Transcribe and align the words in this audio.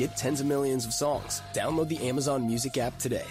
Get 0.00 0.16
tens 0.16 0.40
of 0.40 0.46
millions 0.46 0.86
of 0.86 0.94
songs. 0.94 1.42
Download 1.52 1.86
the 1.86 2.08
Amazon 2.08 2.46
Music 2.46 2.78
app 2.78 2.98
today. 2.98 3.26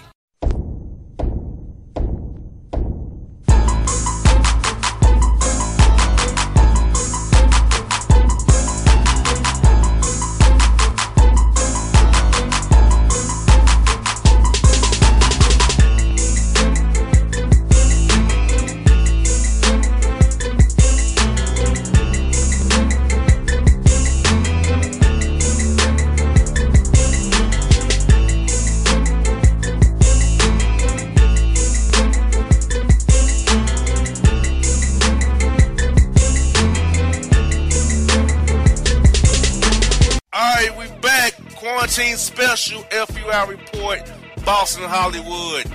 Quarantine 41.90 42.18
special 42.18 42.84
FUI 42.84 43.48
report, 43.48 44.04
Boston, 44.46 44.84
Hollywood. 44.84 45.66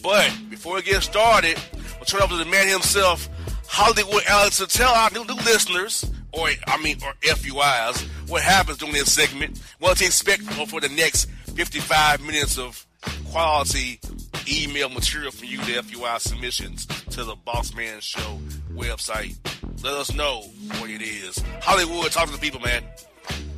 But 0.05 0.33
before 0.49 0.77
we 0.77 0.83
get 0.83 1.03
started, 1.03 1.59
we'll 1.97 2.05
turn 2.05 2.23
over 2.23 2.39
to 2.39 2.45
the 2.45 2.49
man 2.49 2.69
himself, 2.69 3.29
Hollywood 3.67 4.23
Alex, 4.29 4.59
to 4.59 4.69
tell 4.69 4.93
our 4.93 5.11
new, 5.11 5.25
new 5.25 5.35
listeners, 5.35 6.09
or 6.33 6.49
I 6.67 6.83
mean, 6.83 6.99
or 7.05 7.13
FUIs, 7.23 8.03
what 8.29 8.43
happens 8.43 8.79
during 8.79 8.95
this 8.95 9.13
segment, 9.13 9.61
what 9.79 9.99
to 9.99 10.05
expect 10.05 10.43
for, 10.43 10.81
the 10.81 10.89
next 10.89 11.27
55 11.55 12.21
minutes 12.23 12.59
of 12.59 12.87
quality 13.31 14.01
email 14.49 14.89
material 14.89 15.31
from 15.31 15.49
you, 15.49 15.59
the 15.59 15.83
FUI 15.83 16.19
submissions 16.19 16.87
to 16.87 17.25
the 17.25 17.37
Boss 17.45 17.75
Man 17.75 18.01
Show 18.01 18.39
website. 18.73 19.37
Let 19.83 19.95
us 19.95 20.15
know 20.15 20.43
what 20.79 20.91
it 20.91 21.03
is. 21.03 21.43
Hollywood, 21.61 22.11
talk 22.13 22.27
to 22.27 22.33
the 22.33 22.39
people, 22.39 22.61
man. 22.61 22.83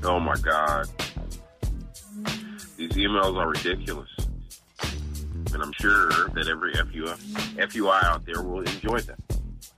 Oh 0.05 0.21
my 0.21 0.37
God. 0.37 0.89
These 2.77 2.93
emails 2.93 3.37
are 3.37 3.49
ridiculous. 3.49 4.09
And 5.53 5.63
I'm 5.63 5.73
sure 5.73 6.09
that 6.09 6.49
every 6.49 6.73
FUI, 6.73 7.17
FUI 7.57 8.05
out 8.05 8.25
there 8.25 8.43
will 8.43 8.61
enjoy 8.61 9.01
them 9.01 9.19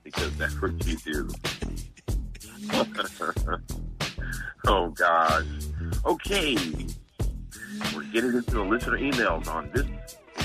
because 0.03 0.35
that's 0.37 0.59
what 0.61 0.71
you 0.85 0.95
do. 0.97 1.29
oh 4.67 4.89
gosh. 4.89 5.45
Okay. 6.05 6.57
We're 7.93 8.03
getting 8.05 8.33
into 8.33 8.51
the 8.51 8.63
listener 8.63 8.97
emails 8.97 9.47
on 9.47 9.69
this 9.73 9.85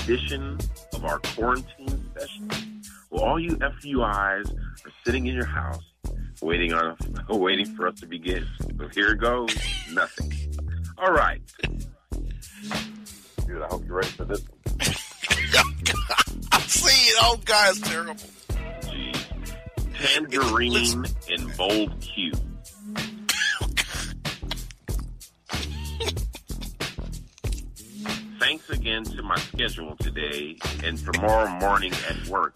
edition 0.03 0.57
of 0.93 1.05
our 1.05 1.19
quarantine 1.19 2.11
session. 2.17 2.81
Well, 3.09 3.23
all 3.23 3.39
you 3.39 3.55
FUIs 3.57 4.51
are 4.53 4.91
sitting 5.05 5.27
in 5.27 5.35
your 5.35 5.45
house 5.45 5.83
waiting 6.41 6.73
on 6.73 6.97
waiting 7.29 7.75
for 7.75 7.87
us 7.87 7.99
to 7.99 8.05
begin. 8.05 8.45
So 8.77 8.87
here 8.89 9.15
goes. 9.15 9.55
Nothing. 9.91 10.33
All 10.97 11.11
right. 11.11 11.41
Dude, 13.45 13.61
I 13.61 13.67
hope 13.67 13.85
you're 13.85 13.97
ready 13.97 14.09
for 14.09 14.25
this 14.25 14.41
one. 14.41 14.59
I 16.51 16.61
see 16.61 17.09
it. 17.09 17.17
Oh, 17.21 17.39
God, 17.43 17.69
it's 17.69 17.81
terrible. 17.81 18.15
Tangerine 20.01 21.05
in 21.29 21.47
bold 21.55 21.93
Q. 22.01 22.31
Thanks 28.39 28.67
again 28.71 29.03
to 29.03 29.21
my 29.21 29.35
schedule 29.35 29.95
today 29.97 30.57
and 30.83 30.97
tomorrow 30.97 31.47
morning 31.59 31.93
at 32.09 32.27
work. 32.27 32.55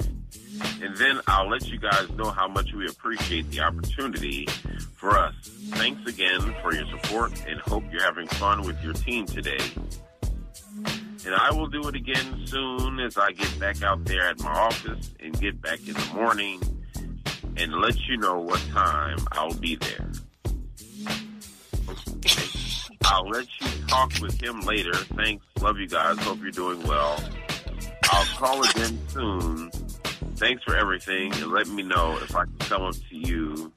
And 0.81 0.97
then 0.97 1.19
I'll 1.27 1.47
let 1.47 1.67
you 1.67 1.77
guys 1.77 2.09
know 2.11 2.31
how 2.31 2.47
much 2.47 2.73
we 2.73 2.87
appreciate 2.87 3.51
the 3.51 3.59
opportunity 3.59 4.47
for 4.95 5.11
us. 5.11 5.35
Thanks 5.73 6.09
again 6.09 6.41
for 6.63 6.73
your 6.73 6.87
support 6.87 7.31
and 7.47 7.59
hope 7.59 7.83
you're 7.91 8.01
having 8.01 8.27
fun 8.27 8.63
with 8.63 8.81
your 8.83 8.93
team 8.93 9.27
today. 9.27 9.59
And 10.73 11.35
I 11.35 11.51
will 11.51 11.67
do 11.67 11.87
it 11.89 11.95
again 11.95 12.41
soon 12.45 12.99
as 12.99 13.17
I 13.17 13.33
get 13.33 13.59
back 13.59 13.83
out 13.83 14.03
there 14.05 14.29
at 14.29 14.39
my 14.39 14.51
office 14.51 15.11
and 15.19 15.39
get 15.39 15.61
back 15.61 15.79
in 15.87 15.93
the 15.93 16.11
morning 16.15 16.59
and 17.57 17.73
let 17.75 17.97
you 18.07 18.17
know 18.17 18.39
what 18.39 18.59
time 18.71 19.17
I'll 19.31 19.53
be 19.53 19.75
there. 19.75 20.11
I'll 23.05 23.29
let 23.29 23.47
you 23.61 23.67
talk 23.87 24.11
with 24.21 24.41
him 24.41 24.61
later. 24.61 24.93
Thanks. 24.93 25.45
Love 25.61 25.77
you 25.77 25.87
guys. 25.87 26.17
Hope 26.19 26.39
you're 26.41 26.51
doing 26.51 26.81
well. 26.87 27.23
I'll 28.11 28.25
call 28.37 28.63
again 28.63 28.99
soon. 29.09 29.71
Thanks 30.35 30.63
for 30.63 30.75
everything 30.75 31.31
and 31.33 31.51
let 31.51 31.67
me 31.67 31.83
know 31.83 32.17
if 32.21 32.35
I 32.35 32.43
can 32.43 32.57
tell 32.59 32.91
them 32.91 33.01
to 33.09 33.15
you 33.15 33.71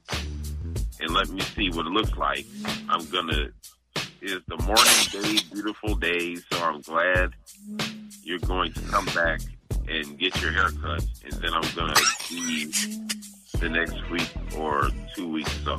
and 0.99 1.11
let 1.11 1.29
me 1.29 1.41
see 1.41 1.69
what 1.69 1.85
it 1.85 1.91
looks 1.91 2.15
like. 2.17 2.45
I'm 2.89 3.05
gonna 3.05 3.51
it's 4.21 4.45
the 4.47 4.57
morning 4.57 5.37
day, 5.37 5.41
beautiful 5.53 5.95
day, 5.95 6.35
so 6.35 6.61
I'm 6.61 6.81
glad 6.81 7.33
you're 8.23 8.39
going 8.39 8.73
to 8.73 8.81
come 8.81 9.05
back 9.05 9.39
and 9.87 10.17
get 10.19 10.41
your 10.41 10.51
haircut 10.51 11.05
and 11.23 11.33
then 11.33 11.53
I'm 11.53 11.75
gonna 11.75 11.95
see 12.19 12.71
the 13.59 13.69
next 13.69 14.09
week 14.09 14.29
or 14.57 14.89
two 15.15 15.27
weeks 15.27 15.51
so. 15.63 15.77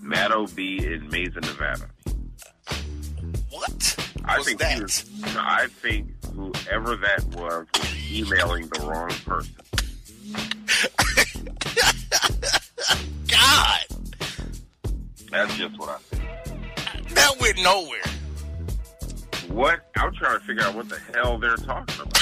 Matt 0.00 0.32
O.B. 0.32 0.84
in 0.84 1.08
Mesa, 1.08 1.40
Nevada. 1.40 1.88
What? 3.50 3.96
I 4.24 4.38
was 4.38 4.46
think 4.46 4.60
that? 4.60 4.80
was, 4.80 5.04
I 5.36 5.66
think 5.68 6.08
whoever 6.34 6.96
that 6.96 7.24
was 7.36 7.66
was 7.74 8.12
emailing 8.12 8.66
the 8.68 8.80
wrong 8.80 9.10
person. 9.24 9.54
God. 13.28 13.80
That's 15.30 15.56
just 15.56 15.78
what 15.78 15.88
I 15.88 15.96
think. 15.98 16.22
That 17.14 17.36
went 17.40 17.58
nowhere. 17.62 18.00
What? 19.48 19.80
I'm 19.96 20.12
trying 20.14 20.38
to 20.38 20.44
figure 20.44 20.62
out 20.62 20.74
what 20.74 20.88
the 20.88 20.98
hell 21.14 21.38
they're 21.38 21.56
talking 21.56 22.00
about. 22.00 22.18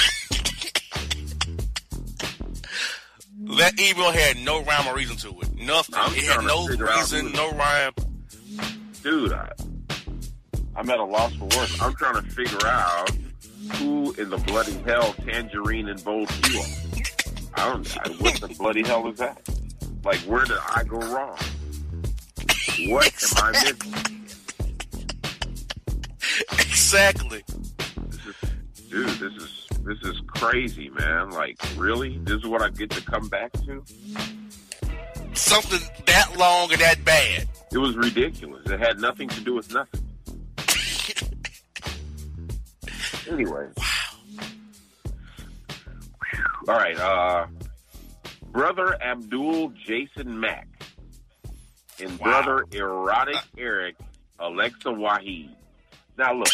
That 3.43 3.79
email 3.79 4.11
had 4.11 4.37
no 4.37 4.63
rhyme 4.63 4.87
or 4.87 4.95
reason 4.95 5.17
to 5.17 5.39
it. 5.41 5.55
Nothing. 5.55 5.95
I'm 5.97 6.13
it 6.13 6.23
had 6.23 6.45
no 6.45 6.67
reason, 6.67 7.31
no 7.33 7.51
rhyme. 7.51 7.93
Dude, 9.01 9.33
I, 9.33 9.51
I'm 10.75 10.89
at 10.89 10.99
a 10.99 11.03
loss 11.03 11.33
for 11.35 11.45
words. 11.57 11.81
I'm 11.81 11.93
trying 11.95 12.23
to 12.23 12.29
figure 12.29 12.67
out 12.67 13.09
who 13.73 14.13
in 14.13 14.29
the 14.29 14.37
bloody 14.37 14.73
hell 14.85 15.13
Tangerine 15.25 15.89
and 15.89 16.03
Bold 16.03 16.29
you 16.49 16.59
are. 16.59 16.65
I 17.55 17.69
don't. 17.69 17.97
I, 17.97 18.09
what 18.19 18.39
the 18.39 18.47
bloody 18.59 18.83
hell 18.83 19.07
is 19.07 19.17
that? 19.17 19.41
Like, 20.03 20.19
where 20.19 20.45
did 20.45 20.57
I 20.75 20.83
go 20.83 20.97
wrong? 20.97 21.37
What 22.87 23.13
am 23.23 23.43
I 23.43 23.51
missing? 23.51 24.27
Exactly. 26.53 27.43
This 28.07 28.25
is, 28.25 28.35
dude, 28.89 29.09
this 29.09 29.33
is 29.43 29.60
this 29.83 29.97
is 30.03 30.21
crazy, 30.27 30.89
man. 30.89 31.31
Like, 31.31 31.57
really? 31.77 32.17
This 32.19 32.35
is 32.35 32.45
what 32.47 32.61
I 32.61 32.69
get 32.69 32.89
to 32.91 33.01
come 33.01 33.27
back 33.29 33.51
to? 33.65 33.83
Something 35.33 35.79
that 36.05 36.37
long 36.37 36.71
and 36.71 36.81
that 36.81 37.03
bad. 37.05 37.47
It 37.71 37.77
was 37.77 37.95
ridiculous. 37.95 38.69
It 38.69 38.79
had 38.79 38.99
nothing 38.99 39.29
to 39.29 39.41
do 39.41 39.53
with 39.55 39.73
nothing. 39.73 40.01
anyway. 43.31 43.67
Wow. 43.77 43.85
All 46.67 46.75
right. 46.75 46.99
Uh, 46.99 47.47
brother 48.51 49.01
Abdul 49.01 49.69
Jason 49.85 50.39
Mack 50.39 50.67
and 51.99 52.19
Wow. 52.19 52.43
brother 52.43 52.65
Erotic 52.71 53.41
Eric 53.57 53.95
Alexa 54.39 54.89
Wahid. 54.89 55.49
Now 56.17 56.33
look, 56.33 56.47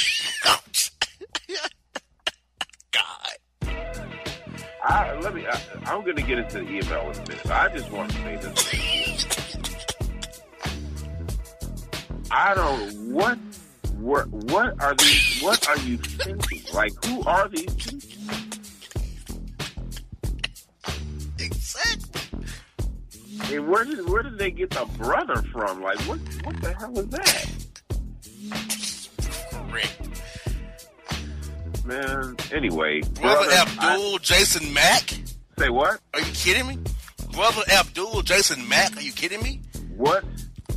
I, 4.87 5.19
let 5.19 5.35
me. 5.35 5.45
I, 5.45 5.59
I'm 5.85 6.03
going 6.03 6.15
to 6.15 6.21
get 6.21 6.39
into 6.39 6.59
the 6.59 6.69
email 6.69 7.11
in 7.11 7.17
a 7.17 7.27
minute. 7.27 7.51
I 7.51 7.67
just 7.75 7.91
want 7.91 8.09
to 8.11 8.17
say 8.17 8.35
this. 8.37 9.87
I 12.31 12.53
don't. 12.55 13.11
What? 13.13 13.37
What? 13.97 14.29
What 14.29 14.81
are 14.81 14.95
these? 14.95 15.41
What 15.41 15.67
are 15.67 15.77
you 15.79 15.97
thinking? 15.97 16.63
Like, 16.73 16.93
who 17.05 17.21
are 17.23 17.49
these 17.49 17.75
people? 17.75 18.07
Exactly. 21.39 22.21
And 23.53 23.67
where 23.67 23.83
did 23.83 24.09
where 24.09 24.23
did 24.23 24.37
they 24.37 24.51
get 24.51 24.69
the 24.69 24.85
brother 24.97 25.41
from? 25.51 25.81
Like, 25.81 25.99
what? 26.01 26.19
What 26.43 26.61
the 26.61 26.73
hell 26.73 26.97
is 26.97 27.07
that, 27.09 27.47
Correct. 29.51 30.23
Man? 31.87 32.35
Anyway, 32.51 33.01
Brother 33.01 33.49
I- 33.49 33.65
Abdul 33.67 34.19
Jason 34.19 34.73
Mack? 34.73 35.13
say 35.57 35.69
what? 35.69 35.99
Are 36.13 36.19
you 36.19 36.31
kidding 36.33 36.67
me? 36.67 36.77
Brother 37.31 37.61
Abdul 37.71 38.21
Jason 38.23 38.67
Mack? 38.67 38.95
Are 38.97 39.01
you 39.01 39.11
kidding 39.11 39.41
me? 39.41 39.61
What 39.95 40.23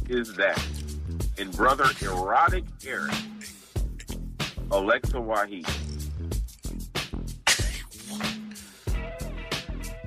is 0.08 0.32
that? 0.34 0.62
And 1.38 1.54
brother 1.56 1.86
erotic 2.02 2.64
Eric, 2.86 3.12
Alexa 4.70 5.16
Wahid. 5.16 5.66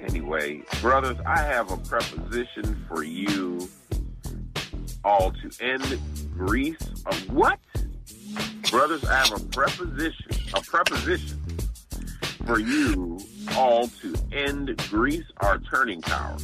Anyway, 0.02 0.62
brothers, 0.82 1.18
I 1.26 1.40
have 1.40 1.72
a 1.72 1.78
preposition 1.78 2.84
for 2.88 3.04
you 3.04 3.70
all 5.04 5.32
to 5.32 5.64
end 5.64 6.00
Greece. 6.36 6.78
What? 7.30 7.60
Brothers, 8.70 9.04
I 9.06 9.16
have 9.16 9.32
a 9.42 9.46
preposition, 9.46 10.26
a 10.54 10.62
preposition 10.62 11.40
for 12.46 12.60
you 12.60 13.20
all 13.56 13.88
to 13.88 14.16
end 14.32 14.76
Greece, 14.90 15.26
our 15.38 15.60
turning 15.60 16.02
power. 16.02 16.38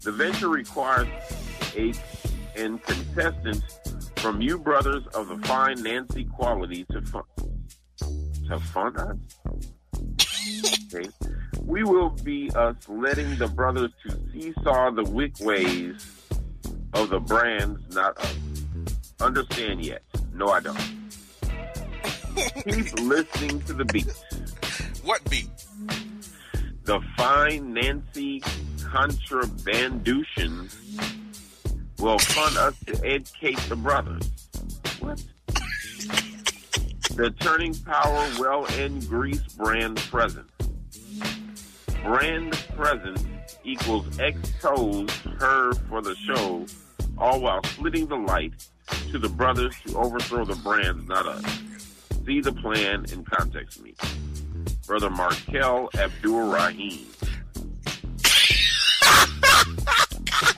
The 0.00 0.12
venture 0.12 0.48
requires 0.48 1.08
a 1.76 1.92
and 2.56 2.82
contestants 2.82 3.80
from 4.16 4.40
you 4.40 4.58
brothers 4.58 5.04
of 5.14 5.28
the 5.28 5.38
fine 5.46 5.82
Nancy 5.82 6.24
quality 6.24 6.84
to 6.92 7.02
fun 7.02 7.22
to 8.48 8.58
fund 8.60 8.96
us. 8.98 9.16
Okay. 10.94 11.08
We 11.62 11.82
will 11.82 12.10
be 12.10 12.50
us 12.54 12.76
letting 12.88 13.36
the 13.36 13.48
brothers 13.48 13.90
to 14.06 14.18
seesaw 14.32 14.90
the 14.90 15.04
wick 15.04 15.40
ways 15.40 16.06
of 16.92 17.10
the 17.10 17.20
brands, 17.20 17.80
not 17.94 18.18
us. 18.18 18.36
Understand 19.20 19.84
yet? 19.84 20.02
No, 20.34 20.48
I 20.48 20.60
don't. 20.60 21.03
Keep 22.54 23.00
listening 23.00 23.60
to 23.62 23.72
the 23.72 23.84
beat. 23.84 24.06
What 25.02 25.28
beat? 25.28 25.50
The 26.84 27.00
fine 27.16 27.74
Nancy 27.74 28.40
contrabandutions 28.78 30.76
will 31.98 32.18
fund 32.18 32.56
us 32.58 32.78
to 32.86 33.04
educate 33.04 33.58
the 33.68 33.76
brothers. 33.76 34.30
What? 35.00 35.22
the 37.16 37.30
Turning 37.38 37.74
Power 37.74 38.28
Well 38.40 38.66
in 38.76 38.98
Grease 39.00 39.42
brand 39.56 39.98
present. 39.98 40.46
Brand 42.02 42.52
present 42.76 43.24
equals 43.62 44.18
X 44.18 44.36
toes 44.60 45.10
her 45.38 45.74
for 45.88 46.02
the 46.02 46.16
show, 46.16 46.66
all 47.16 47.40
while 47.40 47.62
splitting 47.64 48.06
the 48.06 48.16
light 48.16 48.52
to 49.10 49.18
the 49.18 49.28
brothers 49.28 49.74
to 49.86 49.96
overthrow 49.96 50.44
the 50.44 50.56
brands, 50.56 51.06
not 51.08 51.26
us. 51.26 51.63
See 52.26 52.40
the 52.40 52.52
plan 52.52 53.04
and 53.12 53.26
context 53.30 53.82
me. 53.82 53.94
Brother 54.86 55.10
Markel 55.10 55.90
Abdul 55.94 56.50
Rahim. 56.50 57.06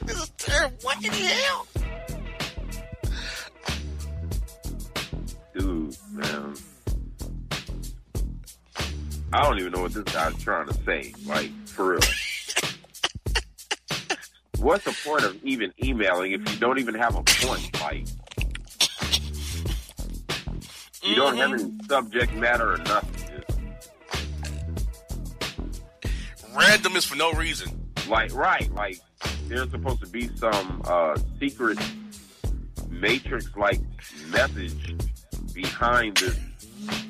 This 0.05 0.23
is 0.23 0.29
terrible. 0.39 0.77
What 0.83 0.97
in 0.99 1.11
the 1.11 1.17
hell? 1.17 1.67
Dude, 5.59 5.97
man. 6.13 6.55
I 9.33 9.43
don't 9.43 9.59
even 9.59 9.73
know 9.73 9.83
what 9.83 9.93
this 9.93 10.05
guy's 10.05 10.41
trying 10.43 10.69
to 10.69 10.75
say. 10.85 11.12
Like, 11.25 11.51
for 11.67 11.91
real. 11.93 12.01
What's 14.59 14.85
the 14.85 14.97
point 15.05 15.25
of 15.25 15.37
even 15.45 15.73
emailing 15.83 16.33
if 16.33 16.41
you 16.53 16.59
don't 16.59 16.79
even 16.79 16.95
have 16.95 17.17
a 17.17 17.23
point? 17.23 17.81
Like, 17.81 18.05
you 21.09 21.15
don't 21.15 21.37
have 21.37 21.53
any 21.53 21.73
subject 21.89 22.35
matter 22.35 22.75
or 22.75 22.79
nothing. 22.79 23.43
Random 26.57 26.97
is 26.97 27.05
for 27.05 27.17
no 27.17 27.33
reason. 27.33 27.93
Like, 28.09 28.35
right, 28.35 28.73
like, 28.75 29.01
there's 29.47 29.71
supposed 29.71 30.01
to 30.01 30.07
be 30.07 30.29
some 30.37 30.83
uh, 30.85 31.19
secret 31.39 31.79
matrix 32.89 33.55
like 33.57 33.81
message 34.31 34.95
behind 35.53 36.17
this 36.17 36.39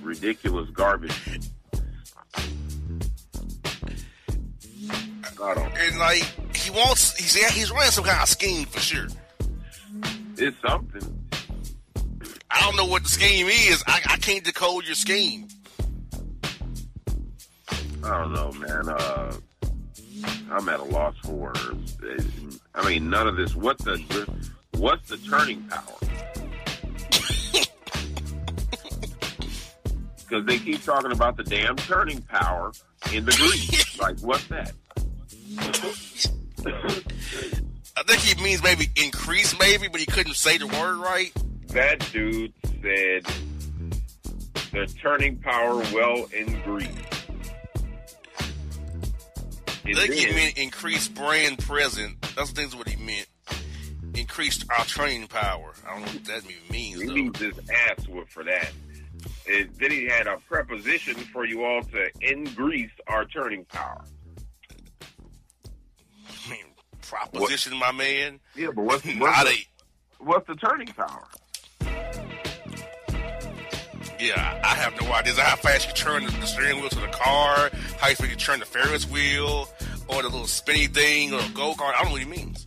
ridiculous 0.02 0.68
garbage. 0.70 1.40
And 5.78 5.98
like 5.98 6.22
he 6.56 6.70
wants, 6.70 7.16
he's 7.16 7.34
he's 7.54 7.70
running 7.70 7.90
some 7.90 8.04
kind 8.04 8.22
of 8.22 8.28
scheme 8.28 8.66
for 8.66 8.80
sure. 8.80 9.06
It's 10.38 10.56
something. 10.66 11.25
I 12.56 12.60
don't 12.60 12.76
know 12.76 12.86
what 12.86 13.02
the 13.02 13.08
scheme 13.10 13.48
is. 13.48 13.84
I, 13.86 14.00
I 14.06 14.16
can't 14.16 14.42
decode 14.42 14.86
your 14.86 14.94
scheme. 14.94 15.48
I 18.02 18.22
don't 18.22 18.32
know, 18.32 18.50
man. 18.52 18.88
Uh, 18.88 19.36
I'm 20.50 20.68
at 20.68 20.80
a 20.80 20.84
loss 20.84 21.14
for 21.22 21.32
words. 21.32 21.96
I 22.74 22.88
mean, 22.88 23.10
none 23.10 23.28
of 23.28 23.36
this. 23.36 23.54
What 23.54 23.76
the 23.78 23.98
what's 24.72 25.08
the 25.08 25.18
turning 25.18 25.62
power? 25.64 25.82
Because 30.28 30.44
they 30.44 30.58
keep 30.58 30.82
talking 30.82 31.12
about 31.12 31.36
the 31.36 31.44
damn 31.44 31.76
turning 31.76 32.20
power 32.20 32.72
in 33.12 33.24
the 33.24 33.30
Greek. 33.30 33.96
like, 34.00 34.18
what's 34.18 34.44
that? 34.48 34.72
I 37.96 38.02
think 38.02 38.20
he 38.22 38.42
means 38.42 38.60
maybe 38.60 38.88
increase, 38.96 39.56
maybe, 39.56 39.86
but 39.86 40.00
he 40.00 40.06
couldn't 40.06 40.34
say 40.34 40.58
the 40.58 40.66
word 40.66 40.96
right. 40.96 41.32
That 41.76 42.08
dude 42.10 42.54
said 42.80 43.26
the 44.72 44.86
turning 44.98 45.36
power 45.36 45.74
well 45.92 46.26
in 46.34 46.58
Greek. 46.62 46.88
I 49.84 49.92
think 49.92 50.14
he 50.14 50.32
meant 50.32 50.56
increase 50.56 51.06
brand 51.08 51.58
present. 51.58 52.16
That's 52.34 52.52
things 52.52 52.74
what 52.74 52.88
he 52.88 52.96
meant. 53.04 53.26
Increased 54.14 54.64
our 54.70 54.86
training 54.86 55.28
power. 55.28 55.74
I 55.86 55.90
don't 55.90 56.06
know 56.06 56.12
what 56.12 56.24
that 56.24 56.44
even 56.44 56.56
means 56.70 57.02
He 57.02 57.08
though. 57.08 57.12
needs 57.12 57.40
his 57.40 57.58
ass 57.68 58.08
whooped 58.08 58.32
for 58.32 58.44
that. 58.44 58.72
And 59.46 59.68
then 59.78 59.90
he 59.90 60.06
had 60.06 60.26
a 60.26 60.38
preposition 60.48 61.14
for 61.14 61.44
you 61.44 61.62
all 61.62 61.82
to 61.82 62.08
increase 62.22 62.92
our 63.06 63.26
turning 63.26 63.66
power. 63.66 64.02
I 66.46 66.50
mean, 66.50 66.64
proposition, 67.02 67.76
my 67.76 67.92
man. 67.92 68.40
Yeah, 68.54 68.68
but 68.74 68.82
what's, 68.82 69.04
what's, 69.04 69.18
Not 69.18 69.44
the, 69.44 69.50
a 69.50 70.24
what's 70.24 70.46
the 70.46 70.54
turning 70.54 70.88
power? 70.88 71.22
Yeah, 74.18 74.60
I 74.64 74.74
have 74.74 75.00
no 75.00 75.12
idea 75.12 75.34
how 75.34 75.56
fast 75.56 75.88
you 75.88 75.94
turn 75.94 76.24
the, 76.24 76.46
steering 76.46 76.80
wheel 76.80 76.88
to 76.88 77.00
the 77.00 77.08
car, 77.08 77.70
how 77.98 78.08
you 78.08 78.16
you 78.26 78.36
turn 78.36 78.60
the 78.60 78.66
Ferris 78.66 79.08
wheel, 79.10 79.68
or 80.08 80.22
the 80.22 80.28
little 80.28 80.46
spinny 80.46 80.86
thing, 80.86 81.34
or 81.34 81.40
go 81.54 81.74
kart. 81.74 81.94
I 81.94 81.98
don't 81.98 82.06
know 82.06 82.12
what 82.12 82.22
he 82.22 82.28
means. 82.28 82.64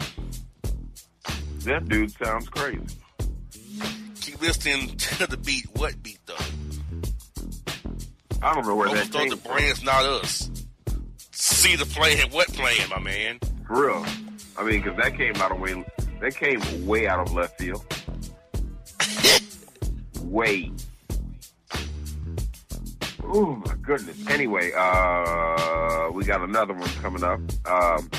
That 1.65 1.88
dude 1.89 2.12
sounds 2.12 2.48
crazy. 2.50 2.82
Keep 4.22 4.41
listening 4.41 4.96
to 4.98 5.27
the 5.27 5.38
beat. 5.38 5.65
What 5.74 6.01
beat 6.03 6.20
though? 6.25 6.36
I 8.41 8.53
don't 8.53 8.65
know 8.65 8.75
where 8.75 8.88
Don't 8.88 8.98
that 8.98 9.12
came 9.12 9.29
the 9.29 9.36
brand's 9.36 9.84
not 9.84 10.06
us. 10.06 10.50
See 11.32 11.75
the 11.75 11.86
plan, 11.86 12.29
what 12.32 12.48
plan, 12.50 12.89
my 12.89 13.00
man? 13.00 13.39
For 13.65 13.88
real. 13.88 14.06
I 14.58 14.63
mean, 14.63 14.82
because 14.82 14.98
that 14.98 15.18
came 15.18 15.36
out 15.38 15.51
of 15.51 15.60
way. 15.60 15.84
That 16.22 16.36
came 16.36 16.86
way 16.86 17.08
out 17.08 17.20
of 17.20 17.34
left 17.34 17.58
field. 17.58 17.86
way. 20.22 20.72
Oh 23.32 23.62
my 23.64 23.76
goodness. 23.84 24.28
Anyway, 24.28 24.72
uh, 24.76 26.10
we 26.12 26.24
got 26.24 26.42
another 26.42 26.74
one 26.74 26.90
coming 27.02 27.24
up. 27.24 27.40
Um, 27.68 28.10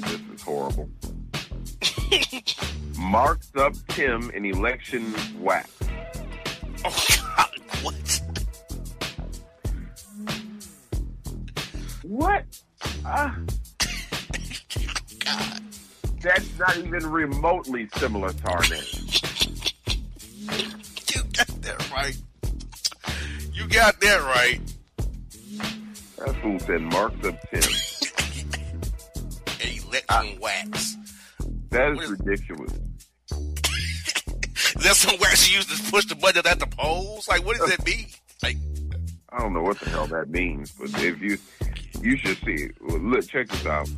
this 0.00 0.20
is 0.34 0.42
horrible. 0.42 0.88
Marks 2.98 3.52
up 3.54 3.74
Tim 3.90 4.30
in 4.30 4.46
election 4.46 5.14
whack. 5.38 5.70
Oh 6.84 7.04
God, 7.16 7.50
what? 7.84 8.20
What? 12.02 12.44
Ah. 13.06 13.38
That's 16.20 16.58
not 16.58 16.76
even 16.78 17.06
remotely 17.12 17.88
similar 17.94 18.32
to 18.32 18.50
our 18.50 18.62
name. 18.62 18.82
You 21.14 21.22
got 21.32 21.46
that 21.62 21.90
right. 21.92 22.16
You 23.64 23.70
got 23.70 23.98
that 24.00 24.20
right. 24.22 24.60
That 26.18 26.36
fool 26.42 26.58
said 26.60 26.82
marks 26.82 27.24
up 27.26 27.40
Tim. 27.50 27.62
Election 29.60 30.38
wax. 30.40 30.96
That 31.70 31.92
is 31.92 32.00
is- 32.02 32.10
ridiculous. 32.10 32.72
Is 34.76 34.82
that 34.82 34.96
some 34.96 35.18
wax 35.20 35.48
you 35.50 35.56
use 35.56 35.66
to 35.66 35.90
push 35.90 36.04
the 36.06 36.14
button 36.16 36.46
at 36.46 36.58
the 36.58 36.66
polls? 36.66 37.26
Like, 37.28 37.44
what 37.46 37.56
does 37.56 37.70
that 37.70 37.86
mean? 37.86 38.06
Like, 38.42 38.56
I 39.30 39.38
don't 39.38 39.52
know 39.54 39.62
what 39.62 39.78
the 39.80 39.88
hell 39.88 40.06
that 40.08 40.28
means, 40.30 40.72
but 40.72 40.90
if 41.02 41.20
you 41.22 41.38
you 42.02 42.16
should 42.18 42.36
see 42.44 42.64
it. 42.64 42.72
Well, 42.80 42.98
look, 42.98 43.26
check 43.26 43.48
this 43.48 43.66
out. 43.66 43.88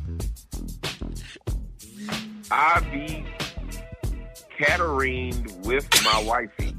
I 2.51 2.79
be 2.91 3.25
catarrhined 4.59 5.65
with 5.65 5.87
my 6.05 6.23
wifey. 6.23 6.75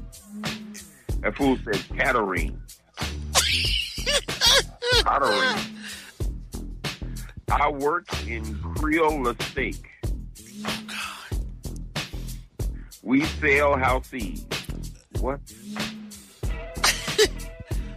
That 1.21 1.35
fool 1.35 1.57
said 1.65 1.75
catarrhine. 1.97 2.58
Catarrhine. 4.95 5.75
I 7.51 7.69
work 7.69 8.07
in 8.27 8.43
Creole 8.75 9.33
steak. 9.41 9.89
oh 10.65 10.83
God. 10.87 11.39
We 13.01 13.25
sell 13.25 13.75
houses. 13.77 14.45
What? 15.19 15.39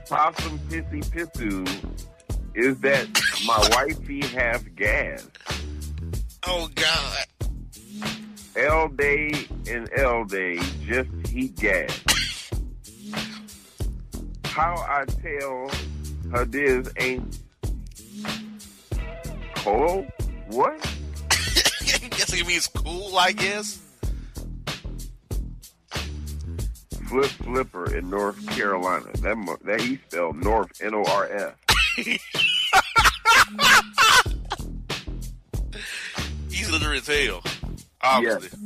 Possum 0.09 0.59
pissy 0.69 1.03
pissu 1.11 1.67
is 2.55 2.79
that 2.81 3.09
my 3.47 3.69
wifey 3.73 4.21
have 4.29 4.75
gas. 4.75 5.27
Oh 6.47 6.69
God. 6.75 7.27
L 8.57 8.89
day 8.89 9.47
and 9.69 9.89
L 9.97 10.25
day 10.25 10.59
just 10.85 11.11
heat 11.29 11.57
gas. 11.57 12.05
How 14.45 14.75
I 14.87 15.05
tell 15.07 15.71
her 16.33 16.45
this 16.47 16.89
ain't 16.99 17.39
cool. 19.57 20.07
What? 20.49 20.81
guess 22.11 22.33
it 22.33 22.47
means 22.47 22.67
cool, 22.69 23.17
I 23.17 23.33
guess. 23.33 23.81
Flip 27.09 27.27
flipper 27.27 27.95
in 27.95 28.09
North 28.09 28.47
Carolina. 28.49 29.07
That 29.19 29.37
mo- 29.37 29.59
that 29.65 29.81
he 29.83 29.99
spelled 30.09 30.37
North 30.37 30.81
N 30.81 30.95
O 30.95 31.05
R 31.05 31.29
F. 31.29 31.55
He's 36.51 36.71
literally 36.71 36.99
as 36.99 37.07
hell. 37.07 37.43
Obviously. 38.01 38.59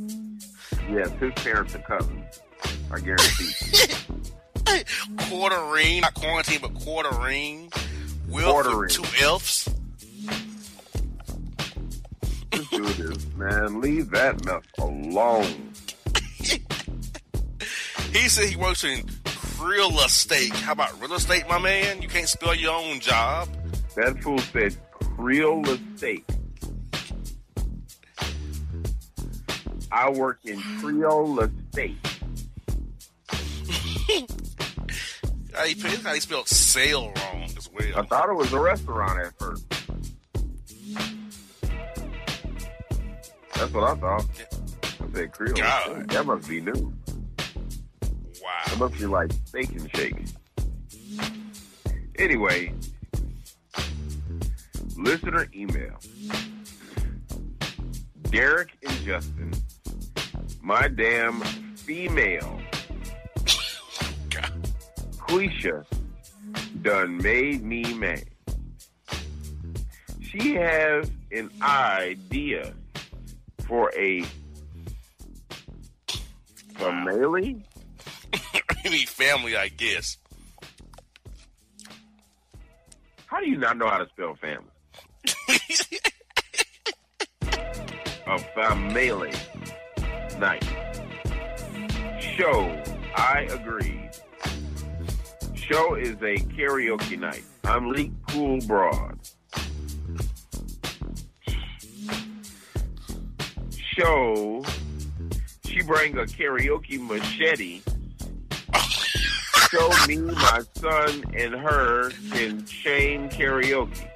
Yes, 0.89 1.09
his 1.19 1.33
parents 1.33 1.75
are 1.75 1.79
cousins. 1.79 2.41
I 2.89 2.99
guarantee. 2.99 3.93
Quartering, 5.29 6.01
not 6.01 6.13
quarantine, 6.13 6.59
but 6.61 6.73
quartering. 6.75 7.71
Will 8.29 8.51
Quartering. 8.51 8.89
two 8.89 9.03
F's. 9.03 9.69
Do 12.71 12.85
this, 12.85 13.25
man. 13.35 13.81
Leave 13.81 14.09
that 14.11 14.43
mess 14.45 14.63
alone. 14.79 15.73
He 18.13 18.29
said 18.29 18.45
he 18.49 18.55
works 18.55 18.83
in 18.85 19.05
real 19.61 19.89
estate. 19.99 20.51
How 20.53 20.71
about 20.71 20.99
real 20.99 21.13
estate, 21.13 21.43
my 21.47 21.59
man? 21.59 22.01
You 22.01 22.07
can't 22.07 22.27
spell 22.27 22.55
your 22.55 22.73
own 22.73 22.99
job. 22.99 23.49
That 23.95 24.23
fool 24.23 24.39
said 24.39 24.75
Creole 25.17 25.69
estate. 25.69 26.23
I 29.91 30.09
work 30.09 30.39
in 30.45 30.59
Creole 30.79 31.39
estate. 31.41 31.97
He, 35.65 35.73
he 35.73 36.19
spelled 36.19 36.47
sale 36.47 37.11
wrong 37.15 37.43
as 37.57 37.69
well. 37.71 37.97
I 37.99 38.03
thought 38.03 38.29
it 38.29 38.35
was 38.35 38.53
a 38.53 38.59
restaurant 38.59 39.19
at 39.19 39.37
first. 39.37 39.65
That's 43.55 43.73
what 43.73 43.83
I 43.83 43.95
thought. 43.95 44.25
I 44.83 45.13
said 45.13 45.31
Creole. 45.31 45.55
God. 45.55 46.09
That 46.09 46.25
must 46.25 46.47
be 46.47 46.61
new. 46.61 46.93
Wow. 48.41 48.63
That 48.67 48.77
must 48.77 48.97
be 48.99 49.05
like 49.07 49.31
steak 49.45 49.69
and 49.71 49.89
shake. 49.95 50.15
Anyway, 52.17 52.73
listener 54.95 55.47
email. 55.55 55.97
Derek 58.29 58.77
and 58.85 59.05
Justin, 59.05 59.53
my 60.61 60.87
damn 60.87 61.41
female. 61.41 62.59
Quisha 65.27 65.85
done 66.81 67.17
made 67.17 67.63
me 67.63 67.93
mad. 67.93 68.23
She 70.21 70.55
has 70.55 71.11
an 71.31 71.49
idea 71.61 72.73
for 73.67 73.91
a 73.97 74.23
family. 76.75 77.61
I 78.85 78.89
mean, 78.89 79.07
family, 79.07 79.57
I 79.57 79.67
guess. 79.67 80.17
How 83.25 83.41
do 83.41 83.49
you 83.49 83.57
not 83.57 83.77
know 83.77 83.89
how 83.89 83.97
to 83.97 84.07
spell 84.09 84.35
family? 84.35 84.71
A 88.27 88.39
family 88.39 89.31
night. 90.37 90.63
Show, 92.19 92.83
I 93.15 93.47
agree. 93.49 94.06
Show 95.69 95.95
is 95.95 96.13
a 96.21 96.37
karaoke 96.55 97.19
night. 97.19 97.43
I'm 97.65 97.91
Lee 97.91 98.13
Cool 98.29 98.61
Broad. 98.67 99.19
Show, 103.75 104.63
she 105.65 105.81
bring 105.83 106.17
a 106.17 106.23
karaoke 106.23 107.01
machete. 107.01 107.81
Show 109.69 109.89
me 110.07 110.19
my 110.19 110.61
son 110.75 111.25
and 111.35 111.53
her 111.55 112.11
can 112.31 112.65
shame 112.65 113.27
karaoke. 113.27 114.07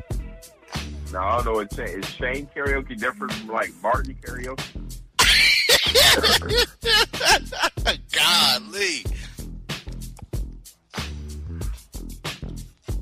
Now 1.11 1.39
I 1.39 1.43
don't 1.43 1.45
know 1.45 2.01
Shane 2.01 2.47
karaoke 2.55 2.97
different 2.97 3.33
from 3.33 3.49
like 3.49 3.73
Martin 3.83 4.15
karaoke? 4.21 4.63
Golly. 8.13 9.03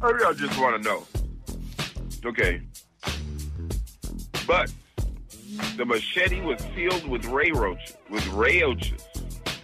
Maybe 0.01 0.23
I 0.23 0.33
just 0.33 0.59
want 0.59 0.81
to 0.81 0.89
know. 0.89 1.05
Okay. 2.25 2.61
But 4.47 4.71
the 5.75 5.85
machete 5.85 6.41
was 6.41 6.63
filled 6.75 7.07
with 7.07 7.25
ray 7.25 7.51
roaches. 7.51 7.97
With 8.09 8.25
ray 8.29 8.61
roaches. 8.63 9.07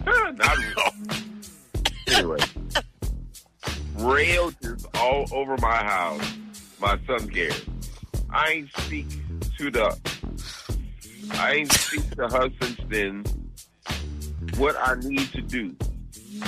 Not 0.04 0.40
anyway. 2.08 2.38
Ray 3.96 4.38
roaches 4.38 4.86
all 4.94 5.26
over 5.32 5.56
my 5.58 5.76
house. 5.76 6.34
My 6.80 6.98
son 7.06 7.28
cares. 7.30 7.64
I 8.30 8.50
ain't 8.50 8.70
speak 8.78 9.06
to 9.58 9.70
the. 9.70 9.98
I 11.32 11.54
ain't 11.54 11.72
speak 11.72 12.10
to 12.16 12.28
her 12.28 12.50
since 12.60 12.80
then. 12.88 13.24
What 14.58 14.76
I 14.76 14.94
need 15.00 15.32
to 15.32 15.40
do. 15.40 15.74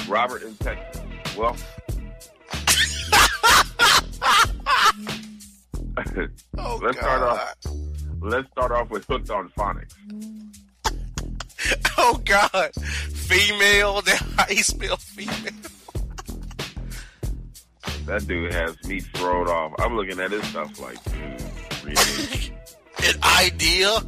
Robert 0.09 0.43
in 0.43 0.55
Texas. 0.57 1.03
Well, 1.37 1.57
Oh, 6.57 6.81
let's 6.83 6.99
start 6.99 7.23
off. 7.23 7.55
Let's 8.21 8.51
start 8.51 8.73
off 8.73 8.91
with 8.91 9.05
hooked 9.07 9.31
on 9.31 9.49
phonics. 9.51 9.95
Oh 11.97 12.21
God, 12.25 12.75
female. 12.75 14.03
That 14.07 14.23
how 14.37 14.47
you 14.49 14.63
spell 14.63 14.97
female? 14.97 15.53
That 18.07 18.27
dude 18.27 18.53
has 18.55 18.83
me 18.85 19.01
thrown 19.01 19.49
off. 19.49 19.75
I'm 19.79 19.97
looking 19.97 20.19
at 20.19 20.31
his 20.31 20.43
stuff 20.47 20.81
like, 20.81 20.97
really? 21.85 22.53
An 23.05 23.15
idea. 23.23 24.01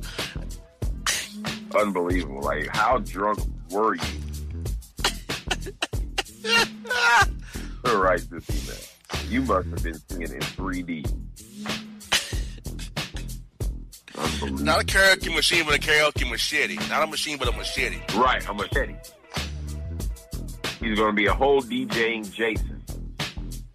unbelievable. 1.78 2.40
Like, 2.40 2.68
how 2.74 2.98
drunk 2.98 3.40
were 3.70 3.94
you? 3.94 4.00
to 7.84 7.96
write 7.96 8.28
this 8.30 8.48
email. 8.50 8.78
You 9.28 9.42
must 9.42 9.68
have 9.68 9.82
been 9.82 10.00
seeing 10.08 10.22
it 10.22 10.30
in 10.30 10.40
3D. 10.40 11.29
Not 14.16 14.82
a 14.82 14.84
karaoke 14.84 15.34
machine, 15.34 15.64
but 15.64 15.74
a 15.74 15.78
karaoke 15.78 16.28
machete. 16.28 16.76
Not 16.88 17.02
a 17.02 17.06
machine, 17.06 17.38
but 17.38 17.48
a 17.48 17.52
machete. 17.52 18.00
Right, 18.16 18.46
a 18.48 18.54
machete. 18.54 18.94
He's 20.80 20.98
going 20.98 21.10
to 21.10 21.12
be 21.12 21.26
a 21.26 21.34
whole 21.34 21.62
DJing 21.62 22.32
Jason. 22.32 22.82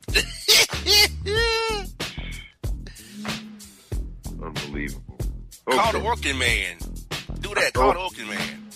Unbelievable. 4.42 5.18
Call 5.70 5.92
the 5.92 6.00
working 6.00 6.38
man. 6.38 6.78
Do 7.40 7.54
that. 7.56 7.74
Call 7.74 7.94
the 7.94 8.00
oh. 8.00 8.10
working 8.10 8.28
man. 8.28 8.72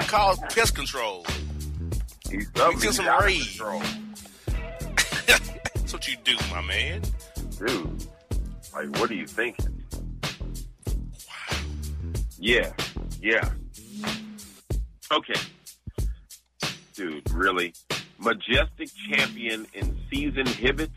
Call 0.08 0.36
pest 0.36 0.74
control. 0.74 1.24
He's 2.30 2.50
took 2.52 2.78
some 2.92 3.06
raid. 3.20 3.46
control. 3.46 3.82
That's 5.26 5.92
what 5.92 6.08
you 6.08 6.16
do, 6.24 6.36
my 6.50 6.62
man. 6.62 7.02
Dude, 7.58 8.06
like, 8.74 9.00
what 9.00 9.10
are 9.10 9.14
you 9.14 9.26
thinking? 9.26 9.77
Yeah, 12.38 12.72
yeah. 13.20 13.48
Okay. 15.10 15.40
Dude, 16.94 17.30
really? 17.32 17.74
Majestic 18.18 18.90
champion 19.10 19.66
in 19.74 19.96
season 20.10 20.46
Hibbit? 20.46 20.90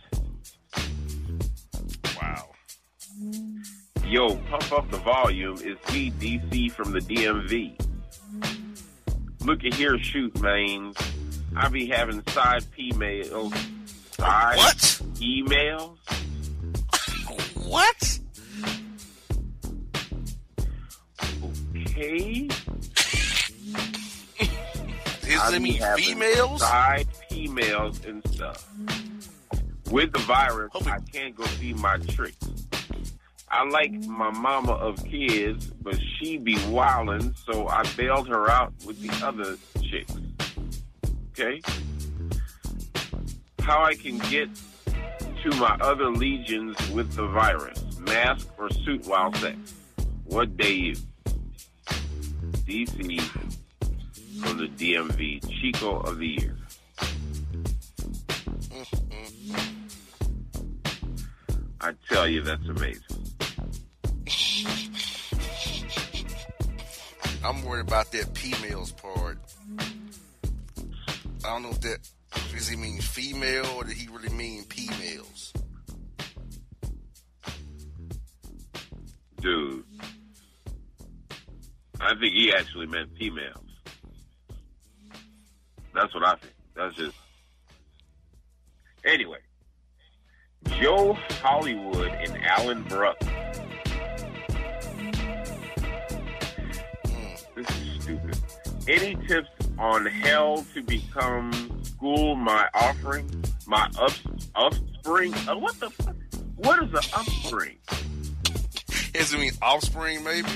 Wow. 2.19 2.49
Yo, 4.05 4.35
pump 4.35 4.71
up 4.71 4.91
the 4.91 4.97
volume. 4.97 5.55
Is 5.57 5.77
me, 5.93 6.11
DC 6.19 6.71
from 6.71 6.91
the 6.91 6.99
DMV. 6.99 7.79
Look 9.45 9.63
at 9.63 9.73
here, 9.73 9.97
shoot, 9.99 10.39
man. 10.41 10.93
I 11.55 11.69
be 11.69 11.87
having 11.87 12.21
side 12.29 12.63
P-mails. 12.71 13.53
Side 14.11 14.57
What? 14.57 14.77
emails? 15.15 15.97
What? 17.67 18.19
Okay. 22.01 22.47
Is 25.27 25.39
I 25.39 25.59
mean 25.59 25.79
females? 25.95 26.61
Side 26.61 27.07
females 27.29 28.03
and 28.05 28.27
stuff. 28.33 28.67
With 29.91 30.11
the 30.11 30.19
virus, 30.19 30.71
Hope 30.73 30.81
it- 30.81 30.87
I 30.87 30.99
can't 31.13 31.35
go 31.35 31.45
see 31.45 31.73
my 31.73 31.97
tricks. 31.97 32.37
I 33.49 33.65
like 33.69 33.91
my 33.91 34.31
mama 34.31 34.71
of 34.71 35.03
kids, 35.05 35.67
but 35.67 35.99
she 36.17 36.37
be 36.37 36.55
wildin', 36.55 37.37
so 37.37 37.67
I 37.67 37.83
bailed 37.95 38.27
her 38.29 38.49
out 38.49 38.73
with 38.83 38.99
the 38.99 39.25
other 39.25 39.57
chicks. 39.83 40.13
Okay? 41.37 41.61
How 43.59 43.83
I 43.83 43.93
can 43.93 44.17
get 44.31 44.49
to 45.43 45.49
my 45.57 45.77
other 45.81 46.09
legions 46.09 46.75
with 46.89 47.13
the 47.13 47.27
virus, 47.27 47.99
mask 47.99 48.47
or 48.57 48.71
suit 48.71 49.05
while 49.05 49.31
sex. 49.33 49.57
What 50.23 50.57
day 50.57 50.73
you? 50.73 50.95
DC 52.65 53.21
from 54.41 54.57
the 54.57 54.67
DMV 54.67 55.49
Chico 55.49 55.99
of 55.99 56.17
the 56.17 56.27
Year. 56.27 56.57
I 61.81 61.93
tell 62.09 62.27
you, 62.27 62.41
that's 62.41 62.67
amazing. 62.67 63.01
I'm 67.43 67.63
worried 67.65 67.87
about 67.87 68.11
that 68.11 68.37
females 68.37 68.91
part. 68.91 69.39
I 71.43 71.53
don't 71.53 71.63
know 71.63 71.71
if 71.71 71.81
that 71.81 71.97
does 72.61 72.67
he 72.67 72.75
mean 72.75 73.01
female 73.01 73.65
or 73.75 73.83
did 73.83 73.97
he 73.97 74.07
really 74.07 74.29
mean 74.29 74.63
females? 74.65 75.51
Dude. 79.39 79.83
I 82.01 82.15
think 82.15 82.33
he 82.33 82.51
actually 82.51 82.87
meant 82.87 83.09
females. 83.17 83.63
That's 85.93 86.13
what 86.13 86.25
I 86.25 86.35
think. 86.35 86.53
That's 86.75 86.95
just. 86.95 87.15
Anyway, 89.05 89.37
Joe 90.79 91.13
Hollywood 91.41 92.11
and 92.11 92.43
Alan 92.43 92.83
Brooks. 92.83 93.25
This 97.55 97.69
is 97.69 98.03
stupid. 98.03 98.37
Any 98.87 99.15
tips 99.27 99.49
on 99.77 100.07
how 100.07 100.63
to 100.73 100.81
become 100.83 101.83
school 101.83 102.35
my 102.35 102.67
offering? 102.73 103.29
My 103.67 103.87
up, 103.99 104.13
offspring? 104.55 105.33
Uh, 105.47 105.57
what 105.57 105.79
the 105.79 105.89
fuck? 105.91 106.15
What 106.55 106.81
is 106.83 106.89
an 106.89 107.11
offspring? 107.13 107.77
Does 109.13 109.33
it 109.33 109.39
mean 109.39 109.51
offspring 109.61 110.23
maybe? 110.23 110.47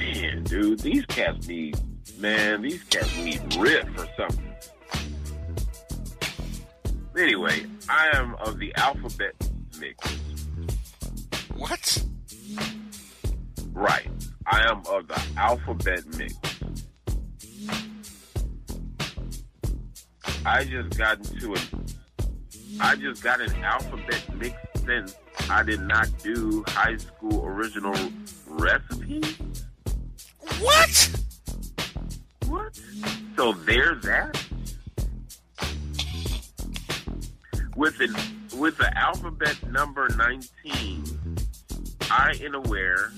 Man, 0.00 0.44
dude, 0.44 0.78
these 0.78 1.04
cats 1.04 1.46
need, 1.46 1.76
man, 2.18 2.62
these 2.62 2.82
cats 2.84 3.14
need 3.18 3.38
RIP 3.54 3.86
or 3.98 4.08
something. 4.16 4.54
Anyway, 7.18 7.66
I 7.86 8.08
am 8.14 8.34
of 8.36 8.58
the 8.58 8.74
alphabet 8.76 9.34
mix. 9.78 10.08
What? 11.54 12.02
Right. 13.72 14.08
I 14.46 14.62
am 14.70 14.78
of 14.88 15.06
the 15.06 15.22
alphabet 15.36 16.06
mix. 16.16 16.34
I 20.46 20.64
just 20.64 20.96
got 20.96 21.18
into 21.18 21.52
an 21.52 21.60
I 22.80 22.96
just 22.96 23.22
got 23.22 23.42
an 23.42 23.52
alphabet 23.62 24.34
mix 24.38 24.56
since 24.86 25.14
I 25.50 25.62
did 25.62 25.82
not 25.82 26.08
do 26.22 26.64
high 26.68 26.96
school 26.96 27.44
original 27.44 27.94
recipe. 28.46 29.22
What? 30.60 31.10
What? 32.46 32.80
So 33.36 33.52
there's 33.52 34.02
that. 34.04 34.42
With 37.76 38.00
an 38.00 38.14
with 38.58 38.76
the 38.76 38.96
alphabet 38.98 39.56
number 39.70 40.08
nineteen, 40.10 41.04
I 42.10 42.34
am 42.42 42.54
aware 42.54 43.10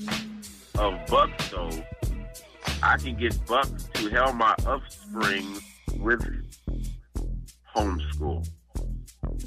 of 0.78 1.06
buck 1.06 1.30
stove. 1.42 1.82
I 2.82 2.96
can 2.96 3.16
get 3.16 3.44
bucks 3.46 3.88
to 3.94 4.08
help 4.08 4.34
my 4.34 4.54
offspring 4.66 5.60
with 5.98 6.24
homeschool. 7.74 8.48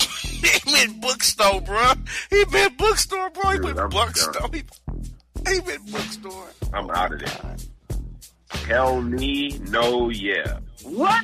he 0.63 0.71
meant 0.71 1.01
bookstore, 1.01 1.61
bro. 1.61 1.93
He 2.29 2.43
meant 2.51 2.77
bookstore, 2.77 3.29
bro. 3.29 3.51
He 3.51 3.57
Dude, 3.57 3.75
meant 3.75 3.91
bookstore. 3.91 4.49
He, 4.53 4.63
he 5.47 5.61
meant 5.61 5.91
bookstore. 5.91 6.47
I'm 6.73 6.89
out 6.89 7.13
of 7.13 7.19
there. 7.19 7.37
Oh, 7.43 7.55
Hell 8.67 8.99
me, 8.99 9.59
no, 9.69 10.09
yeah. 10.09 10.57
What? 10.81 11.23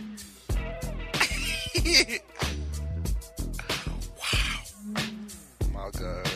Wow. 4.19 4.59
My 5.73 5.89
God. 5.89 6.29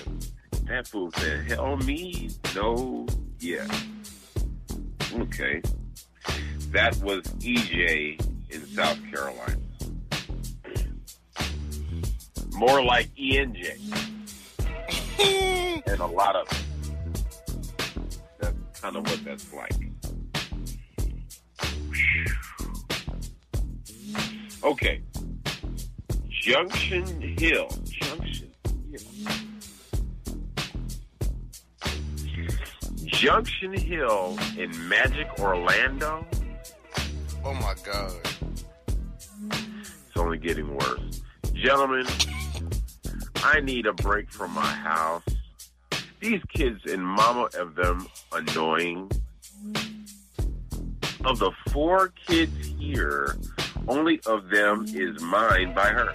That 0.64 0.88
fool 0.88 1.12
said, 1.12 1.46
hell 1.52 1.78
me, 1.78 2.32
no, 2.56 3.06
yeah. 3.40 3.68
Okay. 5.14 5.62
That 6.72 6.98
was 7.04 7.22
EJ 7.38 8.20
in 8.50 8.66
South 8.66 8.98
Carolina. 9.14 9.62
More 12.56 12.84
like 12.84 13.14
ENJ. 13.16 13.78
and 15.86 16.00
a 16.00 16.08
lot 16.08 16.36
of 16.36 16.48
That's 18.40 18.80
kind 18.82 18.96
of 18.96 19.04
what 19.06 19.24
that's 19.24 19.54
like. 19.54 19.72
Okay. 24.66 25.00
Junction 26.28 27.06
Hill. 27.38 27.70
Junction 27.84 28.52
Hill. 28.90 29.02
Junction 33.06 33.74
Hill 33.74 34.40
in 34.58 34.90
Magic 34.90 35.28
Orlando. 35.38 36.26
Oh 37.44 37.54
my 37.54 37.76
God. 37.86 38.12
It's 39.52 40.18
only 40.18 40.40
getting 40.40 40.76
worse. 40.76 41.22
Gentlemen, 41.54 42.08
I 43.44 43.60
need 43.60 43.86
a 43.86 43.94
break 43.94 44.32
from 44.32 44.50
my 44.52 44.66
house. 44.66 45.22
These 46.20 46.42
kids 46.52 46.92
and 46.92 47.06
mama 47.06 47.50
of 47.60 47.76
them 47.76 48.08
annoying. 48.32 49.12
Of 51.24 51.38
the 51.38 51.52
four 51.70 52.12
kids 52.26 52.66
here, 52.80 53.38
only 53.88 54.20
of 54.26 54.50
them 54.50 54.86
is 54.88 55.22
mine 55.22 55.74
by 55.74 55.88
her. 55.88 56.12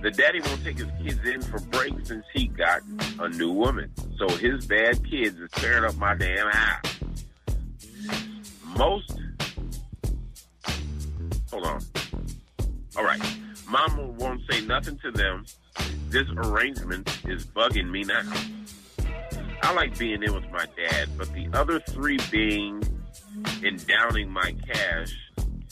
The 0.00 0.10
daddy 0.10 0.40
won't 0.40 0.62
take 0.62 0.78
his 0.78 0.88
kids 1.02 1.20
in 1.24 1.42
for 1.42 1.58
breaks 1.58 2.08
since 2.08 2.24
he 2.32 2.46
got 2.46 2.82
a 3.18 3.28
new 3.28 3.52
woman. 3.52 3.92
So 4.16 4.28
his 4.36 4.66
bad 4.66 5.04
kids 5.08 5.38
is 5.38 5.50
tearing 5.52 5.84
up 5.84 5.96
my 5.96 6.14
damn 6.14 6.48
house. 6.48 7.00
Most 8.76 9.18
hold 11.50 11.64
on. 11.66 11.80
All 12.96 13.04
right. 13.04 13.20
Mama 13.68 14.06
won't 14.06 14.40
say 14.50 14.60
nothing 14.62 14.98
to 14.98 15.10
them. 15.10 15.44
This 16.08 16.26
arrangement 16.36 17.20
is 17.26 17.44
bugging 17.44 17.90
me 17.90 18.04
now. 18.04 18.22
I 19.62 19.72
like 19.74 19.98
being 19.98 20.22
in 20.22 20.32
with 20.32 20.50
my 20.50 20.64
dad, 20.76 21.10
but 21.18 21.32
the 21.34 21.48
other 21.52 21.80
three 21.80 22.18
being 22.30 22.82
and 23.62 23.86
downing 23.86 24.30
my 24.30 24.54
cash 24.66 25.12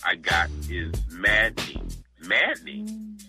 I 0.04 0.16
got 0.16 0.50
is 0.70 0.92
maddening. 1.10 1.90
Maddening. 2.20 3.20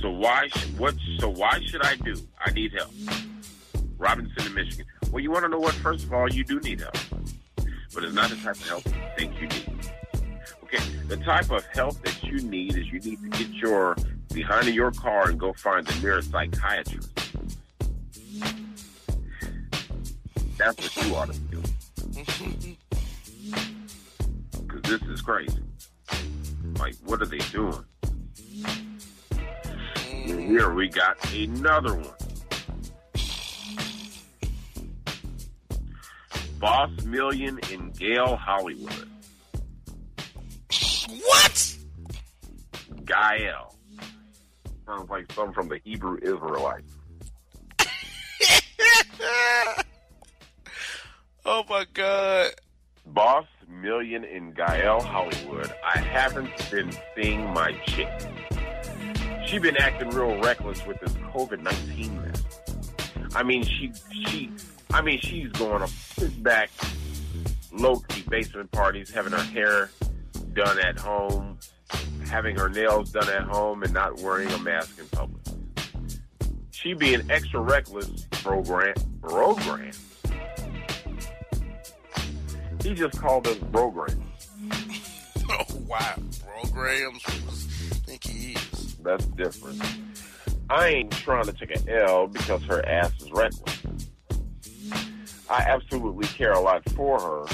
So 0.00 0.10
why 0.10 0.48
sh- 0.48 0.66
what 0.78 0.94
so 1.18 1.28
why 1.28 1.60
should 1.66 1.84
I 1.84 1.96
do? 1.96 2.14
I 2.38 2.50
need 2.52 2.72
help. 2.72 2.90
Robinson 3.98 4.46
in 4.46 4.54
Michigan. 4.54 4.86
Well, 5.10 5.20
you 5.20 5.30
want 5.30 5.44
to 5.44 5.48
know 5.48 5.58
what? 5.58 5.74
First 5.74 6.04
of 6.04 6.12
all, 6.12 6.30
you 6.30 6.44
do 6.44 6.58
need 6.60 6.80
help, 6.80 6.96
but 7.92 8.04
it's 8.04 8.14
not 8.14 8.30
the 8.30 8.36
type 8.36 8.56
of 8.56 8.68
help 8.68 8.86
you 8.86 8.92
think 9.16 9.40
you 9.40 9.48
need. 9.48 9.90
Okay, 10.64 10.82
the 11.08 11.16
type 11.18 11.50
of 11.50 11.66
help 11.66 12.00
that 12.02 12.22
you 12.22 12.40
need 12.40 12.76
is 12.76 12.86
you 12.86 13.00
need 13.00 13.20
to 13.22 13.28
get 13.30 13.50
your 13.50 13.96
behind 14.32 14.68
in 14.68 14.74
your 14.74 14.92
car 14.92 15.28
and 15.28 15.38
go 15.38 15.52
find 15.52 15.86
the 15.86 16.00
nearest 16.00 16.30
psychiatrist. 16.30 17.10
That's 20.56 20.96
what 20.96 21.06
you 21.06 21.14
ought 21.14 21.32
to 21.32 21.38
do. 21.40 22.76
This 24.90 25.02
is 25.02 25.22
crazy. 25.22 25.62
Like, 26.80 26.96
what 27.04 27.22
are 27.22 27.26
they 27.26 27.38
doing? 27.38 27.84
And 30.04 30.40
here 30.40 30.74
we 30.74 30.88
got 30.88 31.16
another 31.32 31.94
one. 31.94 32.08
Boss 36.58 36.90
Million 37.04 37.60
in 37.70 37.92
Gale 37.92 38.34
Hollywood. 38.34 39.08
What? 41.08 41.76
Gael. 43.04 43.76
Sounds 44.86 45.08
like 45.08 45.32
some 45.34 45.52
from 45.52 45.68
the 45.68 45.78
Hebrew 45.84 46.18
Israelites. 46.20 46.92
oh 51.46 51.62
my 51.68 51.86
God. 51.94 52.50
Boss 53.06 53.46
Million 53.68 54.24
in 54.24 54.52
Gael 54.52 55.00
Hollywood. 55.00 55.72
I 55.84 55.98
haven't 55.98 56.50
been 56.70 56.90
seeing 57.14 57.52
my 57.52 57.72
chick. 57.86 58.08
She 59.46 59.58
been 59.58 59.76
acting 59.76 60.10
real 60.10 60.40
reckless 60.40 60.84
with 60.86 61.00
this 61.00 61.12
COVID 61.14 61.60
nineteen 61.62 62.20
mess. 62.22 62.42
I 63.34 63.42
mean, 63.42 63.64
she 63.64 63.92
she. 64.24 64.50
I 64.92 65.02
mean, 65.02 65.20
she's 65.20 65.50
going 65.52 65.82
up 65.82 65.88
sit 65.88 66.42
back, 66.42 66.70
low 67.72 67.96
key 68.00 68.24
basement 68.28 68.70
parties, 68.72 69.10
having 69.10 69.32
her 69.32 69.42
hair 69.42 69.90
done 70.52 70.78
at 70.80 70.98
home, 70.98 71.58
having 72.26 72.56
her 72.56 72.68
nails 72.68 73.12
done 73.12 73.28
at 73.28 73.42
home, 73.42 73.82
and 73.82 73.92
not 73.92 74.18
wearing 74.20 74.50
a 74.50 74.58
mask 74.58 74.98
in 74.98 75.06
public. 75.08 75.42
She 76.70 76.94
being 76.94 77.30
extra 77.30 77.60
reckless, 77.60 78.26
program 78.30 78.94
program. 79.22 79.92
He 82.82 82.94
just 82.94 83.20
called 83.20 83.46
us 83.46 83.58
program. 83.72 84.22
Oh 85.52 85.64
wow. 85.88 86.14
Programs. 86.62 87.24
I 87.26 87.30
think 88.06 88.22
he 88.22 88.52
is. 88.52 88.94
That's 89.02 89.26
different. 89.26 89.82
I 90.68 90.86
ain't 90.86 91.10
trying 91.10 91.46
to 91.46 91.52
take 91.52 91.76
an 91.76 91.88
L 91.88 92.28
because 92.28 92.62
her 92.64 92.86
ass 92.86 93.10
is 93.20 93.32
reckless. 93.32 93.82
I 95.50 95.62
absolutely 95.62 96.28
care 96.28 96.52
a 96.52 96.60
lot 96.60 96.88
for 96.90 97.20
her. 97.20 97.46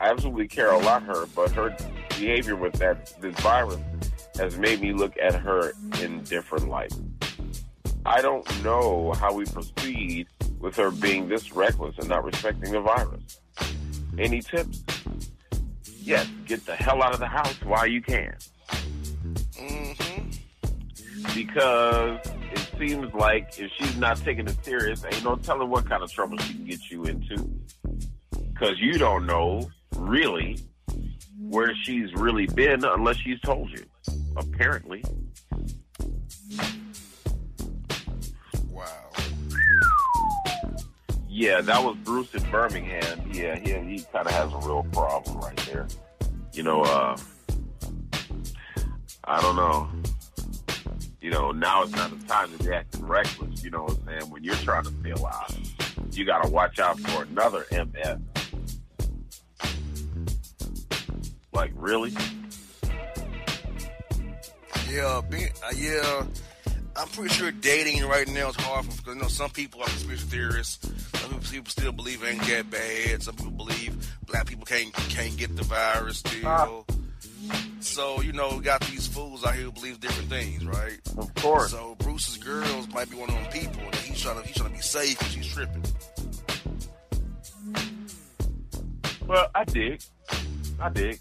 I 0.00 0.10
absolutely 0.10 0.48
care 0.48 0.72
a 0.72 0.78
lot 0.78 1.04
her, 1.04 1.26
but 1.26 1.52
her 1.52 1.76
behavior 2.08 2.56
with 2.56 2.72
that 2.74 3.12
this 3.20 3.38
virus 3.40 3.78
has 4.36 4.58
made 4.58 4.80
me 4.80 4.92
look 4.92 5.16
at 5.22 5.34
her 5.34 5.72
in 6.02 6.24
different 6.24 6.68
light. 6.68 6.92
I 8.04 8.20
don't 8.20 8.64
know 8.64 9.12
how 9.12 9.32
we 9.32 9.44
proceed 9.44 10.26
with 10.58 10.74
her 10.76 10.90
being 10.90 11.28
this 11.28 11.52
reckless 11.52 11.96
and 11.98 12.08
not 12.08 12.24
respecting 12.24 12.72
the 12.72 12.80
virus. 12.80 13.40
Any 14.18 14.40
tips? 14.40 14.82
Yes, 16.00 16.28
get 16.46 16.64
the 16.66 16.74
hell 16.74 17.02
out 17.02 17.12
of 17.12 17.20
the 17.20 17.26
house 17.26 17.60
while 17.64 17.86
you 17.86 18.00
can. 18.00 18.34
Mm-hmm. 19.56 20.28
because 21.34 22.20
it 22.52 22.70
seems 22.78 23.12
like 23.14 23.58
if 23.58 23.70
she's 23.78 23.96
not 23.96 24.18
taking 24.18 24.46
it 24.46 24.56
serious, 24.64 25.04
ain't 25.04 25.24
no 25.24 25.36
telling 25.36 25.68
what 25.68 25.88
kind 25.88 26.02
of 26.02 26.12
trouble 26.12 26.38
she 26.38 26.54
can 26.54 26.66
get 26.66 26.90
you 26.90 27.04
into. 27.04 27.48
Because 28.52 28.78
you 28.78 28.98
don't 28.98 29.26
know, 29.26 29.68
really, 29.96 30.58
where 31.40 31.74
she's 31.82 32.12
really 32.14 32.46
been 32.46 32.84
unless 32.84 33.16
she's 33.16 33.40
told 33.40 33.70
you. 33.70 33.84
Apparently. 34.36 35.02
Yeah, 41.36 41.60
that 41.60 41.84
was 41.84 41.96
Bruce 41.96 42.34
in 42.34 42.50
Birmingham. 42.50 43.30
Yeah, 43.30 43.58
he, 43.58 43.72
he 43.72 44.02
kind 44.10 44.26
of 44.26 44.32
has 44.32 44.50
a 44.54 44.56
real 44.66 44.86
problem 44.90 45.36
right 45.36 45.56
there. 45.70 45.86
You 46.54 46.62
know, 46.62 46.80
uh, 46.80 47.14
I 49.22 49.42
don't 49.42 49.54
know. 49.54 49.86
You 51.20 51.28
know, 51.28 51.52
now 51.52 51.82
it's 51.82 51.92
not 51.92 52.18
the 52.18 52.26
time 52.26 52.56
to 52.56 52.64
be 52.64 52.72
acting 52.72 53.06
reckless. 53.06 53.62
You 53.62 53.68
know 53.68 53.82
what 53.82 53.98
I'm 53.98 54.06
saying? 54.06 54.30
When 54.32 54.44
you're 54.44 54.54
trying 54.54 54.84
to 54.84 54.90
stay 54.98 55.10
alive, 55.10 55.58
you 56.12 56.24
got 56.24 56.42
to 56.42 56.48
watch 56.48 56.78
out 56.78 56.98
for 57.00 57.24
another 57.24 57.66
MS. 57.70 58.16
Like, 61.52 61.72
really? 61.74 62.14
Yeah, 64.90 65.20
being, 65.28 65.50
uh, 65.62 65.72
yeah. 65.76 66.24
I'm 66.98 67.08
pretty 67.08 67.34
sure 67.34 67.52
dating 67.52 68.06
right 68.06 68.26
now 68.26 68.48
is 68.48 68.56
hard 68.56 68.86
because 68.86 69.14
you 69.14 69.20
know 69.20 69.28
some 69.28 69.50
people 69.50 69.82
are 69.82 69.86
conspiracy 69.86 70.26
theorists. 70.28 71.05
Some 71.26 71.40
people, 71.40 71.70
still 71.70 71.92
believe 71.92 72.22
it 72.22 72.34
ain't 72.34 72.42
that 72.42 72.70
bad. 72.70 73.22
Some 73.22 73.34
people 73.34 73.50
believe 73.52 73.96
black 74.26 74.46
people 74.46 74.64
can't 74.64 74.92
can't 74.92 75.36
get 75.36 75.56
the 75.56 75.64
virus 75.64 76.18
still. 76.18 76.46
Ah. 76.46 76.82
So 77.80 78.20
you 78.20 78.32
know, 78.32 78.56
we 78.56 78.62
got 78.62 78.80
these 78.82 79.08
fools 79.08 79.44
out 79.44 79.54
here 79.54 79.64
who 79.64 79.72
believe 79.72 79.98
different 80.00 80.28
things, 80.28 80.64
right? 80.64 80.98
Of 81.18 81.34
course. 81.34 81.72
So 81.72 81.96
Bruce's 81.98 82.36
girls 82.36 82.88
might 82.88 83.10
be 83.10 83.16
one 83.16 83.28
of 83.28 83.34
them 83.34 83.46
people 83.46 83.82
that 83.90 83.96
he's 83.96 84.20
trying 84.20 84.40
to 84.40 84.46
he's 84.46 84.56
trying 84.56 84.70
to 84.70 84.76
be 84.76 84.82
safe 84.82 85.20
and 85.20 85.30
she's 85.30 85.52
tripping. 85.52 85.82
Well, 89.26 89.48
I 89.52 89.64
dig. 89.64 90.02
I 90.78 90.88
dig. 90.90 91.18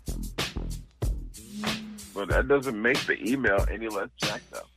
But 2.14 2.30
that 2.30 2.48
doesn't 2.48 2.80
make 2.80 3.00
the 3.08 3.18
email 3.28 3.66
any 3.72 3.88
less 3.88 4.10
jacked 4.18 4.54
up. 4.54 4.70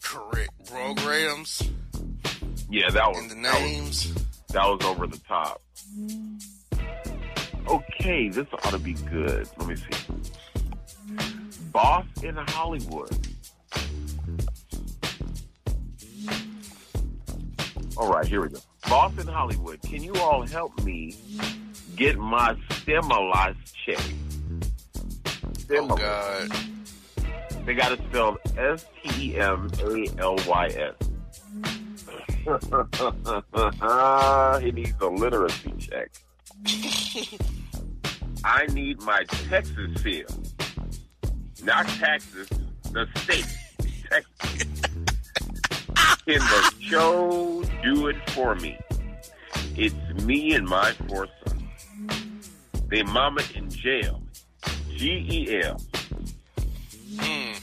Correct. 0.00 0.50
Programs 0.66 1.62
Yeah, 2.74 2.90
that 2.90 3.08
was 3.08 3.18
and 3.18 3.30
the 3.30 3.34
that 3.36 3.62
was- 3.62 4.12
That 4.48 4.66
was 4.66 4.84
over 4.84 5.06
the 5.06 5.18
top. 5.28 5.62
Okay, 7.68 8.28
this 8.30 8.46
ought 8.52 8.70
to 8.72 8.78
be 8.80 8.94
good. 8.94 9.48
Let 9.58 9.68
me 9.68 9.76
see. 9.76 11.64
Boss 11.72 12.04
in 12.24 12.34
Hollywood. 12.36 13.16
All 17.96 18.08
right, 18.12 18.26
here 18.26 18.42
we 18.42 18.48
go. 18.48 18.58
Boss 18.88 19.16
in 19.18 19.28
Hollywood, 19.28 19.80
can 19.82 20.02
you 20.02 20.12
all 20.16 20.44
help 20.44 20.76
me 20.84 21.14
get 21.94 22.18
my 22.18 22.56
stimulus 22.70 23.56
check? 23.86 24.00
Oh 24.50 25.52
Stimulus. 25.58 26.00
God. 26.00 26.52
They 27.66 27.74
got 27.74 27.92
it 27.92 28.00
spelled 28.10 28.38
S 28.58 28.84
T 29.04 29.30
E 29.32 29.36
M 29.36 29.70
A 29.80 30.06
L 30.18 30.36
Y 30.48 30.66
S. 30.66 30.94
he 32.44 32.50
needs 34.72 35.00
a 35.00 35.06
literacy 35.06 35.72
check. 35.78 36.10
I 38.44 38.66
need 38.66 39.00
my 39.00 39.24
Texas 39.48 40.02
seal. 40.02 40.26
Not 41.62 41.88
Texas, 41.88 42.50
the 42.92 43.08
state. 43.16 43.46
Texas. 44.10 44.66
Can 46.26 46.38
the 46.38 46.74
show 46.80 47.62
do 47.82 48.08
it 48.08 48.16
for 48.30 48.54
me? 48.56 48.78
It's 49.74 49.94
me 50.24 50.54
and 50.54 50.66
my 50.66 50.92
four 51.08 51.28
sons. 51.46 52.50
They 52.88 53.02
mama 53.02 53.40
in 53.54 53.70
jail. 53.70 54.22
G 54.90 55.26
E 55.30 55.62
L. 55.62 55.80
Mm. 57.14 57.58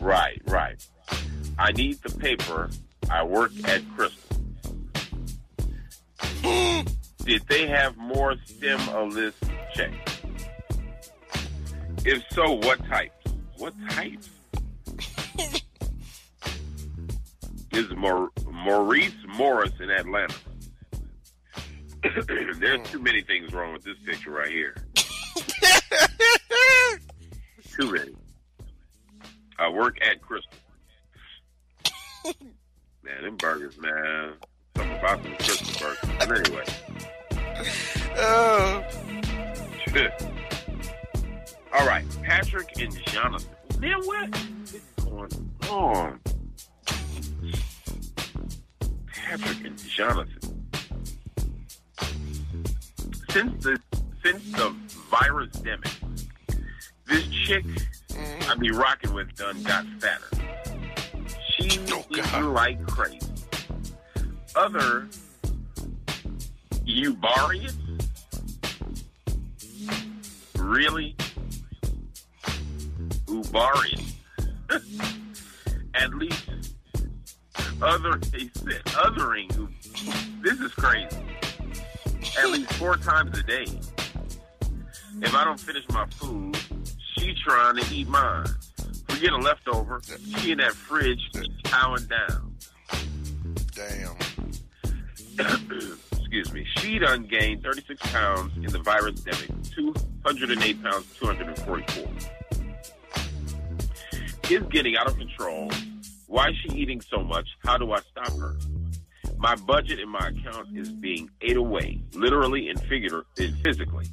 Right, 0.00 0.42
right. 0.46 0.84
I 1.58 1.72
need 1.72 1.98
the 2.02 2.10
paper. 2.18 2.70
I 3.10 3.22
work 3.22 3.52
at 3.64 3.82
Krystal. 3.96 4.14
Did 7.24 7.42
they 7.48 7.66
have 7.66 7.96
more 7.96 8.36
stimulus 8.44 9.34
checks? 9.74 10.20
If 12.04 12.22
so, 12.30 12.52
what 12.52 12.84
types? 12.86 13.32
What 13.56 13.74
types? 13.90 14.28
is 17.72 17.90
Maur- 17.96 18.30
Maurice 18.50 19.14
Morris 19.26 19.72
in 19.80 19.90
Atlanta. 19.90 20.34
There's 22.58 22.88
too 22.88 23.00
many 23.00 23.22
things 23.22 23.52
wrong 23.52 23.72
with 23.72 23.84
this 23.84 23.98
picture 24.04 24.30
right 24.30 24.50
here. 24.50 24.74
too 27.70 27.92
many. 27.92 28.14
I 29.58 29.68
work 29.68 29.98
at 30.02 30.20
Krystal. 30.22 30.44
Man, 33.08 33.24
them 33.24 33.36
burgers, 33.36 33.78
man. 33.78 34.34
Something 34.76 34.98
about 34.98 35.22
them 35.22 35.32
Krystal 35.34 35.80
burgers. 35.80 35.98
But 36.18 36.30
anyway. 36.46 36.64
Oh. 38.18 38.84
All 41.78 41.86
right, 41.86 42.04
Patrick 42.22 42.78
and 42.80 43.04
Jonathan. 43.06 43.48
Man, 43.78 44.00
what 44.04 44.36
is 44.74 44.82
going 45.04 45.50
on? 45.70 46.20
Patrick 49.06 49.64
and 49.64 49.78
Jonathan. 49.78 50.68
Since 53.30 53.64
the 53.64 53.80
since 54.24 54.52
the 54.52 54.74
virus 55.10 55.50
demic, 55.56 55.92
this 57.06 57.26
chick 57.28 57.64
I 58.48 58.54
be 58.56 58.70
rocking 58.70 59.12
with 59.14 59.34
done 59.36 59.62
got 59.62 59.86
fatter. 60.00 60.38
She 61.58 61.80
Oh, 61.92 62.04
eating 62.10 62.52
like 62.52 62.86
crazy. 62.86 63.20
Other 64.54 65.08
Ubarians? 66.86 67.74
Really? 70.56 71.16
Ubarians. 73.26 74.14
At 75.94 76.14
least 76.14 76.50
other 77.80 78.18
said 78.22 78.84
othering 78.86 79.48
this 80.42 80.58
is 80.60 80.72
crazy. 80.74 81.16
At 82.38 82.50
least 82.50 82.72
four 82.74 82.96
times 82.96 83.36
a 83.38 83.42
day. 83.42 83.66
If 85.20 85.34
I 85.34 85.44
don't 85.44 85.58
finish 85.58 85.84
my 85.90 86.06
food, 86.06 86.56
she 87.16 87.34
trying 87.44 87.76
to 87.76 87.94
eat 87.94 88.08
mine. 88.08 88.46
Forget 89.18 89.32
a 89.32 89.38
leftover. 89.38 90.00
She 90.36 90.52
in 90.52 90.58
that 90.58 90.74
fridge 90.74 91.18
chowing 91.64 92.08
down. 92.08 92.54
Damn. 93.74 94.16
Excuse 96.12 96.52
me. 96.52 96.64
She 96.76 97.00
done 97.00 97.24
gained 97.24 97.64
36 97.64 98.00
pounds 98.12 98.56
in 98.58 98.70
the 98.70 98.78
virus 98.78 99.20
demic, 99.22 99.74
208 99.74 100.82
pounds, 100.84 101.04
244. 101.18 102.06
Is 104.50 104.62
getting 104.70 104.96
out 104.96 105.08
of 105.08 105.18
control. 105.18 105.68
Why 106.28 106.50
is 106.50 106.56
she 106.62 106.76
eating 106.78 107.00
so 107.00 107.24
much? 107.24 107.48
How 107.64 107.76
do 107.76 107.90
I 107.90 107.98
stop 108.12 108.38
her? 108.38 108.56
My 109.36 109.56
budget 109.56 109.98
in 109.98 110.08
my 110.10 110.28
account 110.28 110.68
is 110.76 110.90
being 110.90 111.28
ate 111.40 111.56
away, 111.56 112.04
literally 112.12 112.68
and 112.68 112.80
figuratively, 112.82 113.46
and 113.46 113.58
physically. 113.64 114.06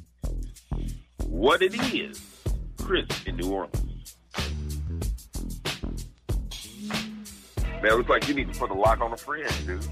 What 1.28 1.62
it 1.62 1.80
is, 1.94 2.20
Chris 2.76 3.06
in 3.24 3.36
New 3.36 3.52
Orleans. 3.52 3.85
Man, 7.82 7.92
it 7.92 7.96
looks 7.96 8.08
like 8.08 8.28
you 8.28 8.34
need 8.34 8.52
to 8.52 8.58
put 8.58 8.70
a 8.70 8.74
lock 8.74 9.00
on 9.00 9.12
a 9.12 9.16
friend, 9.16 9.52
dude. 9.66 9.86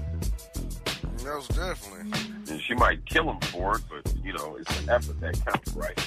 Was 1.23 1.47
definitely. 1.47 2.11
And 2.49 2.61
she 2.61 2.75
might 2.75 3.03
kill 3.05 3.31
him 3.31 3.39
for 3.41 3.77
it, 3.77 3.81
but 3.89 4.13
you 4.23 4.33
know, 4.33 4.57
it's 4.57 4.79
an 4.81 4.89
effort 4.89 5.19
that 5.21 5.43
counts, 5.43 5.73
right? 5.73 5.97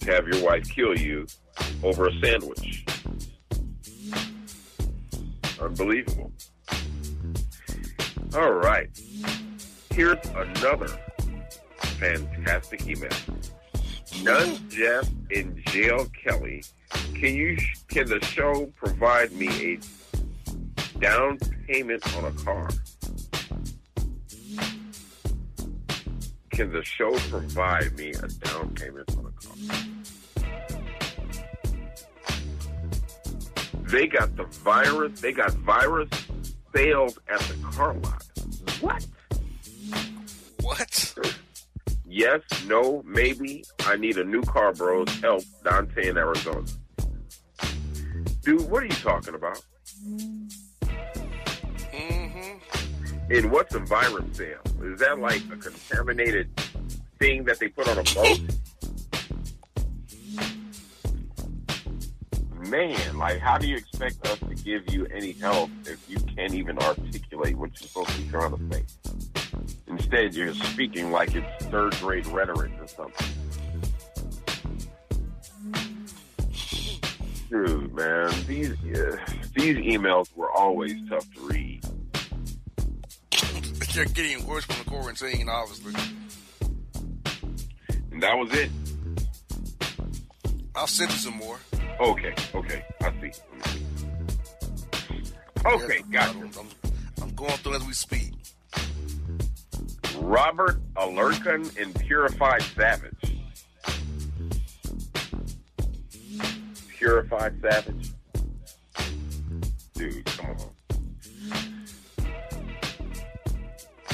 To 0.00 0.06
have 0.06 0.26
your 0.26 0.42
wife 0.42 0.68
kill 0.70 0.98
you 0.98 1.26
over 1.82 2.08
a 2.08 2.12
sandwich. 2.20 2.86
Unbelievable. 5.60 6.32
All 8.34 8.52
right. 8.52 8.88
Here's 9.90 10.18
another 10.34 10.88
fantastic 11.98 12.86
email. 12.86 13.10
None 14.22 14.68
Jeff 14.70 15.08
and 15.34 15.62
Jail 15.66 16.06
Kelly. 16.24 16.64
Can 17.14 17.34
you 17.34 17.56
can 17.88 18.08
the 18.08 18.22
show 18.24 18.66
provide 18.76 19.32
me 19.32 19.78
a 20.94 20.98
down 20.98 21.38
payment 21.66 22.02
on 22.16 22.24
a 22.24 22.32
car? 22.32 22.68
Can 26.50 26.72
the 26.72 26.84
show 26.84 27.10
provide 27.30 27.96
me 27.98 28.10
a 28.10 28.28
down 28.28 28.74
payment 28.74 29.16
on 29.16 29.26
a 29.26 29.32
car? 29.32 29.56
They 33.84 34.06
got 34.06 34.36
the 34.36 34.44
virus. 34.44 35.20
They 35.20 35.32
got 35.32 35.52
virus 35.52 36.08
sales 36.74 37.18
at 37.28 37.40
the 37.40 37.54
car 37.70 37.94
lot. 37.94 38.24
What? 38.80 39.06
What? 40.62 41.14
Yes, 42.04 42.40
no, 42.66 43.02
maybe. 43.04 43.64
I 43.80 43.96
need 43.96 44.18
a 44.18 44.24
new 44.24 44.42
car, 44.42 44.72
bros. 44.72 45.08
Help, 45.20 45.42
Dante 45.64 46.08
in 46.08 46.16
Arizona. 46.16 46.64
Dude, 48.44 48.68
what 48.70 48.82
are 48.82 48.86
you 48.86 48.92
talking 48.92 49.34
about? 49.34 49.62
Mm-hmm. 50.06 50.44
And 53.30 53.50
what's 53.50 53.74
a 53.74 53.78
virus 53.78 54.36
sale? 54.36 54.60
Is 54.82 55.00
that 55.00 55.18
like 55.18 55.40
a 55.50 55.56
contaminated 55.56 56.50
thing 57.18 57.44
that 57.44 57.58
they 57.58 57.68
put 57.68 57.88
on 57.88 57.96
a 57.96 58.02
boat? 58.02 58.40
Man, 62.68 63.16
like, 63.16 63.38
how 63.38 63.56
do 63.56 63.66
you 63.66 63.76
expect 63.76 64.26
us 64.26 64.38
to 64.40 64.54
give 64.56 64.92
you 64.92 65.06
any 65.06 65.32
help 65.32 65.70
if 65.86 66.04
you 66.08 66.18
can't 66.18 66.52
even 66.52 66.78
articulate 66.78 67.56
what 67.56 67.70
you're 67.80 67.88
supposed 67.88 68.10
to 68.10 68.20
be 68.20 68.28
trying 68.28 68.54
to 68.56 68.74
say? 68.74 68.84
Instead, 69.86 70.34
you're 70.34 70.52
speaking 70.54 71.10
like 71.10 71.34
it's 71.34 71.64
third 71.66 71.94
grade 71.96 72.26
rhetoric 72.26 72.72
or 72.78 72.86
something. 72.88 73.26
Dude, 77.54 77.94
man, 77.94 78.32
these 78.48 78.72
uh, 78.72 79.16
these 79.54 79.76
emails 79.76 80.26
were 80.34 80.50
always 80.50 80.92
tough 81.08 81.24
to 81.34 81.40
read. 81.42 81.80
They're 83.94 84.06
getting 84.06 84.44
worse 84.44 84.64
from 84.64 84.84
the 84.84 84.90
quarantine, 84.90 85.48
obviously. 85.48 85.94
And 88.10 88.20
that 88.20 88.36
was 88.36 88.52
it. 88.54 88.70
I'll 90.74 90.88
send 90.88 91.12
you 91.12 91.16
some 91.18 91.36
more. 91.36 91.60
Okay, 92.00 92.34
okay, 92.56 92.84
I 93.00 93.12
see. 93.20 93.30
Okay, 95.64 96.00
Yes, 96.00 96.02
gotcha. 96.10 96.38
I'm, 96.38 96.50
I'm, 96.58 96.92
I'm 97.22 97.34
going 97.36 97.52
through 97.58 97.76
as 97.76 97.84
we 97.86 97.92
speak. 97.92 98.32
Robert 100.16 100.80
Alerkin 100.94 101.80
and 101.80 101.94
Purified 102.00 102.62
Savage. 102.62 103.33
Purified 107.04 107.60
Savage? 107.60 108.12
Dude, 109.92 110.24
come 110.24 110.56
on. 110.56 111.86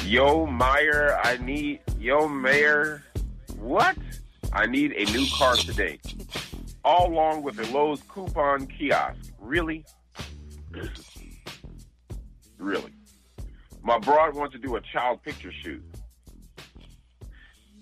Yo, 0.05 0.45
Meyer, 0.45 1.17
I 1.23 1.37
need. 1.37 1.83
Yo, 2.01 2.27
Mayor, 2.27 3.05
what? 3.61 3.97
I 4.53 4.67
need 4.67 4.91
a 4.95 5.05
new 5.13 5.25
car 5.39 5.55
today. 5.55 6.01
All 6.85 7.07
along 7.07 7.45
with 7.45 7.61
a 7.61 7.73
Lowe's 7.73 8.03
coupon 8.09 8.67
kiosk. 8.67 9.35
Really? 9.39 9.85
really? 12.59 12.93
My 13.85 14.01
broad 14.01 14.35
wants 14.35 14.53
to 14.55 14.59
do 14.59 14.75
a 14.75 14.81
child 14.81 15.23
picture 15.23 15.53
shoot. 15.53 15.85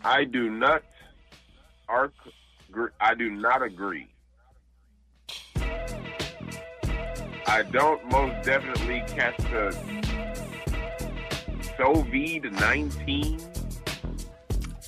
I 0.02 0.24
do 0.24 0.50
not 0.50 0.82
arc, 1.88 2.12
I 3.00 3.14
do 3.14 3.30
not 3.30 3.62
agree. 3.62 4.08
I 7.48 7.62
don't 7.62 8.04
most 8.12 8.44
definitely 8.44 9.02
catch 9.08 9.38
the 9.38 9.74
Sovid 11.78 12.52
19. 12.52 13.40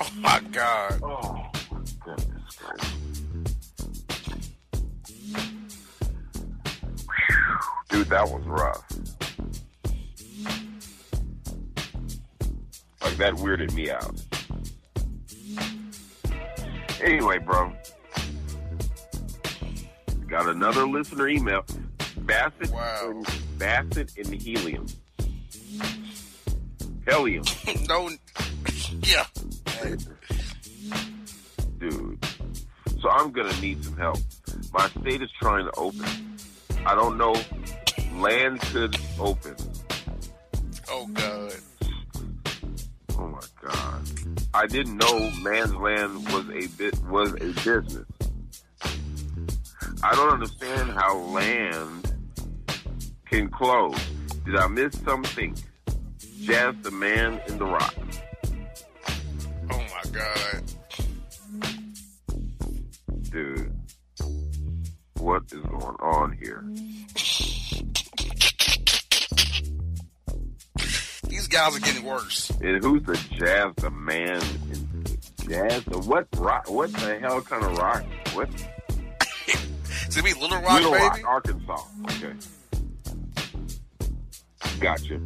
Oh 0.03 0.11
my 0.19 0.41
God. 0.53 1.01
Oh, 1.03 1.51
my 1.73 1.79
goodness 2.05 2.57
gracious. 2.57 2.95
Dude, 7.89 8.09
that 8.11 8.29
was 8.29 8.45
rough. 8.45 8.85
Like, 13.03 13.17
that 13.17 13.33
weirded 13.37 13.73
me 13.73 13.91
out. 13.91 14.23
Anyway, 17.03 17.39
bro. 17.39 17.73
got 20.29 20.47
another 20.47 20.87
listener 20.87 21.27
email. 21.27 21.65
Bassett 22.31 22.71
Wow. 22.71 23.11
and 23.11 23.27
Bassett 23.59 24.17
and 24.17 24.41
helium. 24.41 24.87
Helium, 27.09 27.45
no, 27.89 28.09
yeah. 29.03 29.27
dude. 31.79 32.25
So 33.01 33.09
I'm 33.11 33.33
gonna 33.33 33.59
need 33.61 33.83
some 33.85 33.97
help. 33.97 34.19
My 34.73 34.89
state 35.01 35.23
is 35.23 35.31
trying 35.41 35.65
to 35.65 35.73
open. 35.77 36.07
I 36.87 36.95
don't 36.95 37.19
know. 37.19 37.35
Land 38.15 38.61
could 38.61 38.97
open. 39.19 39.57
Oh 40.89 41.07
God. 41.13 41.53
Oh 43.19 43.27
my 43.27 43.41
god. 43.61 44.03
I 44.55 44.67
didn't 44.69 44.99
know 44.99 45.31
man's 45.43 45.75
land 45.75 46.15
was 46.33 46.49
a 46.51 46.69
bit 46.77 46.97
was 47.07 47.33
a 47.35 47.53
business. 47.65 48.07
I 50.03 50.15
don't 50.15 50.31
understand 50.33 50.91
how 50.91 51.17
land 51.19 52.00
can 53.31 53.49
close. 53.49 53.97
Did 54.45 54.57
I 54.57 54.67
miss 54.67 54.99
something? 55.05 55.57
Jazz 56.41 56.75
the 56.83 56.91
man 56.91 57.41
in 57.47 57.59
the 57.59 57.65
rock. 57.65 57.95
Oh 59.71 59.79
my 59.79 60.11
God. 60.11 60.63
Dude. 63.31 63.73
What 65.19 65.45
is 65.53 65.61
going 65.61 65.97
on 66.01 66.33
here? 66.33 66.65
These 71.29 71.47
guys 71.47 71.77
are 71.77 71.81
getting 71.81 72.05
worse. 72.05 72.51
And 72.61 72.83
who's 72.83 73.05
the 73.05 73.15
jazz 73.33 73.75
the 73.77 73.91
man 73.91 74.43
in 74.73 75.19
jazz 75.49 75.85
the 75.85 75.99
what 75.99 76.27
rock 76.37 76.69
what 76.69 76.93
the 76.95 77.19
hell 77.21 77.41
kind 77.43 77.65
of 77.65 77.79
rock? 77.79 78.05
What 78.33 78.49
Is 80.09 80.17
it 80.17 80.25
be 80.25 80.33
Little 80.35 80.61
Rock, 80.61 80.75
Little 80.75 80.93
baby? 80.93 81.05
Rock, 81.05 81.21
Arkansas. 81.27 81.83
Okay. 82.07 82.33
Gotcha. 84.81 85.21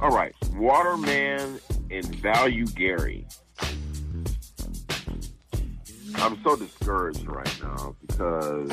All 0.00 0.10
right. 0.10 0.34
Waterman 0.54 1.60
and 1.90 2.16
Value 2.16 2.66
Gary. 2.66 3.24
I'm 6.16 6.42
so 6.42 6.56
discouraged 6.56 7.26
right 7.26 7.62
now 7.62 7.94
because, 8.06 8.70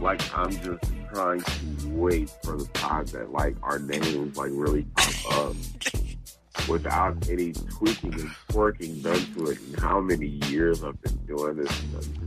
like, 0.00 0.20
I'm 0.36 0.50
just 0.50 0.84
trying 1.12 1.40
to 1.40 1.88
wait 1.88 2.30
for 2.42 2.58
the 2.58 2.68
time 2.74 3.06
that, 3.06 3.32
like, 3.32 3.56
our 3.62 3.78
names, 3.78 4.36
like, 4.36 4.50
really 4.52 4.84
pop 4.96 5.32
up 5.32 5.56
without 6.68 7.28
any 7.30 7.52
tweaking 7.52 8.12
and 8.12 8.30
twerking 8.50 9.02
done 9.02 9.24
to 9.34 9.50
it. 9.50 9.58
And 9.60 9.80
how 9.80 10.00
many 10.00 10.26
years 10.26 10.84
I've 10.84 11.00
been 11.00 11.16
doing 11.26 11.56
this, 11.56 11.82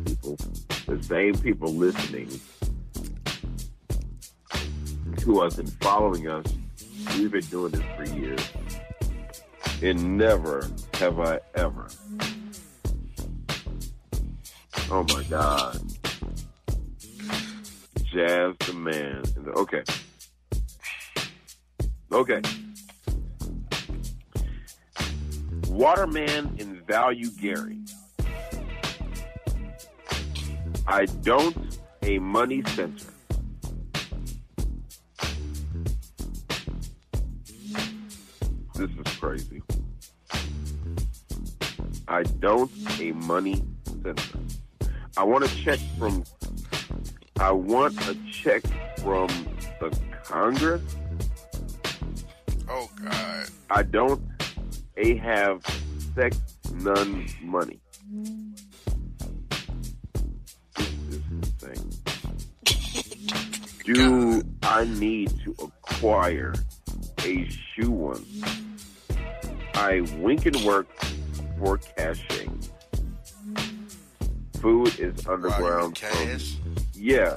people, 0.05 0.37
the 0.87 1.03
same 1.03 1.37
people 1.37 1.71
listening 1.73 2.39
to 5.21 5.41
us 5.41 5.59
and 5.59 5.71
following 5.81 6.27
us. 6.27 6.45
We've 7.15 7.31
been 7.31 7.45
doing 7.45 7.71
this 7.71 7.83
for 7.95 8.03
years. 8.15 8.41
And 9.83 10.17
never 10.17 10.67
have 10.95 11.19
I 11.19 11.39
ever. 11.55 11.87
Oh 14.89 15.05
my 15.09 15.23
God. 15.29 15.79
Jazz 18.11 18.55
the 18.65 18.73
man. 18.73 19.23
Okay. 19.55 19.83
Okay. 22.11 22.41
Waterman 25.69 26.57
and 26.59 26.85
Value 26.85 27.29
Gary. 27.39 27.77
I 30.87 31.05
don't 31.05 31.55
a 32.01 32.17
money 32.19 32.63
center. 32.75 33.13
This 38.81 38.89
is 39.05 39.17
crazy. 39.19 39.61
I 42.07 42.23
don't 42.39 42.71
a 42.99 43.11
money 43.11 43.63
center. 43.85 44.39
I 45.15 45.23
want 45.23 45.43
a 45.43 45.55
check 45.63 45.79
from. 45.99 46.23
I 47.39 47.51
want 47.51 47.93
a 48.07 48.17
check 48.31 48.63
from 48.97 49.27
the 49.79 49.95
Congress. 50.23 50.81
Oh 52.67 52.89
God. 53.03 53.49
I 53.69 53.83
don't 53.83 54.19
a 54.97 55.15
have 55.17 55.63
sex 56.15 56.39
none 56.73 57.27
money. 57.43 57.79
This 60.75 60.89
is 61.11 61.21
insane. 61.29 61.91
Do 63.85 64.41
I 64.63 64.85
need 64.85 65.39
to 65.43 65.55
acquire 65.61 66.55
a 67.23 67.49
shoe 67.75 67.91
one? 67.91 68.25
I 69.81 70.01
wink 70.19 70.45
and 70.45 70.55
work 70.63 70.87
for 71.57 71.79
caching. 71.79 72.61
Food 74.59 74.99
is 74.99 75.27
underground 75.27 75.99
you 75.99 76.07
from 76.07 76.71
yeah. 76.93 77.35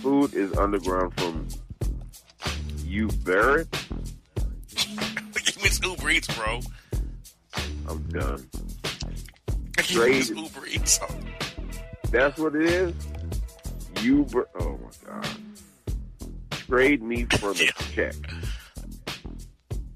Food 0.00 0.32
is 0.32 0.56
underground 0.56 1.12
from 1.14 1.48
you 2.84 3.08
Barrett. 3.24 3.68
Give 4.76 5.56
me 5.56 5.62
this 5.64 5.80
Uber 5.82 6.08
Eats, 6.08 6.28
bro. 6.36 6.60
I'm 7.88 8.02
done. 8.10 8.48
Trade. 9.78 10.28
Uber 10.28 10.66
Eats. 10.68 11.00
That's 12.12 12.38
what 12.38 12.54
it 12.54 12.62
is. 12.62 12.94
You, 14.02 14.24
oh 14.60 14.78
my 14.78 15.10
god. 15.10 15.28
Trade 16.52 17.02
me 17.02 17.24
for 17.24 17.52
the 17.54 17.72
check. 17.92 18.14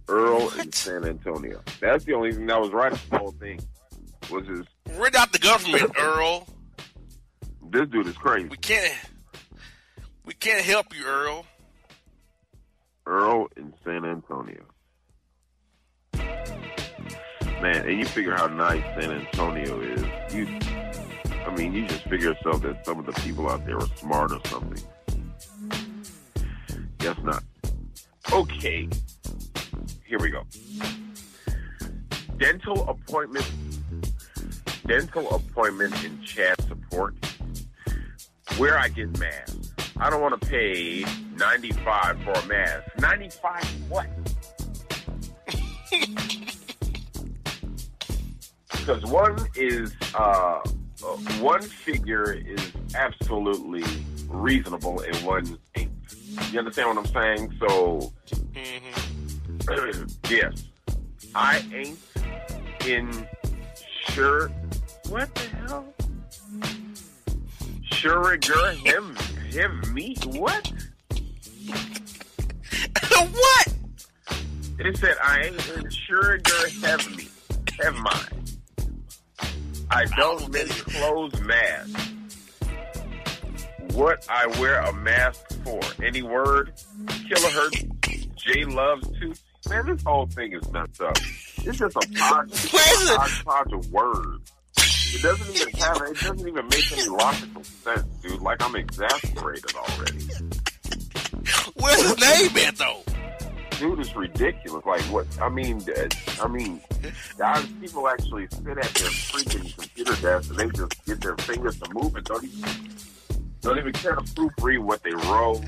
Earl 0.09 0.51
in 0.61 0.73
San 0.73 1.05
Antonio. 1.05 1.61
That's 1.81 2.05
the 2.05 2.15
only 2.15 2.33
thing 2.33 2.47
that 2.47 2.61
was 2.61 2.71
right 2.71 2.93
about 2.93 3.11
the 3.11 3.19
whole 3.19 3.33
thing. 3.33 3.61
Was 4.31 4.47
his 4.47 4.67
We're 4.99 5.11
not 5.11 5.33
the 5.33 5.39
government, 5.39 5.93
Earl. 5.99 6.47
this 7.71 7.89
dude 7.89 8.07
is 8.07 8.17
crazy. 8.17 8.49
We 8.49 8.57
can't. 8.57 8.95
We 10.25 10.35
can't 10.35 10.65
help 10.65 10.97
you, 10.97 11.05
Earl. 11.07 11.47
Earl 13.07 13.47
in 13.57 13.73
San 13.85 14.05
Antonio. 14.05 14.65
Man, 17.63 17.89
and 17.89 17.99
you 17.99 18.05
figure 18.05 18.35
how 18.35 18.49
nice 18.49 18.83
San 19.01 19.11
Antonio 19.13 19.81
is. 19.81 20.03
You, 20.35 20.47
I 21.47 21.55
mean, 21.57 21.73
you 21.73 21.87
just 21.87 22.03
figure 22.05 22.31
yourself 22.33 22.63
that 22.63 22.85
some 22.85 22.99
of 22.99 23.07
the 23.07 23.13
people 23.23 23.49
out 23.49 23.65
there 23.65 23.77
are 23.79 23.87
smart 23.97 24.33
or 24.33 24.41
something. 24.47 24.83
Guess 26.99 27.17
not. 27.23 27.43
Okay, 28.33 28.89
here 30.07 30.19
we 30.21 30.31
go. 30.31 30.45
Dental 32.39 32.89
appointment, 32.89 33.51
dental 34.87 35.35
appointment 35.35 36.05
in 36.05 36.23
chat 36.23 36.61
support. 36.63 37.15
Where 38.59 38.79
I 38.79 38.89
get 38.89 39.19
masks. 39.19 39.73
I 39.99 40.09
don't 40.11 40.21
want 40.21 40.41
to 40.41 40.47
pay 40.49 41.05
95 41.37 42.23
for 42.23 42.33
a 42.33 42.47
mask. 42.47 42.85
95 43.01 43.65
what? 43.89 44.07
because 48.71 49.05
one 49.07 49.37
is 49.57 49.93
uh, 50.15 50.61
one 51.41 51.63
figure 51.63 52.33
is 52.33 52.73
absolutely 52.95 53.85
reasonable 54.29 55.01
and 55.01 55.17
one 55.19 55.59
ain't. 55.75 55.91
You 56.53 56.59
understand 56.59 56.89
what 56.89 56.99
I'm 56.99 57.07
saying? 57.13 57.59
So 57.59 58.13
yes, 60.31 60.65
I 61.35 61.65
ain't 61.75 61.99
in 62.87 63.27
sure. 64.09 64.49
What 65.09 65.35
the 65.35 65.41
hell? 65.57 65.85
Sugar 67.83 68.73
him 68.73 69.17
him 69.51 69.83
me 69.93 70.17
what? 70.27 70.73
what? 73.11 73.75
It 74.79 74.97
said 74.99 75.17
I 75.23 75.43
ain't 75.43 75.69
in 75.77 75.91
sugar 75.91 76.69
have 76.83 77.17
me 77.17 77.29
have 77.81 77.95
mine. 77.97 78.45
I 79.91 80.05
don't 80.17 80.53
make 80.53 80.69
clothes 80.69 81.41
mask. 81.41 81.99
What 83.93 84.27
I 84.29 84.47
wear 84.61 84.81
a 84.81 84.93
mask 84.93 85.41
for? 85.65 85.81
Any 86.03 86.23
word? 86.23 86.75
Kilohertz, 87.07 88.37
J 88.37 88.65
loves 88.65 89.09
too. 89.19 89.33
Man, 89.69 89.87
this 89.87 90.03
whole 90.03 90.27
thing 90.27 90.53
is 90.53 90.71
messed 90.71 91.01
up. 91.01 91.17
It's 91.65 91.79
just 91.79 91.97
a 91.97 92.01
hodgepodge, 92.17 93.73
of 93.73 93.93
words. 93.93 94.53
It 94.79 95.23
doesn't 95.23 95.57
even 95.57 95.75
have. 95.81 95.97
It 96.03 96.21
doesn't 96.21 96.49
even 96.49 96.69
make 96.69 96.93
any 96.93 97.09
logical 97.09 97.65
sense, 97.65 98.05
dude. 98.23 98.41
Like 98.41 98.63
I'm 98.63 98.77
exasperated 98.77 99.75
already. 99.75 100.25
Where's 101.75 102.03
his 102.03 102.19
name 102.21 102.67
at 102.67 102.77
though? 102.77 103.03
dude 103.79 104.01
is 104.01 104.15
ridiculous. 104.17 104.85
Like 104.85 105.03
what? 105.03 105.27
I 105.41 105.49
mean, 105.49 105.83
I 106.41 106.49
mean, 106.49 106.81
guys, 107.39 107.67
people 107.81 108.09
actually 108.09 108.47
sit 108.51 108.67
at 108.67 108.75
their 108.75 109.11
freaking 109.11 109.77
computer 109.77 110.17
desk 110.23 110.51
and 110.51 110.59
they 110.59 110.67
just 110.77 111.05
get 111.05 111.21
their 111.21 111.37
fingers 111.39 111.79
to 111.81 111.95
move 111.95 112.15
and 112.15 112.25
don't 112.25 112.45
even 112.45 112.71
don't 113.61 113.79
even 113.79 113.93
care 113.93 114.15
to 114.15 114.23
proofread 114.23 114.79
what 114.81 115.03
they 115.03 115.13
wrote. 115.13 115.63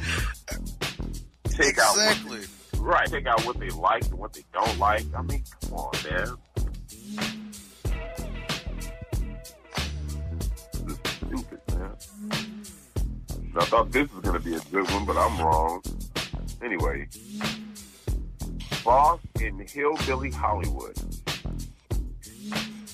Take 1.44 1.78
out 1.78 1.96
Exactly. 1.96 2.40
Right. 2.88 3.08
Take 3.08 3.26
out 3.26 3.44
what 3.44 3.60
they 3.60 3.68
like 3.70 4.04
and 4.06 4.14
what 4.14 4.32
they 4.32 4.44
don't 4.52 4.78
like. 4.78 5.04
I 5.14 5.22
mean, 5.22 5.44
come 5.62 5.74
on, 5.74 5.92
man. 6.10 6.36
This 10.84 10.98
is 11.04 11.12
stupid, 11.16 11.60
man. 11.76 11.96
I 13.56 13.64
thought 13.64 13.92
this 13.92 14.12
was 14.12 14.24
gonna 14.24 14.40
be 14.40 14.54
a 14.54 14.60
good 14.70 14.90
one, 14.90 15.04
but 15.04 15.16
I'm 15.16 15.38
wrong. 15.40 15.82
Anyway, 16.62 17.08
Boss 18.84 19.20
in 19.40 19.58
Hillbilly 19.66 20.30
Hollywood. 20.30 20.96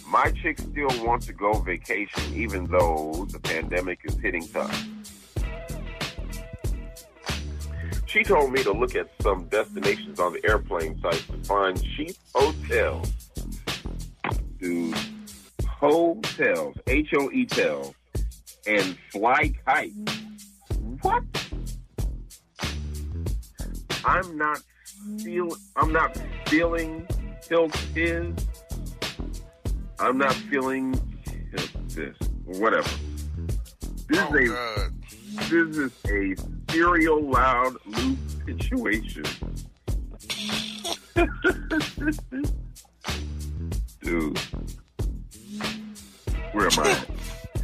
My 0.07 0.30
chick 0.30 0.59
still 0.59 0.88
wants 1.05 1.26
to 1.26 1.32
go 1.32 1.55
vacation 1.55 2.22
even 2.34 2.66
though 2.66 3.26
the 3.30 3.38
pandemic 3.38 4.01
is 4.05 4.16
hitting 4.16 4.47
tough. 4.49 4.86
She 8.14 8.22
told 8.22 8.52
me 8.52 8.62
to 8.62 8.70
look 8.70 8.94
at 8.94 9.10
some 9.22 9.48
destinations 9.48 10.20
on 10.20 10.32
the 10.34 10.48
airplane 10.48 10.96
site 11.00 11.24
to 11.32 11.48
find 11.48 11.82
cheap 11.96 12.14
hotels. 12.32 13.12
Dude, 14.60 14.96
hotels, 15.66 16.76
H-O-E 16.86 17.44
tels, 17.46 17.92
and 18.68 18.96
fly 19.10 19.52
kites. 19.66 20.16
What? 21.02 21.24
I'm 24.04 24.38
not 24.38 24.62
feel. 25.18 25.48
I'm 25.74 25.92
not 25.92 26.16
feeling 26.46 27.08
tilt 27.40 27.76
is. 27.96 28.32
I'm 29.98 30.18
not 30.18 30.34
feeling 30.34 30.92
this. 31.88 32.14
Whatever. 32.44 32.88
This 34.08 34.18
Oh, 34.20 34.34
is 34.36 34.50
a 34.50 34.54
God. 34.54 34.92
this 35.50 35.76
is 35.78 35.92
a 36.06 36.36
serial 36.75 37.22
loud 37.22 37.77
loop 37.87 38.18
situation. 38.47 39.25
Dude. 44.03 44.39
Where 46.51 46.66
am 46.66 46.79
I? 46.81 47.05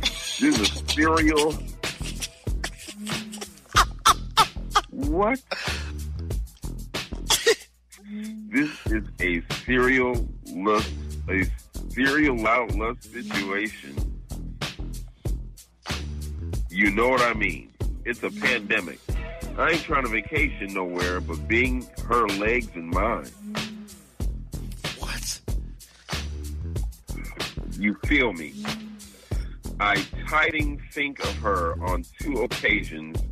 This 0.00 0.42
is 0.42 0.60
a 0.60 0.88
serial. 0.92 1.52
What? 4.90 5.40
this 8.48 8.70
is 8.86 9.04
a 9.20 9.42
serial 9.64 10.28
lust, 10.54 10.92
a 11.28 11.44
serial 11.90 12.36
loud 12.40 12.76
lust 12.76 13.12
situation. 13.12 13.96
You 16.70 16.92
know 16.92 17.08
what 17.08 17.22
I 17.22 17.34
mean? 17.34 17.69
It's 18.10 18.24
a 18.24 18.30
pandemic. 18.40 18.98
I 19.56 19.70
ain't 19.70 19.82
trying 19.82 20.02
to 20.02 20.08
vacation 20.08 20.74
nowhere, 20.74 21.20
but 21.20 21.46
being 21.46 21.86
her 22.08 22.26
legs 22.26 22.66
and 22.74 22.90
mine. 22.90 23.30
What? 24.98 25.40
You 27.78 27.94
feel 28.06 28.32
me? 28.32 28.52
I 29.78 30.04
tiding 30.28 30.82
think 30.90 31.20
of 31.20 31.36
her 31.36 31.80
on 31.84 32.04
two 32.18 32.42
occasions. 32.42 33.22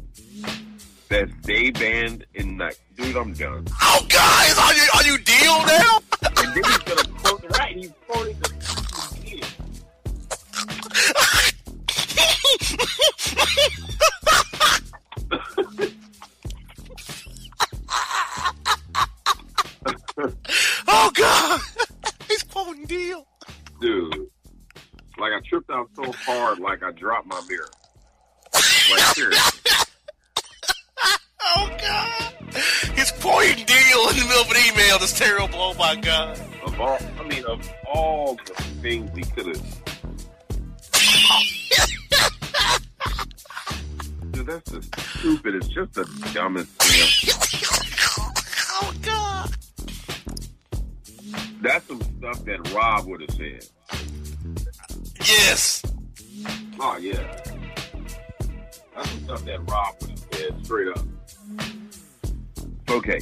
That's 1.08 1.32
day 1.42 1.72
band 1.72 2.24
and 2.36 2.58
night. 2.58 2.78
Dude, 2.96 3.16
I'm 3.16 3.32
done. 3.32 3.66
Oh, 3.82 4.06
guys, 4.08 4.58
are 4.58 4.74
you 4.74 4.88
are 4.94 5.02
you 5.02 5.18
deal 5.18 5.66
now? 5.66 5.98
And 6.22 6.54
then 6.54 6.62
he's 6.62 6.78
gonna 6.78 7.02
quote 7.18 7.42
it 7.42 7.50
right. 7.50 7.74
He's 7.76 7.92
quoting 8.06 8.38
the. 8.38 8.48
Oh 20.88 21.10
God, 21.14 21.60
he's 22.28 22.42
quoting 22.42 22.84
Deele. 22.86 23.26
Dude. 23.80 24.26
Like 25.18 25.32
I 25.32 25.40
tripped 25.48 25.70
out 25.70 25.88
so 25.94 26.12
hard 26.12 26.58
like 26.58 26.82
I 26.82 26.90
dropped 26.92 27.26
my 27.26 27.40
mirror. 27.48 27.68
Like 28.54 29.02
seriously. 29.14 29.70
Oh 31.56 31.70
God, 31.80 32.34
he's 32.94 33.10
quoting 33.12 33.64
Deele 33.64 34.08
in 34.10 34.16
the 34.16 34.24
middle 34.28 34.42
of 34.42 34.50
an 34.50 34.56
email. 34.70 34.98
That's 34.98 35.16
terrible. 35.16 35.54
Oh 35.54 35.74
my 35.74 35.94
God. 35.96 36.38
Of 36.64 36.80
all 36.80 36.98
I 37.18 37.22
mean 37.26 37.44
of 37.44 37.72
all 37.86 38.34
the 38.34 38.62
things 38.82 39.10
he 39.16 39.22
could 39.22 39.46
have 39.46 39.78
that's 44.48 44.70
just 44.70 45.00
stupid. 45.18 45.54
It's 45.54 45.68
just 45.68 45.92
the 45.92 46.04
dumbest 46.32 46.70
thing. 46.82 47.34
Oh 48.70 48.92
God. 49.02 49.54
That's 51.60 51.86
some 51.86 52.00
stuff 52.00 52.44
that 52.44 52.72
Rob 52.72 53.06
would 53.06 53.20
have 53.20 53.30
said. 53.30 53.66
Yes. 55.20 55.82
Oh 56.80 56.96
yeah. 56.96 57.20
That's 58.94 59.10
some 59.10 59.20
stuff 59.24 59.44
that 59.44 59.70
Rob 59.70 59.94
would 60.00 60.10
have 60.10 60.26
said 60.32 60.64
straight 60.64 60.88
up. 60.88 61.04
Okay. 62.90 63.20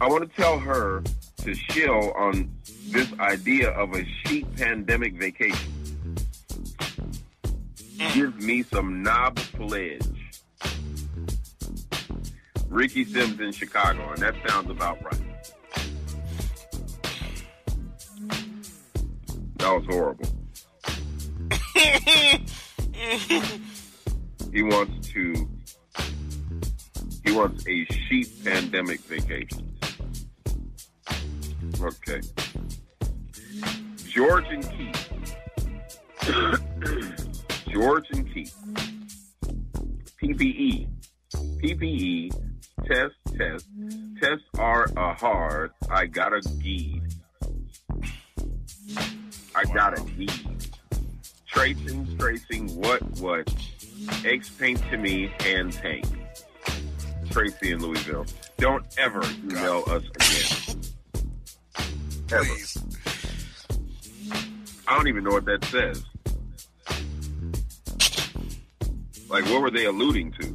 I 0.00 0.08
want 0.08 0.28
to 0.28 0.36
tell 0.36 0.58
her 0.58 1.02
to 1.38 1.54
chill 1.54 2.12
on 2.16 2.50
this 2.88 3.12
idea 3.20 3.70
of 3.70 3.94
a 3.94 4.04
sheep 4.04 4.46
pandemic 4.56 5.14
vacation. 5.14 5.70
Give 8.12 8.34
me 8.42 8.62
some 8.64 9.02
knob 9.02 9.36
pledge. 9.36 10.23
Ricky 12.74 13.04
Sims 13.04 13.38
in 13.38 13.52
Chicago, 13.52 14.10
and 14.10 14.18
that 14.18 14.34
sounds 14.48 14.68
about 14.68 15.00
right. 15.04 15.20
That 19.58 19.70
was 19.70 19.84
horrible. 19.88 20.26
he 24.52 24.64
wants 24.64 25.08
to. 25.10 25.48
He 27.24 27.30
wants 27.30 27.64
a 27.68 27.84
sheep 27.84 28.44
pandemic 28.44 28.98
vacation. 29.02 29.72
Okay. 31.80 32.22
George 34.08 34.46
and 34.48 34.68
Keith. 34.68 35.10
George 37.72 38.06
and 38.10 38.34
Keith. 38.34 38.56
PPE. 40.20 40.88
PPE. 41.62 42.53
Test, 42.86 43.14
test. 43.38 43.66
Tests 44.20 44.44
are 44.58 44.84
a 44.96 45.14
hard. 45.14 45.72
I 45.90 46.06
got 46.06 46.34
a 46.34 46.40
geed. 46.40 47.14
I 49.54 49.64
got 49.72 49.98
a 49.98 50.02
geed. 50.02 50.70
Tracing, 51.46 52.18
tracing, 52.18 52.68
what, 52.80 53.00
what? 53.20 53.54
X 54.24 54.50
paint 54.50 54.82
to 54.90 54.98
me, 54.98 55.32
hands 55.40 55.76
hang. 55.76 56.04
Tracy 57.30 57.72
in 57.72 57.80
Louisville. 57.80 58.26
Don't 58.58 58.84
ever 58.98 59.22
email 59.44 59.84
us 59.86 60.02
again. 60.14 60.80
Ever. 62.32 62.44
Please. 62.44 62.78
I 64.86 64.96
don't 64.96 65.08
even 65.08 65.24
know 65.24 65.30
what 65.30 65.46
that 65.46 65.64
says. 65.64 66.04
Like, 69.30 69.44
what 69.46 69.62
were 69.62 69.70
they 69.70 69.86
alluding 69.86 70.32
to? 70.32 70.53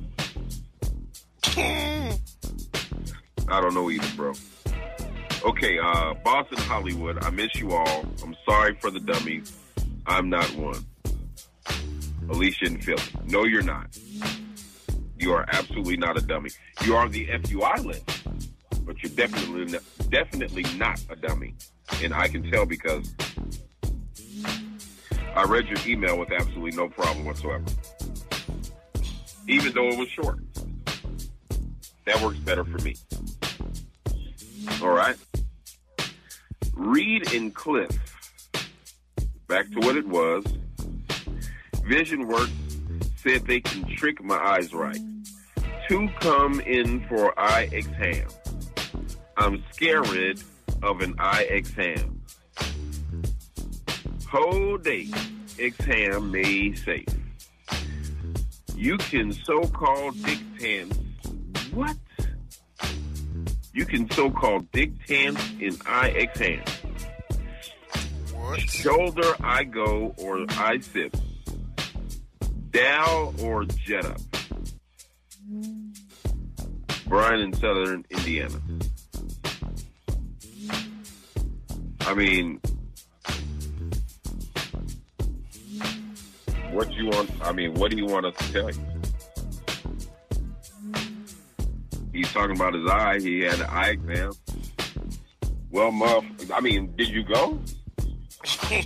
I 3.51 3.61
don't 3.61 3.73
know 3.73 3.89
either, 3.89 4.07
bro. 4.15 4.33
Okay, 5.43 5.79
uh, 5.79 6.13
Boston, 6.23 6.57
Hollywood, 6.59 7.23
I 7.23 7.29
miss 7.29 7.55
you 7.55 7.71
all. 7.71 8.05
I'm 8.23 8.35
sorry 8.45 8.75
for 8.75 8.91
the 8.91 8.99
dummies. 8.99 9.57
I'm 10.05 10.29
not 10.29 10.45
one. 10.55 10.85
Alicia 12.29 12.65
and 12.65 12.83
Philly. 12.83 13.01
No, 13.25 13.45
you're 13.45 13.63
not. 13.63 13.97
You 15.17 15.33
are 15.33 15.45
absolutely 15.51 15.97
not 15.97 16.17
a 16.17 16.21
dummy. 16.21 16.49
You 16.83 16.95
are 16.95 17.09
the 17.09 17.27
FUI 17.27 17.85
list, 17.85 18.85
but 18.85 19.01
you're 19.01 19.11
definitely 19.11 19.65
not, 19.65 19.81
definitely 20.09 20.65
not 20.77 21.03
a 21.09 21.15
dummy. 21.15 21.55
And 22.03 22.13
I 22.13 22.27
can 22.27 22.49
tell 22.51 22.65
because 22.65 23.13
I 25.35 25.43
read 25.43 25.67
your 25.67 25.79
email 25.87 26.17
with 26.17 26.31
absolutely 26.31 26.71
no 26.71 26.87
problem 26.87 27.25
whatsoever. 27.25 27.65
Even 29.47 29.73
though 29.73 29.87
it 29.87 29.97
was 29.97 30.09
short. 30.09 30.39
That 32.09 32.23
works 32.23 32.39
better 32.39 32.63
for 32.63 32.79
me. 32.79 32.95
All 34.81 34.89
right. 34.89 35.15
Reed 36.73 37.31
and 37.35 37.53
Cliff. 37.53 37.91
Back 39.47 39.69
to 39.69 39.79
what 39.81 39.95
it 39.95 40.07
was. 40.07 40.43
Vision 41.85 42.27
Works 42.27 42.51
said 43.17 43.45
they 43.45 43.61
can 43.61 43.85
trick 43.95 44.23
my 44.23 44.37
eyes 44.37 44.73
right. 44.73 44.97
Two 45.87 46.09
come 46.19 46.59
in 46.61 47.07
for 47.07 47.39
eye 47.39 47.69
exam. 47.71 48.27
I'm 49.37 49.63
scared 49.71 50.39
of 50.81 51.01
an 51.01 51.13
eye 51.19 51.45
exam. 51.47 52.23
Whole 54.27 54.79
day, 54.79 55.09
exam 55.59 56.31
made 56.31 56.75
safe. 56.79 57.05
You 58.75 58.97
can 58.97 59.31
so-called 59.31 60.15
dictance. 60.23 60.97
What? 61.79 61.95
You 63.73 63.85
can 63.85 64.11
so-called 64.11 64.69
dictance 64.73 65.39
in 65.61 65.77
eye 65.85 66.09
exam. 66.09 66.61
What? 68.33 68.59
Shoulder 68.59 69.33
I 69.39 69.63
go 69.63 70.13
or 70.17 70.45
I 70.49 70.79
sip. 70.79 71.15
Dow 72.71 73.33
or 73.41 73.63
jet 73.63 74.05
up. 74.05 74.19
Brian 77.07 77.39
in 77.39 77.53
Southern 77.53 78.03
Indiana. 78.09 78.59
I 82.01 82.13
mean, 82.13 82.59
what 86.71 86.89
do 86.89 86.95
you 86.95 87.05
want? 87.05 87.31
I 87.41 87.53
mean, 87.53 87.73
what 87.75 87.89
do 87.89 87.95
you 87.95 88.05
want 88.05 88.25
us 88.25 88.35
to 88.35 88.51
tell 88.51 88.69
you? 88.69 88.88
He's 92.19 92.33
talking 92.33 92.57
about 92.57 92.73
his 92.73 92.85
eye. 92.85 93.17
He 93.21 93.39
had 93.39 93.61
an 93.61 93.69
eye 93.69 93.91
exam. 93.91 94.33
Well, 95.71 95.89
Muff, 95.89 96.25
I 96.53 96.59
mean, 96.59 96.93
did 96.97 97.07
you 97.07 97.23
go? 97.23 97.57
if 98.43 98.85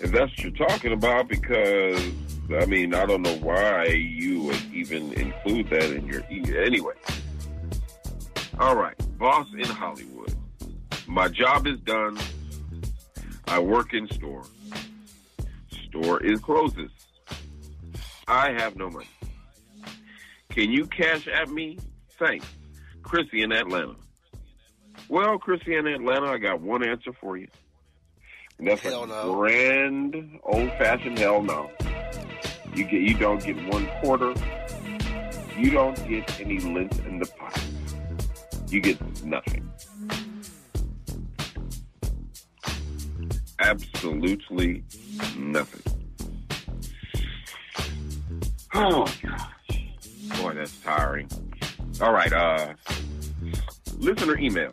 that's 0.00 0.32
what 0.32 0.38
you're 0.40 0.68
talking 0.68 0.94
about, 0.94 1.28
because 1.28 2.04
I 2.60 2.66
mean, 2.66 2.92
I 2.92 3.06
don't 3.06 3.22
know 3.22 3.36
why 3.36 3.84
you 3.84 4.42
would 4.42 4.60
even 4.72 5.12
include 5.12 5.70
that 5.70 5.92
in 5.92 6.06
your 6.06 6.24
e- 6.28 6.58
anyway. 6.58 6.94
All 8.58 8.74
right, 8.74 8.96
boss 9.18 9.46
in 9.56 9.64
Hollywood. 9.64 10.34
My 11.06 11.28
job 11.28 11.68
is 11.68 11.78
done. 11.82 12.18
I 13.46 13.60
work 13.60 13.94
in 13.94 14.08
store. 14.08 14.42
Store 15.86 16.20
is 16.20 16.40
closes. 16.40 16.90
I 18.26 18.50
have 18.50 18.74
no 18.74 18.90
money. 18.90 19.06
Can 20.52 20.70
you 20.70 20.86
cash 20.86 21.26
at 21.28 21.48
me? 21.48 21.78
Thanks. 22.18 22.46
Chrissy 23.02 23.42
in 23.42 23.52
Atlanta. 23.52 23.94
Well, 25.08 25.38
Chrissy 25.38 25.74
in 25.76 25.86
Atlanta, 25.86 26.26
I 26.26 26.38
got 26.38 26.60
one 26.60 26.86
answer 26.86 27.12
for 27.20 27.36
you. 27.36 27.48
And 28.58 28.68
that's 28.68 28.82
Hell 28.82 29.04
a 29.04 29.06
no. 29.06 29.34
grand 29.34 30.14
old 30.44 30.68
fashioned 30.78 31.18
hell 31.18 31.42
no. 31.42 31.70
You 32.74 32.84
get 32.84 33.00
you 33.00 33.14
don't 33.14 33.42
get 33.42 33.56
one 33.72 33.86
quarter. 34.00 34.34
You 35.58 35.70
don't 35.70 35.96
get 36.08 36.40
any 36.40 36.58
lint 36.60 36.98
in 37.00 37.18
the 37.18 37.26
pot. 37.26 37.60
You 38.68 38.80
get 38.80 39.24
nothing. 39.24 39.68
Absolutely 43.58 44.84
nothing. 45.36 45.82
Oh 48.74 49.06
gosh. 49.22 49.51
Boy, 50.52 50.58
that's 50.58 50.78
tiring. 50.80 51.28
All 52.00 52.12
right, 52.12 52.32
uh 52.32 52.74
listener 53.98 54.36
email. 54.38 54.72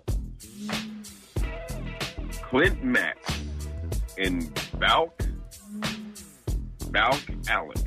Clint 2.42 2.84
Mack 2.84 3.18
in 4.18 4.52
Balk 4.78 5.22
Balk 6.92 7.22
Alec. 7.48 7.78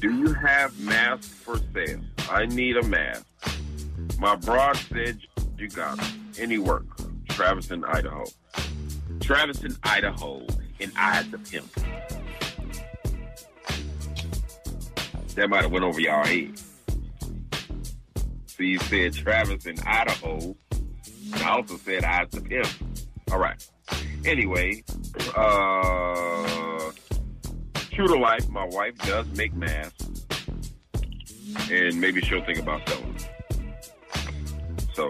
Do 0.00 0.12
you 0.16 0.32
have 0.34 0.78
masks 0.80 1.28
for 1.28 1.58
sale? 1.74 2.00
I 2.30 2.46
need 2.46 2.76
a 2.76 2.82
mask. 2.82 3.24
My 4.18 4.36
broad 4.36 4.76
said 4.76 5.18
you 5.58 5.68
got 5.68 5.98
it. 5.98 6.12
Any 6.38 6.58
work? 6.58 6.84
Travis 7.30 7.70
in 7.70 7.84
Idaho. 7.84 8.24
Travis 9.20 9.64
in 9.64 9.76
Idaho 9.82 10.46
and 10.78 10.92
I 10.96 11.22
the 11.22 11.38
pimp. 11.38 11.70
That 15.34 15.48
might 15.50 15.62
have 15.62 15.72
went 15.72 15.84
over 15.84 16.00
y'all 16.00 16.24
head. 16.24 16.58
So 18.46 18.62
you 18.62 18.78
said 18.78 19.14
Travis 19.14 19.66
in 19.66 19.78
Idaho. 19.80 20.54
I 21.34 21.50
also 21.50 21.76
said 21.76 22.04
I 22.04 22.24
the 22.26 22.40
him. 22.42 22.64
All 23.32 23.38
right. 23.38 23.56
Anyway, 24.24 24.82
uh, 25.36 26.90
true 27.90 28.06
to 28.06 28.16
life, 28.18 28.48
my 28.48 28.64
wife 28.66 28.96
does 28.98 29.26
make 29.36 29.52
masks, 29.54 30.24
and 31.70 32.00
maybe 32.00 32.20
she'll 32.22 32.44
think 32.44 32.58
about 32.60 32.88
selling 32.88 33.14
them. 33.14 33.26
So, 34.94 35.08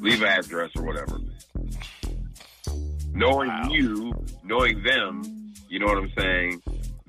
leave 0.00 0.20
an 0.22 0.28
address 0.28 0.70
or 0.76 0.82
whatever. 0.82 1.18
Knowing 3.12 3.48
Wow. 3.48 3.68
you, 3.70 4.12
knowing 4.42 4.82
them, 4.82 5.52
you 5.68 5.78
know 5.78 5.86
what 5.86 5.98
I'm 5.98 6.12
saying. 6.18 6.62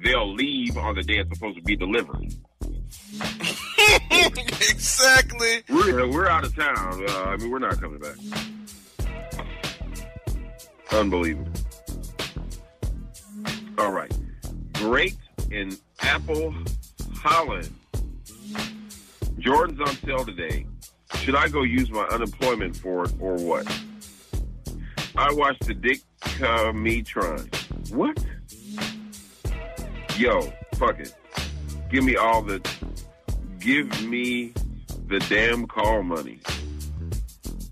They'll 0.05 0.31
leave 0.31 0.77
on 0.77 0.93
the 0.93 1.01
day 1.01 1.17
it's 1.17 1.33
supposed 1.33 1.57
to 1.57 1.63
be 1.63 1.75
delivered. 1.75 2.31
exactly. 4.11 5.63
We're 5.67 6.07
we're 6.07 6.27
out 6.27 6.45
of 6.45 6.55
town. 6.55 7.03
Uh, 7.09 7.23
I 7.23 7.37
mean, 7.37 7.49
we're 7.49 7.57
not 7.57 7.81
coming 7.81 7.97
back. 7.97 8.15
Unbelievable. 10.91 11.51
All 13.79 13.91
right, 13.91 14.15
great 14.73 15.17
in 15.49 15.75
Apple 16.01 16.53
Holland. 17.15 17.73
Jordan's 19.39 19.81
on 19.81 19.95
sale 20.05 20.23
today. 20.23 20.67
Should 21.15 21.35
I 21.35 21.47
go 21.47 21.63
use 21.63 21.89
my 21.89 22.03
unemployment 22.03 22.77
for 22.77 23.05
it 23.05 23.13
or 23.19 23.37
what? 23.37 23.65
I 25.15 25.33
watched 25.33 25.65
the 25.65 25.73
Dick 25.73 26.01
uh, 26.43 26.71
Me. 26.73 27.03
What? 27.89 28.23
Yo, 30.17 30.41
fuck 30.75 30.97
it. 30.99 31.13
Give 31.89 32.03
me 32.03 32.15
all 32.15 32.41
the 32.41 32.61
give 33.59 34.01
me 34.03 34.53
the 35.07 35.19
damn 35.27 35.67
call 35.67 36.03
money. 36.03 36.39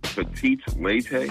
Petite 0.02 0.62
latte? 0.78 1.30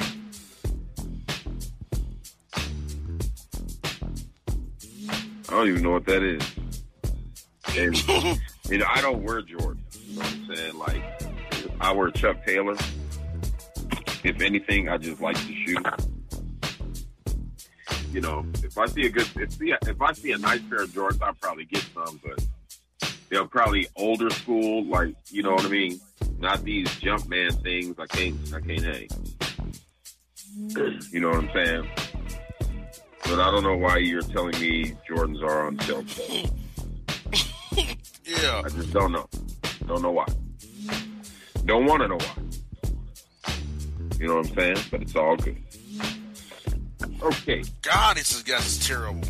I 5.48 5.56
don't 5.56 5.68
even 5.68 5.82
know 5.82 5.90
what 5.90 6.06
that 6.06 6.22
is. 6.22 6.42
And 7.76 8.08
you 8.70 8.78
know, 8.78 8.86
I 8.88 9.02
don't 9.02 9.22
wear 9.22 9.42
Jordan. 9.42 9.84
You 9.92 10.16
know 10.16 10.22
what 10.22 10.32
I'm 10.32 10.56
saying? 10.56 10.78
Like 10.78 11.02
I 11.78 11.92
wear 11.92 12.10
Chuck 12.10 12.44
Taylor. 12.46 12.76
If 14.24 14.40
anything, 14.40 14.88
I 14.88 14.96
just 14.96 15.20
like 15.20 15.36
to 15.36 15.54
shoot. 15.66 15.86
You 18.12 18.20
know, 18.20 18.44
if 18.62 18.76
I 18.76 18.86
see 18.86 19.06
a 19.06 19.08
good, 19.08 19.26
if, 19.36 19.52
see, 19.54 19.72
if 19.72 20.02
I 20.02 20.12
see 20.12 20.32
a 20.32 20.38
nice 20.38 20.60
pair 20.68 20.82
of 20.82 20.90
Jordans, 20.90 21.22
I'll 21.22 21.32
probably 21.32 21.64
get 21.64 21.82
some, 21.94 22.20
but 22.22 22.44
they're 23.30 23.46
probably 23.46 23.88
older 23.96 24.28
school, 24.28 24.84
like 24.84 25.14
you 25.30 25.42
know 25.42 25.54
what 25.54 25.64
I 25.64 25.68
mean. 25.68 25.98
Not 26.38 26.62
these 26.62 26.88
Jumpman 26.88 27.62
things. 27.62 27.98
I 27.98 28.06
can't, 28.06 28.36
I 28.54 28.60
can't 28.60 28.84
hang. 28.84 29.08
You 31.10 31.20
know 31.20 31.30
what 31.30 31.38
I'm 31.38 31.50
saying? 31.54 31.88
But 33.24 33.40
I 33.40 33.50
don't 33.50 33.62
know 33.62 33.76
why 33.76 33.96
you're 33.98 34.20
telling 34.20 34.60
me 34.60 34.92
Jordans 35.08 35.42
are 35.42 35.66
on 35.68 35.78
sale. 35.80 36.02
today. 36.04 36.50
Yeah. 38.24 38.62
I 38.64 38.68
just 38.68 38.92
don't 38.92 39.12
know. 39.12 39.28
Don't 39.86 40.00
know 40.00 40.12
why. 40.12 40.26
Don't 41.66 41.86
want 41.86 42.02
to 42.02 42.08
know 42.08 42.18
why. 42.18 43.54
You 44.18 44.28
know 44.28 44.36
what 44.36 44.48
I'm 44.48 44.54
saying? 44.54 44.76
But 44.90 45.02
it's 45.02 45.16
all 45.16 45.36
good. 45.36 45.56
Okay, 47.22 47.62
God, 47.82 48.16
this 48.16 48.34
is 48.34 48.42
guys 48.42 48.86
terrible. 48.86 49.22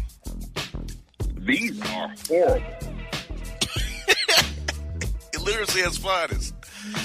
these 1.39 1.81
are 1.83 2.13
horrible. 2.29 2.67
It 5.35 5.41
literally 5.41 5.67
says 5.67 5.97
finest. 5.99 6.55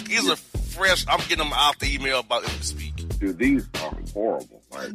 These 0.06 0.30
are 0.30 0.36
fresh. 0.36 1.06
I'm 1.08 1.20
getting 1.22 1.38
them 1.40 1.54
out 1.54 1.80
the 1.80 1.94
email 1.94 2.20
about 2.20 2.44
to 2.44 2.64
speak. 2.64 2.94
Dude, 3.20 3.38
these 3.38 3.68
are 3.82 3.96
horrible. 4.14 4.62
Like, 4.72 4.92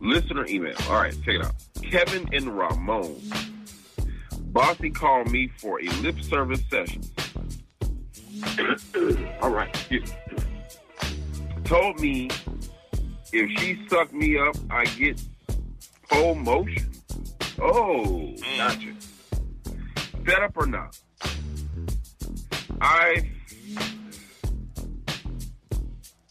listener 0.00 0.46
email. 0.46 0.74
All 0.88 0.94
right, 0.96 1.12
check 1.24 1.34
it 1.34 1.44
out. 1.44 1.54
Kevin 1.82 2.28
and 2.32 2.56
Ramon. 2.56 3.16
Bossy 4.52 4.90
called 4.90 5.30
me 5.30 5.50
for 5.58 5.80
a 5.80 5.86
lip 6.00 6.20
service 6.22 6.62
session. 6.70 7.02
All 9.42 9.50
right. 9.50 9.74
Told 11.64 12.00
me 12.00 12.30
if 13.32 13.60
she 13.60 13.78
sucked 13.88 14.12
me 14.12 14.38
up, 14.38 14.56
I 14.70 14.84
get 14.84 15.22
pole 16.10 16.34
motion. 16.34 16.90
Oh, 17.60 18.34
mm. 18.36 18.56
gotcha. 18.56 18.94
Set 20.26 20.42
up 20.42 20.56
or 20.56 20.66
not? 20.66 20.98
I 22.80 23.28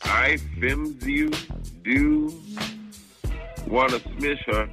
I 0.04 0.38
fims 0.60 1.04
you 1.04 1.32
do 1.84 2.34
want 3.68 3.92
to 3.92 4.00
smish 4.00 4.44
her, 4.46 4.70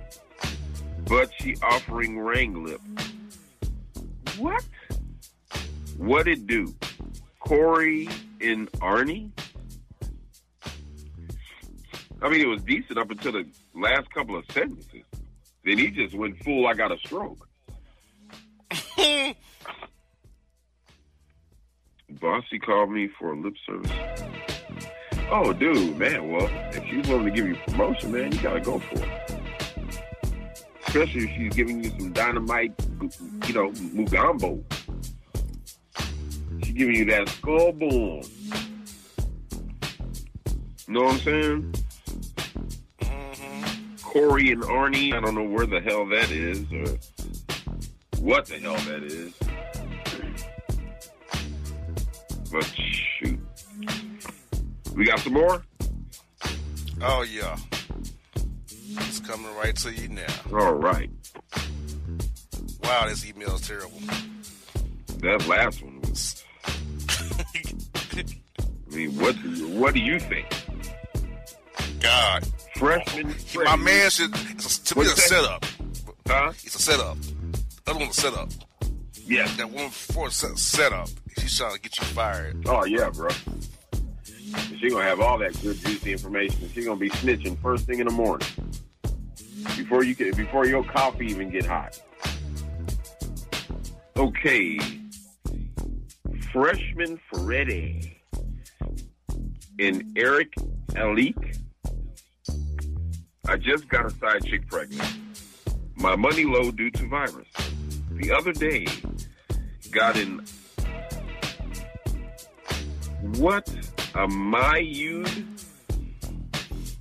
but 1.07 1.31
she 1.41 1.57
offering 1.63 2.19
ring 2.19 2.65
lip. 2.65 2.81
What? 4.39 4.65
What 5.97 6.29
it 6.29 6.47
do? 6.47 6.75
Corey 7.41 8.09
and 8.41 8.71
Arnie? 8.73 9.31
I 12.25 12.31
mean, 12.31 12.41
it 12.41 12.49
was 12.49 12.63
decent 12.63 12.97
up 12.99 13.11
until 13.11 13.33
the 13.33 13.47
last 13.75 14.11
couple 14.11 14.35
of 14.35 14.47
sentences. 14.51 15.03
Then 15.63 15.77
he 15.77 15.91
just 15.91 16.15
went 16.15 16.43
full, 16.43 16.67
I 16.67 16.73
got 16.73 16.91
a 16.91 16.97
stroke. 16.97 17.47
Bossy 22.09 22.59
called 22.59 22.91
me 22.93 23.11
for 23.19 23.35
a 23.35 23.39
lip 23.39 23.53
service. 23.67 23.93
Oh, 25.31 25.53
dude, 25.53 25.99
man, 25.99 26.33
well, 26.33 26.49
if 26.73 26.83
she's 26.89 27.07
willing 27.07 27.27
to 27.27 27.31
give 27.31 27.47
you 27.47 27.57
promotion, 27.67 28.13
man, 28.13 28.33
you 28.33 28.41
gotta 28.41 28.61
go 28.61 28.79
for 28.79 29.01
it. 29.01 29.09
Especially 30.87 31.25
if 31.25 31.31
she's 31.37 31.55
giving 31.55 31.85
you 31.85 31.91
some 31.91 32.15
dynamite, 32.15 32.73
you 33.47 33.53
know, 33.53 33.71
Mugambo. 33.71 34.65
She's 36.63 36.73
giving 36.75 36.95
you 36.95 37.05
that 37.05 37.29
skull 37.29 37.73
boom. 37.73 38.23
Know 40.89 41.03
what 41.03 41.13
I'm 41.15 41.21
saying? 41.21 41.84
Corey 44.15 44.53
and 44.53 44.63
Arnie, 44.63 45.13
I 45.13 45.19
don't 45.19 45.35
know 45.35 45.43
where 45.43 45.67
the 45.67 45.81
hell 45.81 46.07
that 46.07 46.31
is 46.31 46.61
or 46.73 46.97
what 48.21 48.47
the 48.47 48.61
hell 48.61 48.77
that 48.77 49.03
is. 49.03 49.35
But 52.53 52.65
shoot. 52.65 53.41
We 54.95 55.05
got 55.05 55.19
some 55.19 55.33
more? 55.33 55.65
Oh 57.03 57.23
yeah. 57.23 57.57
It's 58.37 59.19
coming 59.19 59.53
right 59.57 59.75
to 59.79 59.93
you 59.93 60.11
now. 60.11 60.33
All 60.53 60.75
right. 60.75 61.11
Wow, 62.85 63.09
this 63.09 63.29
email 63.29 63.57
is 63.57 63.67
terrible. 63.67 63.99
That 65.19 65.45
last 65.49 65.83
one 65.83 66.01
was. 66.03 66.45
I 66.69 68.25
mean, 68.95 69.19
what 69.19 69.43
do 69.43 69.51
you, 69.51 69.81
what 69.81 69.93
do 69.93 69.99
you 69.99 70.21
think? 70.21 70.47
God. 71.99 72.47
Freshman. 72.77 73.35
My 73.65 73.77
man 73.77 74.11
should. 74.11 74.31
It's 74.51 74.79
a, 74.79 74.85
to 74.85 74.99
me, 74.99 75.07
a 75.07 75.09
that? 75.09 75.19
setup. 75.19 75.65
Huh? 76.27 76.53
It's 76.63 76.75
a 76.75 76.83
setup. 76.83 77.17
The 77.85 77.91
other 77.91 78.01
one's 78.01 78.19
a 78.19 78.21
setup. 78.21 78.49
Yeah. 79.27 79.47
That 79.57 79.71
one 79.71 79.91
set, 79.91 80.59
setup. 80.59 81.09
She's 81.39 81.57
trying 81.57 81.75
to 81.75 81.81
get 81.81 81.99
you 81.99 82.05
fired. 82.07 82.67
Oh 82.67 82.85
yeah, 82.85 83.11
bro. 83.11 83.31
She 84.79 84.91
gonna 84.91 85.05
have 85.05 85.21
all 85.21 85.39
that 85.39 85.61
good 85.63 85.77
juicy 85.79 86.13
information. 86.13 86.69
She 86.73 86.85
gonna 86.85 87.01
be 87.01 87.11
snitching 87.11 87.61
first 87.61 87.87
thing 87.87 88.01
in 88.01 88.07
the 88.07 88.13
morning 88.13 88.47
before 89.77 90.05
you 90.05 90.15
can 90.15 90.33
before 90.33 90.67
your 90.67 90.85
coffee 90.85 91.27
even 91.27 91.51
get 91.51 91.65
hot. 91.67 92.01
Okay, 94.17 94.79
freshman 96.53 97.19
Freddie 97.33 98.23
and 99.79 100.17
Eric 100.17 100.55
Alik. 100.93 101.64
I 103.47 103.57
just 103.57 103.89
got 103.89 104.07
a 104.07 104.11
side 104.11 104.45
chick 104.45 104.69
pregnant. 104.69 105.19
My 105.97 106.17
money 106.17 106.45
low 106.45 106.71
due 106.71 106.91
to 106.91 107.09
virus. 107.09 107.49
The 108.11 108.33
other 108.33 108.53
day, 108.53 108.87
got 109.91 110.17
in 110.17 110.45
what? 113.39 113.69
A 114.15 114.29
Mayud? 114.29 115.27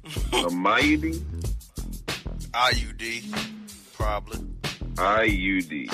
A 0.06 0.50
Mayudi? 0.50 1.22
IUD, 2.52 3.94
probably. 3.94 4.40
IUD. 4.96 5.94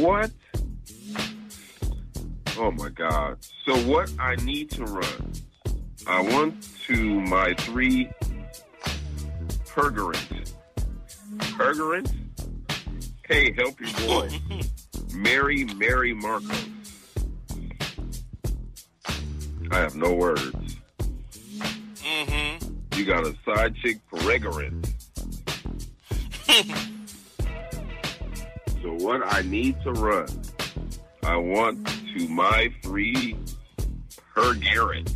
What? 0.00 0.30
Oh 2.56 2.70
my 2.70 2.88
God. 2.90 3.38
So 3.66 3.76
what 3.78 4.12
I 4.18 4.36
need 4.36 4.70
to 4.72 4.84
run? 4.84 5.32
I 6.06 6.20
want 6.20 6.68
to 6.86 7.20
my 7.20 7.54
three 7.54 8.10
Pergorant. 9.74 10.52
Pergorant? 11.56 12.12
Hey, 13.26 13.52
help 13.54 13.80
your 13.80 13.90
boy. 14.06 14.30
Mary, 15.12 15.64
Mary 15.64 16.14
Marcos. 16.14 16.68
I 19.72 19.78
have 19.78 19.96
no 19.96 20.14
words. 20.14 20.76
Mm-hmm. 21.48 22.68
You 22.94 23.04
got 23.04 23.26
a 23.26 23.34
side 23.44 23.74
chick 23.82 23.98
Pergorant. 24.12 24.86
so 28.80 28.94
what 29.04 29.22
I 29.24 29.42
need 29.42 29.82
to 29.82 29.90
run, 29.90 30.28
I 31.24 31.36
want 31.36 31.84
to 32.16 32.28
my 32.28 32.72
three 32.84 33.36
Pergorant. 34.36 35.12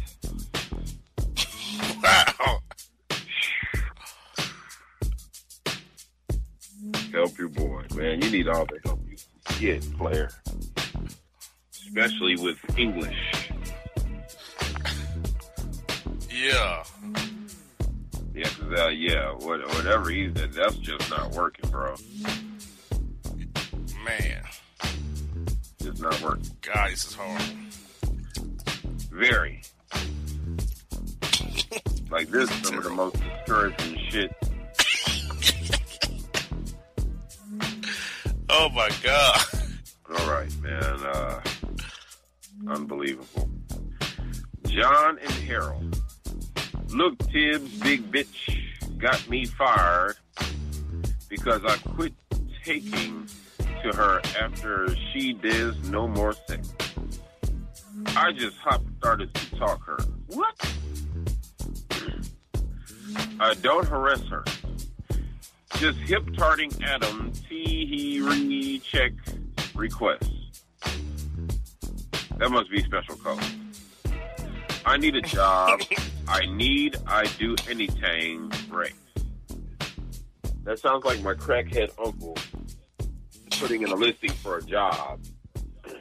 Your 7.39 7.49
boy, 7.49 7.84
man. 7.95 8.20
You 8.20 8.30
need 8.30 8.49
all 8.49 8.66
the 8.66 8.80
help 8.84 9.01
you 9.09 9.16
can 9.45 9.61
get, 9.61 9.97
player. 9.97 10.30
Especially 11.72 12.36
with 12.36 12.59
English. 12.76 13.51
Yeah. 16.30 16.82
Yeah, 18.34 18.49
'cause, 18.49 18.72
uh, 18.78 18.89
yeah, 18.89 19.30
what, 19.32 19.66
whatever 19.68 20.11
he 20.11 20.26
did, 20.26 20.53
that's 20.53 20.76
just 20.76 21.09
not 21.11 21.30
working, 21.32 21.70
bro. 21.70 21.95
Man. 24.05 24.43
Just 25.80 26.03
not 26.03 26.20
working. 26.20 26.51
God, 26.61 26.91
this 26.91 27.05
is 27.05 27.14
horrible. 27.14 27.45
Very. 29.11 29.62
like 32.11 32.28
this 32.28 32.51
is 32.51 32.66
some 32.66 32.78
of 32.78 32.84
the 32.84 32.91
most 32.91 33.16
discouraging 33.20 33.99
shit. 34.11 34.32
Oh 38.61 38.69
my 38.71 38.91
God. 39.05 39.41
All 40.11 40.31
right, 40.33 40.53
man. 40.63 40.83
Uh, 40.83 41.41
unbelievable. 42.67 43.49
John 44.67 45.17
and 45.17 45.31
Harold. 45.31 45.97
Look, 46.89 47.17
Tibbs, 47.31 47.79
big 47.79 48.11
bitch, 48.11 48.59
got 48.99 49.29
me 49.29 49.45
fired 49.45 50.17
because 51.29 51.65
I 51.65 51.77
quit 51.77 52.15
taking 52.65 53.29
to 53.85 53.97
her 53.97 54.21
after 54.41 54.89
she 55.13 55.35
does 55.35 55.77
no 55.89 56.09
more 56.09 56.33
sex. 56.49 56.69
I 58.17 58.33
just 58.33 58.57
hop 58.59 58.83
started 58.99 59.33
to 59.35 59.57
talk 59.57 59.87
her. 59.87 59.99
What? 60.27 60.75
I 63.39 63.55
don't 63.55 63.87
harass 63.87 64.25
her. 64.25 64.43
Just 65.79 65.99
hip 65.99 66.24
tarting 66.37 66.72
Adam 66.83 67.31
T 67.49 67.87
he 67.87 68.81
check 68.81 69.12
request. 69.76 70.29
That 72.39 72.51
must 72.51 72.68
be 72.68 72.83
special 72.83 73.14
code. 73.14 73.41
I 74.85 74.97
need 74.97 75.14
a 75.14 75.22
job. 75.22 75.81
I 76.29 76.47
need 76.47 76.97
I 77.07 77.26
do 77.39 77.55
anything 77.68 78.51
right. 78.70 78.93
That 80.64 80.81
sounds 80.81 81.05
like 81.05 81.22
my 81.22 81.35
crackhead 81.35 81.93
uncle 82.05 82.37
putting 83.61 83.83
in 83.83 83.91
a 83.91 83.95
listing 83.95 84.33
for 84.33 84.59
a 84.59 84.62
job. 84.62 85.20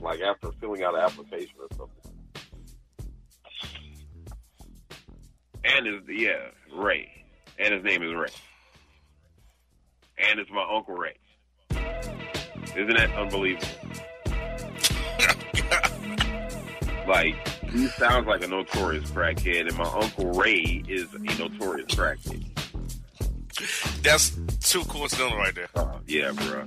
Like 0.00 0.20
after 0.22 0.50
filling 0.52 0.82
out 0.82 0.94
an 0.94 1.02
application 1.02 1.54
or 1.60 1.68
something. 1.76 2.12
And 5.62 5.86
his 5.86 6.02
yeah, 6.08 6.48
Ray. 6.74 7.19
And 7.60 7.74
his 7.74 7.84
name 7.84 8.02
is 8.02 8.14
Ray. 8.14 8.28
And 10.30 10.40
it's 10.40 10.50
my 10.50 10.66
Uncle 10.74 10.94
Ray. 10.94 11.16
Isn't 12.74 12.96
that 12.96 13.14
unbelievable? 13.14 13.68
like, 17.06 17.36
he 17.70 17.86
sounds 17.88 18.26
like 18.26 18.42
a 18.42 18.46
notorious 18.46 19.10
crackhead, 19.10 19.68
and 19.68 19.76
my 19.76 19.84
Uncle 19.84 20.32
Ray 20.32 20.82
is 20.88 21.12
a 21.12 21.18
notorious 21.18 21.94
crackhead. 21.94 22.46
That's 24.02 24.30
too 24.60 24.82
coincidental 24.84 25.36
right 25.36 25.54
there. 25.54 25.68
Uh, 25.74 25.98
yeah, 26.06 26.32
bro. 26.32 26.66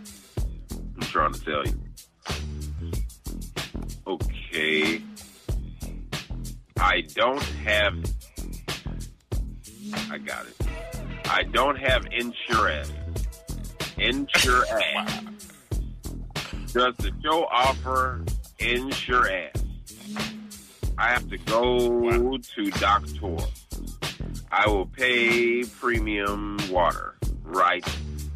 I'm 0.75 1.01
trying 1.01 1.33
to 1.33 1.43
tell 1.43 1.65
you. 1.65 1.73
Okay. 4.05 5.01
I 6.77 7.01
don't 7.15 7.41
have. 7.41 7.95
I 10.09 10.17
got 10.17 10.45
it. 10.45 10.55
I 11.25 11.43
don't 11.43 11.77
have 11.77 12.05
insurance. 12.11 12.91
Insurance. 13.97 15.21
Does 16.73 16.95
the 16.97 17.11
show 17.23 17.45
offer 17.51 18.23
insurance? 18.59 19.63
I 20.97 21.09
have 21.09 21.29
to 21.29 21.37
go 21.37 22.37
to 22.37 22.71
doctor. 22.71 23.37
I 24.51 24.67
will 24.67 24.85
pay 24.85 25.63
premium 25.63 26.57
water. 26.69 27.15
Right. 27.43 27.83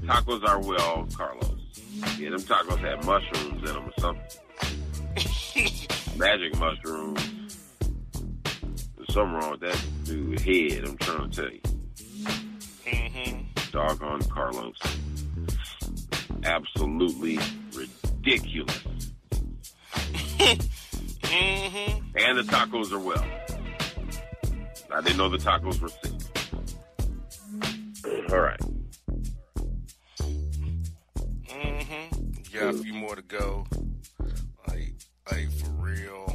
Tacos 0.04 0.44
are 0.48 0.60
well, 0.60 1.08
Carlos. 1.14 1.54
Yeah, 2.18 2.32
them 2.32 2.42
tacos 2.42 2.80
had 2.80 3.04
mushrooms 3.06 3.70
in 3.70 3.76
them 3.76 3.90
or 3.90 3.94
something. 4.00 4.24
Magic 6.18 6.58
mushrooms. 6.58 7.37
There's 9.08 9.16
something 9.16 9.36
wrong 9.36 9.52
with 9.52 9.62
that 9.62 9.82
dude's 10.04 10.42
head, 10.42 10.84
I'm 10.86 10.98
trying 10.98 11.30
to 11.30 11.42
tell 11.42 11.52
you. 11.52 11.62
Mm-hmm. 12.86 13.42
Doggone 13.72 14.22
Carlos. 14.24 14.78
Absolutely 16.44 17.40
ridiculous. 17.74 18.84
Mm-hmm. 21.22 22.18
And 22.18 22.38
the 22.38 22.44
tacos 22.44 22.92
are 22.92 23.00
well. 23.00 23.26
I 24.92 25.02
didn't 25.02 25.18
know 25.18 25.30
the 25.30 25.38
tacos 25.38 25.80
were 25.80 25.90
sick. 25.90 26.14
All 28.32 28.40
right. 28.40 28.60
Mm-hmm. 31.50 32.58
Got 32.58 32.76
a 32.76 32.78
few 32.78 32.94
more 32.94 33.16
to 33.16 33.22
go. 33.22 33.66
Like, 34.68 34.94
like 35.32 35.50
for 35.52 35.70
real. 35.72 36.27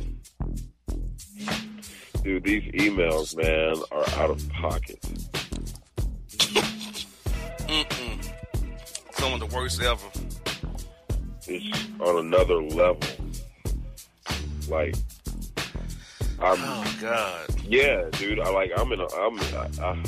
Dude, 2.22 2.44
these 2.44 2.62
emails, 2.74 3.36
man, 3.36 3.82
are 3.90 4.08
out 4.20 4.30
of 4.30 4.48
pocket. 4.50 5.00
Mm-mm. 7.66 8.32
Some 9.12 9.32
of 9.34 9.40
the 9.40 9.46
worst 9.52 9.82
ever. 9.82 10.06
It's 11.48 11.88
on 11.98 12.18
another 12.18 12.62
level. 12.62 13.00
Like, 14.68 14.94
I'm. 16.38 16.58
Oh 16.60 16.98
God. 17.00 17.48
Yeah, 17.64 18.04
dude. 18.12 18.38
I 18.38 18.50
like. 18.50 18.70
I'm 18.76 18.92
in. 18.92 19.00
A, 19.00 19.06
I'm. 19.06 19.40
I, 19.40 19.68
I, 19.82 20.02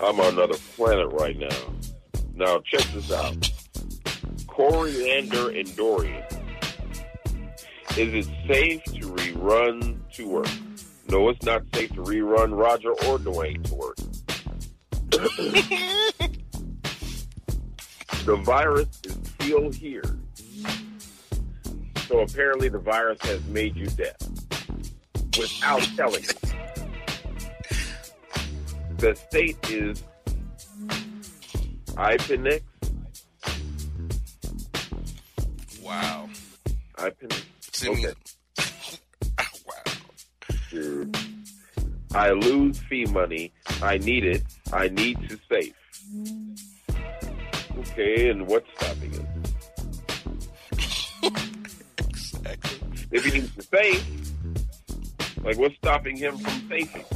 I'm 0.00 0.20
on 0.20 0.32
another 0.32 0.56
planet 0.76 1.08
right 1.12 1.38
now. 1.38 1.74
Now 2.34 2.60
check 2.60 2.86
this 2.94 3.12
out. 3.12 3.50
Coriander 4.46 5.50
and 5.50 5.76
Dorian. 5.76 6.24
Is 7.96 8.26
it 8.26 8.30
safe 8.46 8.82
to 8.84 9.00
rerun 9.00 9.97
to 10.18 10.28
work? 10.28 10.46
No, 11.08 11.28
it's 11.30 11.42
not 11.44 11.62
safe 11.74 11.88
to 11.94 12.02
rerun 12.02 12.56
Roger 12.56 12.90
or 12.90 13.18
Dwayne 13.18 13.64
to 13.68 13.74
work. 13.74 13.96
the 18.26 18.36
virus 18.44 18.88
is 19.04 19.16
still 19.40 19.70
here. 19.72 20.04
So 22.08 22.20
apparently 22.20 22.68
the 22.68 22.78
virus 22.78 23.18
has 23.22 23.42
made 23.46 23.74
you 23.76 23.86
deaf 23.86 24.16
without 25.38 25.82
telling 25.96 26.22
you. 26.24 26.28
The 28.98 29.14
state 29.14 29.56
is 29.70 30.02
Ipenix. 31.94 32.62
Wow. 35.82 36.28
Ipenix. 36.96 37.44
Send 37.72 37.94
me- 37.96 38.06
Okay. 38.08 38.14
I 42.14 42.30
lose 42.30 42.78
fee 42.80 43.04
money. 43.06 43.52
I 43.82 43.98
need 43.98 44.24
it. 44.24 44.42
I 44.72 44.88
need 44.88 45.28
to 45.28 45.38
save. 45.50 45.74
Okay, 47.78 48.30
and 48.30 48.46
what's 48.46 48.66
stopping 48.76 49.12
him? 49.12 49.26
Exactly. 51.98 52.78
If 53.10 53.24
he 53.24 53.30
needs 53.40 53.54
to 53.54 53.62
save, 53.62 54.04
like 55.44 55.56
what's 55.58 55.76
stopping 55.76 56.16
him 56.16 56.38
from 56.38 56.68
saving? 56.68 57.04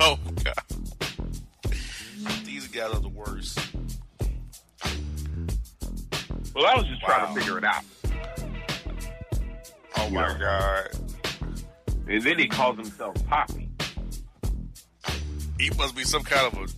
Oh 0.00 0.16
God. 0.44 0.54
These 2.44 2.68
guys 2.68 2.94
are 2.94 3.00
the 3.00 3.08
worst. 3.08 3.58
Well, 6.54 6.66
I 6.66 6.76
was 6.76 6.84
just 6.86 7.00
trying 7.02 7.34
to 7.34 7.40
figure 7.40 7.58
it 7.58 7.64
out. 7.64 7.82
Oh 9.96 10.08
my 10.10 10.38
God. 10.38 10.97
And 12.08 12.22
then 12.22 12.38
he 12.38 12.48
calls 12.48 12.76
himself 12.76 13.14
Poppy. 13.26 13.68
He 15.58 15.70
must 15.70 15.96
be 15.96 16.04
some 16.04 16.22
kind 16.22 16.52
of 16.52 16.62
a 16.62 16.68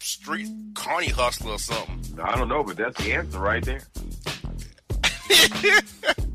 street 0.00 0.48
carny 0.74 1.08
hustler 1.08 1.52
or 1.52 1.58
something. 1.58 2.20
I 2.20 2.36
don't 2.36 2.48
know, 2.48 2.62
but 2.62 2.76
that's 2.76 3.02
the 3.02 3.12
answer 3.12 3.38
right 3.38 3.64
there. 3.64 3.82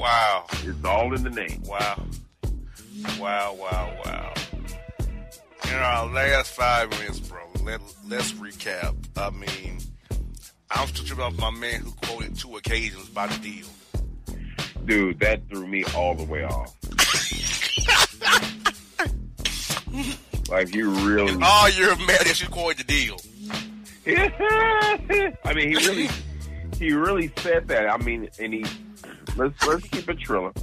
Wow. 0.00 0.46
It's 0.64 0.82
all 0.82 1.14
in 1.14 1.24
the 1.24 1.28
name. 1.28 1.62
Wow. 1.66 2.02
Wow, 3.18 3.54
wow, 3.60 3.94
wow. 4.02 4.32
In 5.64 5.74
our 5.74 6.06
last 6.06 6.52
five 6.52 6.88
minutes, 6.92 7.20
bro, 7.20 7.38
let, 7.62 7.82
let's 8.08 8.32
recap. 8.32 8.96
I 9.18 9.28
mean, 9.28 9.78
I'm 10.70 10.88
still 10.88 11.04
tripping 11.04 11.24
off 11.24 11.38
my 11.38 11.50
man 11.50 11.82
who 11.82 11.92
quoted 11.92 12.34
two 12.34 12.56
occasions 12.56 13.10
by 13.10 13.26
the 13.26 13.38
Deele. 13.40 13.66
Dude, 14.86 15.20
that 15.20 15.46
threw 15.50 15.66
me 15.66 15.84
all 15.94 16.14
the 16.14 16.24
way 16.24 16.44
off. 16.44 16.74
like 20.50 20.74
you 20.74 20.90
really 20.90 21.36
Oh, 21.40 21.70
you're 21.76 21.96
mad 21.96 22.26
that 22.26 22.40
you 22.40 22.48
quoted 22.48 22.78
the 22.78 22.84
Deele. 22.84 23.20
I 25.44 25.54
mean, 25.54 25.68
he 25.68 25.76
really, 25.86 26.08
he 26.78 26.92
really 26.92 27.30
said 27.38 27.68
that. 27.68 27.88
I 27.88 27.96
mean, 27.98 28.28
and 28.38 28.54
he 28.54 28.64
let's 29.36 29.66
let's 29.66 29.86
keep 29.88 30.08
it 30.08 30.18
trilling. 30.18 30.54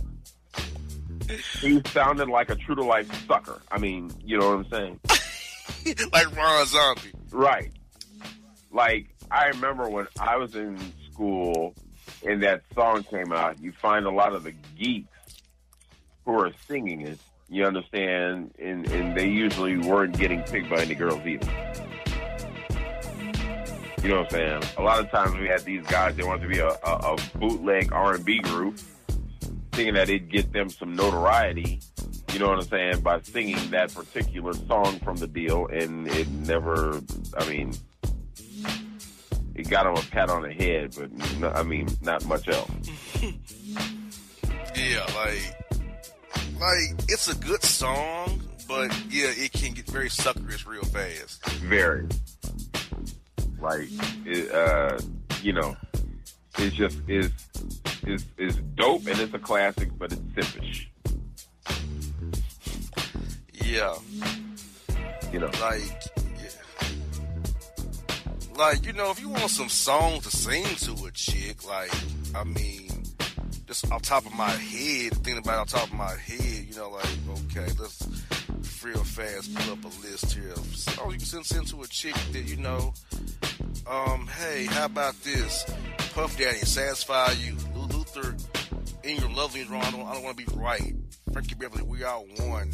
He 1.60 1.82
sounded 1.88 2.30
like 2.30 2.50
a 2.50 2.56
true 2.56 2.76
to 2.76 2.84
life 2.84 3.10
sucker. 3.28 3.62
I 3.72 3.78
mean, 3.78 4.12
you 4.24 4.40
know 4.40 4.56
what 4.56 4.66
I'm 4.66 4.70
saying? 4.72 5.00
like 6.14 6.36
Ron 6.36 6.66
Zombie. 6.66 7.12
Right. 7.32 7.72
Like 8.72 9.08
I 9.30 9.48
remember 9.48 9.90
when 9.90 10.08
I 10.20 10.38
was 10.38 10.56
in 10.56 10.78
school 11.12 11.76
and 12.26 12.42
that 12.44 12.62
song 12.74 13.04
came 13.04 13.32
out. 13.32 13.62
You 13.62 13.72
find 13.72 14.06
a 14.06 14.12
lot 14.12 14.34
of 14.34 14.44
the 14.44 14.54
geeks 14.78 15.10
who 16.28 16.34
are 16.40 16.52
singing 16.68 17.02
it. 17.02 17.18
You 17.50 17.66
understand, 17.66 18.54
and 18.60 18.86
and 18.92 19.18
they 19.18 19.30
usually 19.30 19.78
weren't 19.78 20.18
getting 20.20 20.44
picked 20.44 20.70
by 20.70 20.82
any 20.82 20.94
girls 20.94 21.26
either. 21.26 21.50
You 24.04 24.10
know 24.10 24.18
what 24.22 24.26
I'm 24.26 24.62
saying? 24.62 24.64
A 24.78 24.82
lot 24.82 25.00
of 25.00 25.10
times 25.10 25.34
we 25.36 25.48
had 25.48 25.62
these 25.62 25.86
guys. 25.88 26.16
They 26.16 26.24
wanted 26.24 26.44
to 26.44 26.48
be 26.50 26.60
a, 26.60 26.68
a, 26.68 27.16
a 27.16 27.18
bootleg 27.40 27.92
R&B 27.92 28.40
group, 28.40 28.78
thinking 29.72 29.96
that 29.96 30.10
it'd 30.10 30.30
get 30.30 30.52
them 30.52 30.70
some 30.70 30.96
notoriety. 30.96 31.80
You 32.34 32.40
know 32.40 32.50
what 32.50 32.60
I'm 32.60 32.68
saying? 32.68 33.00
By 33.00 33.22
singing 33.22 33.72
that 33.72 33.94
particular 33.94 34.54
song 34.54 35.00
from 35.00 35.16
the 35.16 35.28
Deele, 35.28 35.68
and 35.68 36.08
it 36.10 36.28
never. 36.30 37.02
I 37.38 37.50
mean, 37.50 37.74
it 39.56 39.70
got 39.70 39.86
them 39.86 39.96
a 39.96 40.02
pat 40.12 40.30
on 40.30 40.42
the 40.42 40.54
head, 40.54 40.96
but 40.98 41.12
no, 41.40 41.50
I 41.50 41.64
mean, 41.64 41.88
not 42.02 42.26
much 42.26 42.50
else. 42.50 42.70
Yeah, 44.76 45.08
like, 45.16 45.67
like 46.60 46.94
it's 47.10 47.28
a 47.30 47.36
good 47.36 47.64
song, 47.64 48.42
but 48.68 48.92
yeah, 49.10 49.28
it 49.36 49.52
can 49.54 49.74
get 49.74 49.86
very 49.86 50.10
suckerish 50.10 50.66
real 50.68 50.84
fast. 50.84 51.46
Very. 51.60 52.08
Like, 53.60 53.88
it, 54.26 54.52
uh, 54.52 55.00
you 55.42 55.54
know, 55.54 55.76
it's 56.60 56.76
just 56.76 56.98
is 57.08 57.32
is 58.06 58.26
is 58.38 58.56
dope 58.76 59.08
and 59.08 59.20
it's 59.20 59.34
a 59.34 59.40
classic, 59.40 59.90
but 59.98 60.12
it's 60.14 60.22
simpish. 60.22 60.86
Yeah, 63.66 63.96
You 65.34 65.40
know, 65.40 65.52
like, 65.60 65.82
yeah. 66.40 66.88
like 68.56 68.86
you 68.86 68.94
know, 68.94 69.12
if 69.12 69.20
you 69.20 69.28
want 69.28 69.50
some 69.50 69.68
songs 69.68 70.24
to 70.24 70.30
sing 70.36 70.64
to 70.64 71.06
a 71.06 71.12
chick, 71.12 71.68
like, 71.68 71.92
I 72.34 72.46
mean, 72.46 72.87
just 73.68 73.92
off 73.92 74.02
top 74.02 74.26
of 74.26 74.34
my 74.34 74.50
head, 74.50 75.14
thinking 75.14 75.38
about 75.38 75.60
off 75.60 75.70
top 75.70 75.88
of 75.88 75.94
my 75.94 76.16
head, 76.16 76.66
you 76.70 76.76
know, 76.76 76.90
like, 76.90 77.06
okay, 77.30 77.72
let's 77.80 78.08
real 78.84 79.04
fast 79.04 79.54
pull 79.54 79.74
up 79.74 79.84
a 79.84 80.08
list 80.08 80.34
here 80.34 80.56
songs 80.56 81.14
you 81.14 81.20
can 81.20 81.44
send, 81.44 81.68
to 81.68 81.82
a 81.82 81.88
chick 81.88 82.16
that 82.32 82.48
you 82.48 82.56
know. 82.58 82.94
Um, 83.86 84.28
hey, 84.28 84.66
how 84.66 84.86
about 84.86 85.22
this? 85.24 85.66
Puff 86.14 86.38
Daddy, 86.38 86.60
satisfy 86.60 87.32
you. 87.34 87.56
Luther, 87.76 88.36
in 89.04 89.18
your 89.18 89.30
lovely 89.30 89.64
wrong. 89.66 89.84
I 89.84 89.92
don't, 89.92 90.06
don't 90.14 90.24
want 90.24 90.38
to 90.38 90.46
be 90.46 90.58
right. 90.58 90.96
Frankie 91.32 91.56
Beverly, 91.56 91.84
we 91.84 92.04
are 92.04 92.20
one. 92.20 92.72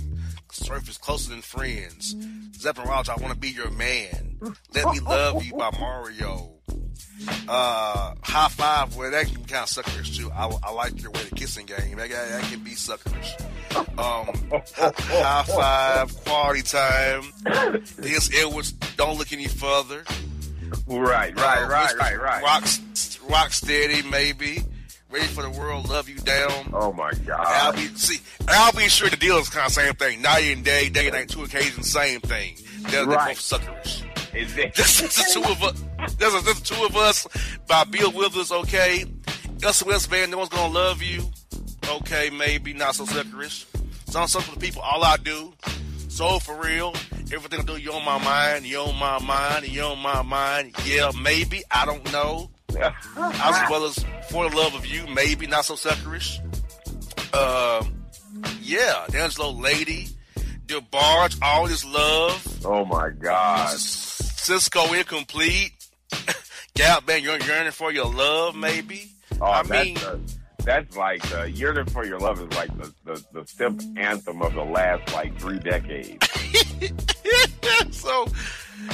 Surface 0.52 0.98
closer 0.98 1.32
than 1.32 1.41
friends. 1.41 2.16
Zeppelin 2.56 2.88
Rogers, 2.88 3.10
I 3.10 3.22
want 3.22 3.34
to 3.34 3.39
be 3.39 3.50
your 3.50 3.72
man. 3.72 4.38
Let 4.74 4.94
me 4.94 5.00
love 5.00 5.44
you 5.44 5.54
by 5.56 5.72
Mario. 5.80 6.53
Uh, 7.47 8.13
high 8.21 8.47
five, 8.49 8.95
well, 8.95 9.11
that 9.11 9.26
can 9.28 9.36
be 9.41 9.43
kind 9.47 9.63
of 9.63 9.69
suckerish 9.69 10.17
too. 10.17 10.32
I, 10.32 10.49
I 10.63 10.71
like 10.71 11.01
your 11.01 11.11
way 11.11 11.24
the 11.24 11.36
kissing 11.36 11.65
game. 11.65 11.97
That, 11.97 12.09
that, 12.09 12.30
that 12.30 12.43
can 12.43 12.59
be 12.63 12.71
suckerish. 12.71 13.39
Um, 13.97 14.61
high 14.76 15.43
five, 15.43 16.15
quality 16.26 16.61
time. 16.61 17.24
Dennis 18.01 18.30
Edwards, 18.38 18.71
don't 18.71 19.17
look 19.17 19.32
any 19.34 19.47
further. 19.47 20.03
right, 20.88 21.36
right, 21.38 21.63
Uh, 21.63 21.67
right, 21.69 21.95
right, 21.97 22.21
right. 22.21 22.43
Rock, 22.43 22.63
rock 23.30 23.51
steady, 23.51 24.01
maybe. 24.09 24.63
Ready 25.09 25.28
for 25.28 25.43
the 25.43 25.49
world, 25.51 25.89
love 25.89 26.09
you 26.09 26.15
down. 26.15 26.71
Oh 26.74 26.91
my 26.91 27.11
god! 27.28 27.45
I'll 27.47 27.71
be 27.74 27.86
see. 27.95 28.17
Al 28.47 28.71
B. 28.71 28.88
Sure 28.88 29.09
the 29.09 29.15
Deele 29.15 29.38
is 29.38 29.47
kind 29.47 29.67
of 29.67 29.71
same 29.71 29.93
thing. 29.93 30.24
Night 30.24 30.39
and 30.45 30.65
day, 30.65 30.89
day 30.89 31.05
and 31.05 31.13
night, 31.13 31.30
two 31.30 31.43
occasions, 31.43 31.91
same 31.91 32.19
thing. 32.19 32.55
They're, 32.89 33.05
they're 33.05 33.17
both 33.17 33.38
suckerish. 33.38 34.03
Just, 34.34 35.00
just 35.00 35.18
the 35.18 35.40
two 35.42 35.50
of 35.50 35.64
us. 35.64 35.84
Just, 36.18 36.46
just 36.46 36.70
the 36.70 36.76
two 36.76 36.86
of 36.86 36.96
us 36.96 37.28
by 37.68 37.84
Bill 37.86 38.12
Withers. 38.12 38.52
Okay, 38.52 39.06
SOS 39.60 40.08
band. 40.08 40.32
No 40.32 40.40
one's 40.40 40.50
gonna 40.50 40.74
love 40.74 41.02
you. 41.02 41.24
Okay, 41.88 42.30
maybe 42.30 42.74
not 42.74 42.96
so 42.96 43.06
suckerish. 43.06 43.66
Some 44.10 44.28
the 44.54 44.60
people. 44.60 44.82
All 44.82 45.04
I 45.04 45.18
do. 45.18 45.54
So 46.08 46.38
for 46.38 46.62
real, 46.62 46.94
everything 47.34 47.62
I 47.62 47.64
do, 47.64 47.78
you 47.78 47.92
on 47.94 48.06
my 48.06 48.24
mind, 48.24 48.66
you 48.66 48.78
on 48.78 48.96
my 49.00 49.18
mind, 49.20 49.68
you 49.68 49.82
on 49.82 49.98
my 50.00 50.22
mind. 50.22 50.76
Yeah, 50.86 51.12
maybe 51.20 51.64
I 51.72 51.86
don't 51.86 52.12
know. 52.12 52.52
as 53.18 53.70
well 53.70 53.86
as 53.86 54.04
for 54.30 54.50
the 54.50 54.56
love 54.56 54.76
of 54.76 54.86
you, 54.86 55.06
maybe 55.08 55.48
not 55.48 55.66
so 55.66 55.74
suckerish. 55.74 56.40
Um, 57.34 58.04
yeah, 58.62 59.06
D'Angelo 59.10 59.52
Lady, 59.52 60.10
DeBarge, 60.68 61.40
all 61.42 61.68
this 61.68 61.84
love. 61.86 62.66
Oh 62.66 62.86
my 62.86 63.10
God. 63.10 63.70
Sisqó 64.44 64.94
incomplete. 64.98 65.72
Gap 66.76 67.06
band, 67.06 67.24
you're 67.24 67.39
yearning 67.39 67.72
for 67.72 67.91
your 67.91 68.06
love, 68.14 68.56
maybe. 68.56 69.12
Oh, 69.41 69.46
I 69.46 69.64
that's 69.64 69.70
mean, 69.86 69.94
the- 69.96 70.20
that's 70.66 70.96
like 70.96 71.30
uh, 71.36 71.44
"Yearning 71.44 71.86
for 71.88 72.06
Your 72.06 72.20
Love" 72.20 72.39
is 72.39 72.50
like 72.58 72.70
the, 72.78 72.94
the 73.04 73.26
the 73.34 73.46
simp 73.48 73.82
anthem 73.98 74.41
of 74.41 74.54
the 74.54 74.64
last 74.64 75.14
like 75.14 75.38
three 75.39 75.60
decades. 75.60 76.26
so 77.91 78.26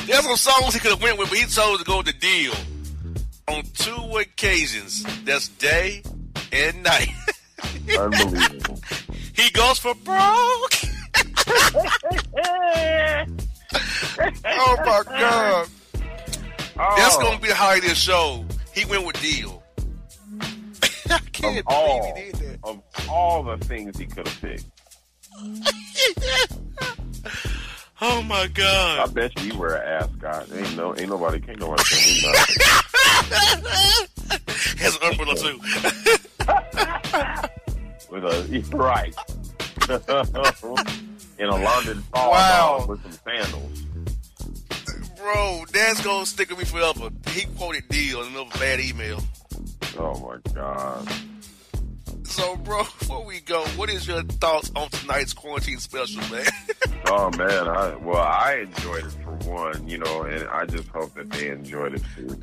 there's 0.07 0.23
some 0.23 0.35
songs 0.35 0.73
he 0.73 0.79
could 0.79 0.89
have 0.91 1.01
went 1.03 1.19
with, 1.19 1.29
but 1.29 1.37
he 1.37 1.45
chose 1.45 1.77
to 1.79 1.83
go 1.85 1.97
with 1.97 2.07
the 2.07 2.13
Deele 2.13 2.53
on 3.49 3.63
two 3.75 4.17
occasions. 4.17 5.03
That's 5.25 5.47
day 5.49 6.01
and 6.51 6.81
night. 6.83 7.09
Unbelievable. 7.99 8.79
he 9.35 9.51
goes 9.51 9.77
for 9.77 9.93
broke. 9.93 10.73
Oh 13.73 14.75
my 14.79 15.03
god. 15.05 15.67
That's 16.75 17.15
Oh. 17.17 17.21
gonna 17.21 17.39
be 17.39 17.47
the 17.49 17.55
highlight 17.55 17.83
of 17.83 17.89
the 17.89 17.95
show. 17.95 18.45
He 18.73 18.85
went 18.85 19.05
with 19.05 19.19
Deele. 19.21 19.61
I 21.09 21.19
can't 21.31 21.59
of 21.59 21.65
believe 21.65 21.65
all, 21.67 22.15
he 22.15 22.21
did 22.23 22.35
that. 22.35 22.59
of 22.63 22.81
all 23.09 23.43
the 23.43 23.57
things 23.65 23.97
he 23.97 24.05
could 24.05 24.27
have 24.27 24.41
picked. 24.41 24.65
Oh 28.01 28.21
my 28.21 28.47
god. 28.47 28.99
I 28.99 29.07
bet 29.11 29.37
you 29.43 29.51
you 29.51 29.59
wear 29.59 29.75
an 29.75 30.03
ascot. 30.03 30.47
Ain't 30.55 30.77
no, 30.77 30.95
ain't 30.95 31.09
nobody, 31.09 31.37
can't 31.41 31.59
nobody 31.59 31.83
tell 31.83 31.99
me 31.99 32.21
nothing. 32.23 32.55
Has 34.79 34.95
an 34.95 35.03
umbrella 35.11 35.35
too. 35.35 35.59
With 38.09 38.23
a 38.23 38.63
right 38.73 39.13
in 41.39 41.47
a 41.47 41.55
London 41.55 42.01
fall 42.13 42.31
Wow. 42.31 42.85
with 42.87 43.01
some 43.03 43.11
sandals. 43.23 43.81
Bro, 45.17 45.65
that's 45.71 46.01
gonna 46.03 46.25
stick 46.25 46.49
with 46.49 46.59
me 46.59 46.65
forever. 46.65 47.09
He 47.31 47.45
quoted 47.57 47.87
Deele 47.89 48.21
in 48.23 48.27
another 48.29 48.49
bad 48.59 48.79
email. 48.79 49.19
Oh 49.97 50.17
my 50.19 50.37
god. 50.53 51.07
So, 52.23 52.55
bro, 52.57 52.83
before 52.83 53.25
we 53.25 53.39
go, 53.41 53.65
what 53.75 53.89
is 53.89 54.07
your 54.07 54.21
thoughts 54.23 54.71
on 54.75 54.87
tonight's 54.89 55.33
quarantine 55.33 55.79
special, 55.79 56.21
man? 56.33 56.45
Oh 57.11 57.31
man, 57.37 57.67
I 57.67 57.95
well, 57.95 58.21
I 58.21 58.65
enjoyed 58.67 59.03
it 59.05 59.11
for 59.23 59.31
one, 59.49 59.87
you 59.87 59.97
know, 59.97 60.23
and 60.23 60.47
I 60.49 60.65
just 60.65 60.87
hope 60.89 61.15
that 61.15 61.31
they 61.31 61.47
enjoyed 61.49 61.95
it 61.95 62.03
too, 62.15 62.39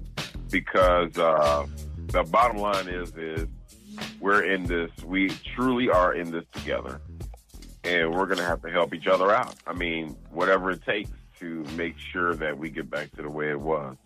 because 0.50 1.16
uh, 1.18 1.66
the 2.08 2.24
bottom 2.24 2.56
line 2.56 2.88
is, 2.88 3.12
is 3.16 3.46
we're 4.18 4.42
in 4.42 4.64
this, 4.64 4.90
we 5.04 5.28
truly 5.54 5.88
are 5.88 6.14
in 6.14 6.32
this 6.32 6.44
together, 6.52 7.00
and 7.86 8.14
we're 8.14 8.26
gonna 8.26 8.42
have 8.44 8.60
to 8.62 8.70
help 8.70 8.92
each 8.94 9.06
other 9.06 9.30
out. 9.30 9.54
I 9.66 9.72
mean, 9.72 10.16
whatever 10.30 10.70
it 10.70 10.82
takes 10.84 11.10
to 11.38 11.64
make 11.76 11.96
sure 11.98 12.34
that 12.34 12.58
we 12.58 12.70
get 12.70 12.90
back 12.90 13.10
to 13.16 13.22
the 13.22 13.30
way 13.30 13.50
it 13.50 13.60
was, 13.60 13.96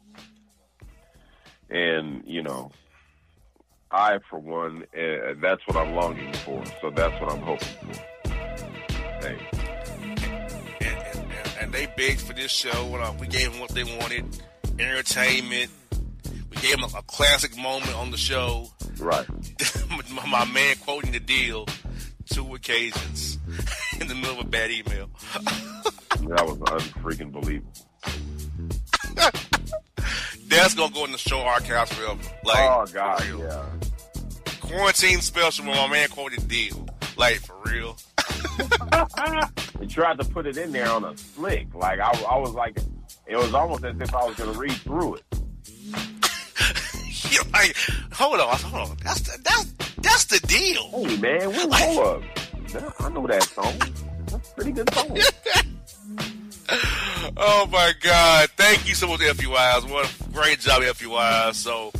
and 1.68 2.22
you 2.26 2.42
know. 2.42 2.70
I, 3.92 4.20
for 4.30 4.38
one, 4.38 4.84
uh, 4.96 5.34
that's 5.42 5.66
what 5.66 5.76
I'm 5.76 5.96
longing 5.96 6.32
for. 6.32 6.62
So 6.80 6.90
that's 6.90 7.20
what 7.20 7.32
I'm 7.32 7.40
hoping 7.40 7.66
for. 7.66 8.28
Hey. 9.20 9.36
and, 10.80 10.94
and, 11.18 11.54
and 11.60 11.72
they 11.72 11.86
begged 11.96 12.20
for 12.20 12.32
this 12.32 12.52
show. 12.52 12.94
uh, 12.94 13.12
We 13.18 13.26
gave 13.26 13.50
them 13.50 13.60
what 13.60 13.70
they 13.70 13.82
wanted 13.82 14.26
entertainment. 14.78 15.72
We 16.50 16.56
gave 16.58 16.76
them 16.76 16.84
a, 16.94 16.98
a 16.98 17.02
classic 17.02 17.56
moment 17.56 17.92
on 17.96 18.12
the 18.12 18.16
show. 18.16 18.70
Right. 18.98 19.26
my, 20.14 20.24
my 20.26 20.44
man 20.44 20.76
quoting 20.84 21.10
the 21.10 21.18
Deele 21.18 21.66
two 22.26 22.54
occasions 22.54 23.29
in 24.00 24.08
the 24.08 24.14
middle 24.14 24.40
of 24.40 24.46
a 24.46 24.48
bad 24.48 24.70
email. 24.70 25.10
That 26.28 26.46
was 26.46 26.58
unfreaking 26.58 27.32
believable. 27.32 27.72
That's 30.48 30.74
gonna 30.74 30.92
go 30.92 31.04
in 31.06 31.12
the 31.12 31.18
show 31.18 31.40
archives 31.40 31.92
forever. 31.94 32.20
Like, 32.44 32.58
oh 32.58 32.84
God, 32.92 33.24
yeah. 33.38 33.64
quarantine 34.60 35.22
special 35.22 35.64
when 35.64 35.76
my 35.76 35.88
man 35.88 36.08
quoted 36.08 36.46
Deele. 36.46 36.86
Like 37.16 37.36
for 37.36 37.56
real. 37.64 37.96
They 39.78 39.86
tried 39.86 40.18
to 40.18 40.24
put 40.24 40.46
it 40.46 40.58
in 40.58 40.72
there 40.72 40.90
on 40.90 41.04
a 41.04 41.16
slick. 41.16 41.74
Like 41.74 42.00
I, 42.00 42.10
I 42.28 42.36
was 42.36 42.52
like, 42.52 42.76
it 43.26 43.36
was 43.36 43.54
almost 43.54 43.82
as 43.84 43.98
if 43.98 44.14
I 44.14 44.24
was 44.24 44.36
to 44.36 44.46
read 44.52 44.72
through 44.72 45.14
it. 45.16 45.24
You're 47.30 47.44
like, 47.52 47.74
hold 48.12 48.40
on, 48.40 48.58
hold 48.58 48.90
on. 48.90 48.96
That's 49.02 49.20
the, 49.20 49.38
that's 49.42 49.64
that's 49.96 50.24
the 50.26 50.46
Deele. 50.46 51.06
Hey 51.06 51.16
man, 51.16 51.48
wait, 51.48 51.72
hold 51.72 52.06
up. 52.06 52.22
I 52.74 53.08
know 53.08 53.26
that 53.26 53.42
song. 53.42 53.78
That's 54.26 54.50
a 54.50 54.54
pretty 54.54 54.72
good 54.72 54.92
song. 54.94 55.16
Oh 57.36 57.66
my 57.70 57.92
God! 58.00 58.48
Thank 58.56 58.88
you 58.88 58.94
so 58.94 59.06
much, 59.06 59.20
FUIs. 59.20 59.90
What 59.90 60.08
a 60.08 60.32
great 60.32 60.60
job, 60.60 60.82
FUIs. 60.82 61.54
So 61.54 61.92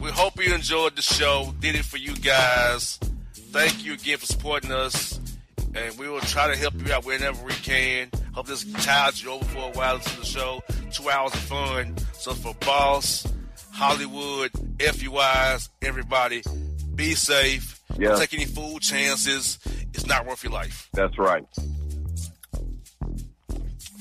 we 0.00 0.10
hope 0.10 0.42
you 0.42 0.54
enjoyed 0.54 0.96
the 0.96 1.02
show. 1.02 1.54
Did 1.60 1.74
it 1.76 1.84
for 1.84 1.96
you 1.96 2.14
guys. 2.16 2.98
Thank 3.34 3.84
you 3.84 3.94
again 3.94 4.18
for 4.18 4.26
supporting 4.26 4.72
us, 4.72 5.20
and 5.74 5.96
we 5.98 6.08
will 6.08 6.20
try 6.20 6.48
to 6.52 6.56
help 6.56 6.74
you 6.74 6.92
out 6.92 7.04
whenever 7.04 7.44
we 7.44 7.52
can. 7.52 8.10
Hope 8.32 8.46
this 8.46 8.64
tides 8.84 9.22
you 9.22 9.30
over 9.30 9.44
for 9.44 9.68
a 9.68 9.72
while 9.72 9.96
into 9.96 10.18
the 10.20 10.26
show. 10.26 10.62
Two 10.92 11.08
hours 11.08 11.32
of 11.34 11.40
fun. 11.40 11.96
So 12.14 12.32
for 12.32 12.54
Boss, 12.54 13.26
Hollywood, 13.72 14.50
FUIs, 14.78 15.68
everybody, 15.82 16.42
be 16.96 17.14
safe. 17.14 17.80
Yeah. 17.98 18.10
Don't 18.10 18.20
take 18.20 18.34
any 18.34 18.44
fool 18.44 18.78
chances. 18.78 19.58
It's 19.92 20.06
not 20.06 20.26
worth 20.26 20.42
your 20.42 20.52
life. 20.52 20.88
That's 20.92 21.18
right. 21.18 21.44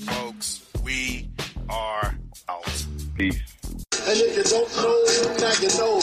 folks. 0.05 0.65
We 0.83 1.29
are 1.69 2.15
out. 2.49 2.85
Peace. 3.17 3.39
And 4.05 4.19
if 4.19 4.35
you 4.37 4.43
don't 4.43 4.75
know, 4.75 5.05
now 5.39 5.53
you 5.61 5.69
know, 5.77 5.99
you 5.99 6.01
know. 6.01 6.02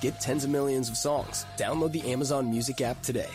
Get 0.00 0.18
tens 0.20 0.44
of 0.44 0.50
millions 0.50 0.88
of 0.88 0.96
songs. 0.96 1.46
Download 1.56 1.92
the 1.92 2.10
Amazon 2.10 2.50
Music 2.50 2.80
app 2.80 3.02
today. 3.02 3.30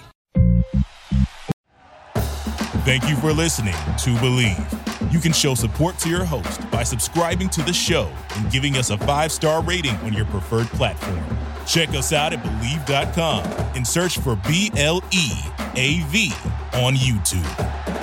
Thank 2.86 3.10
you 3.10 3.16
for 3.16 3.34
listening 3.34 3.74
to 3.74 4.14
Bleav. 4.22 5.12
You 5.12 5.20
can 5.20 5.34
show 5.34 5.56
support 5.56 5.98
to 6.00 6.10
your 6.10 6.24
host 6.24 6.70
by 6.70 6.84
subscribing 6.84 7.50
to 7.50 7.64
the 7.64 7.74
show 7.74 8.12
and 8.36 8.52
giving 8.52 8.76
us 8.76 8.90
a 8.92 8.98
five 9.00 9.32
star 9.32 9.64
rating 9.64 9.96
on 9.98 10.14
your 10.14 10.26
preferred 10.26 10.68
platform. 10.68 11.24
Check 11.66 11.90
us 11.90 12.14
out 12.14 12.34
at 12.34 12.44
Bleav.com 12.44 13.44
and 13.76 13.88
search 13.88 14.20
for 14.20 14.36
B 14.48 14.72
L 14.78 15.02
E 15.12 15.32
A 15.76 16.02
V 16.10 16.32
on 16.74 16.94
YouTube. 16.96 17.95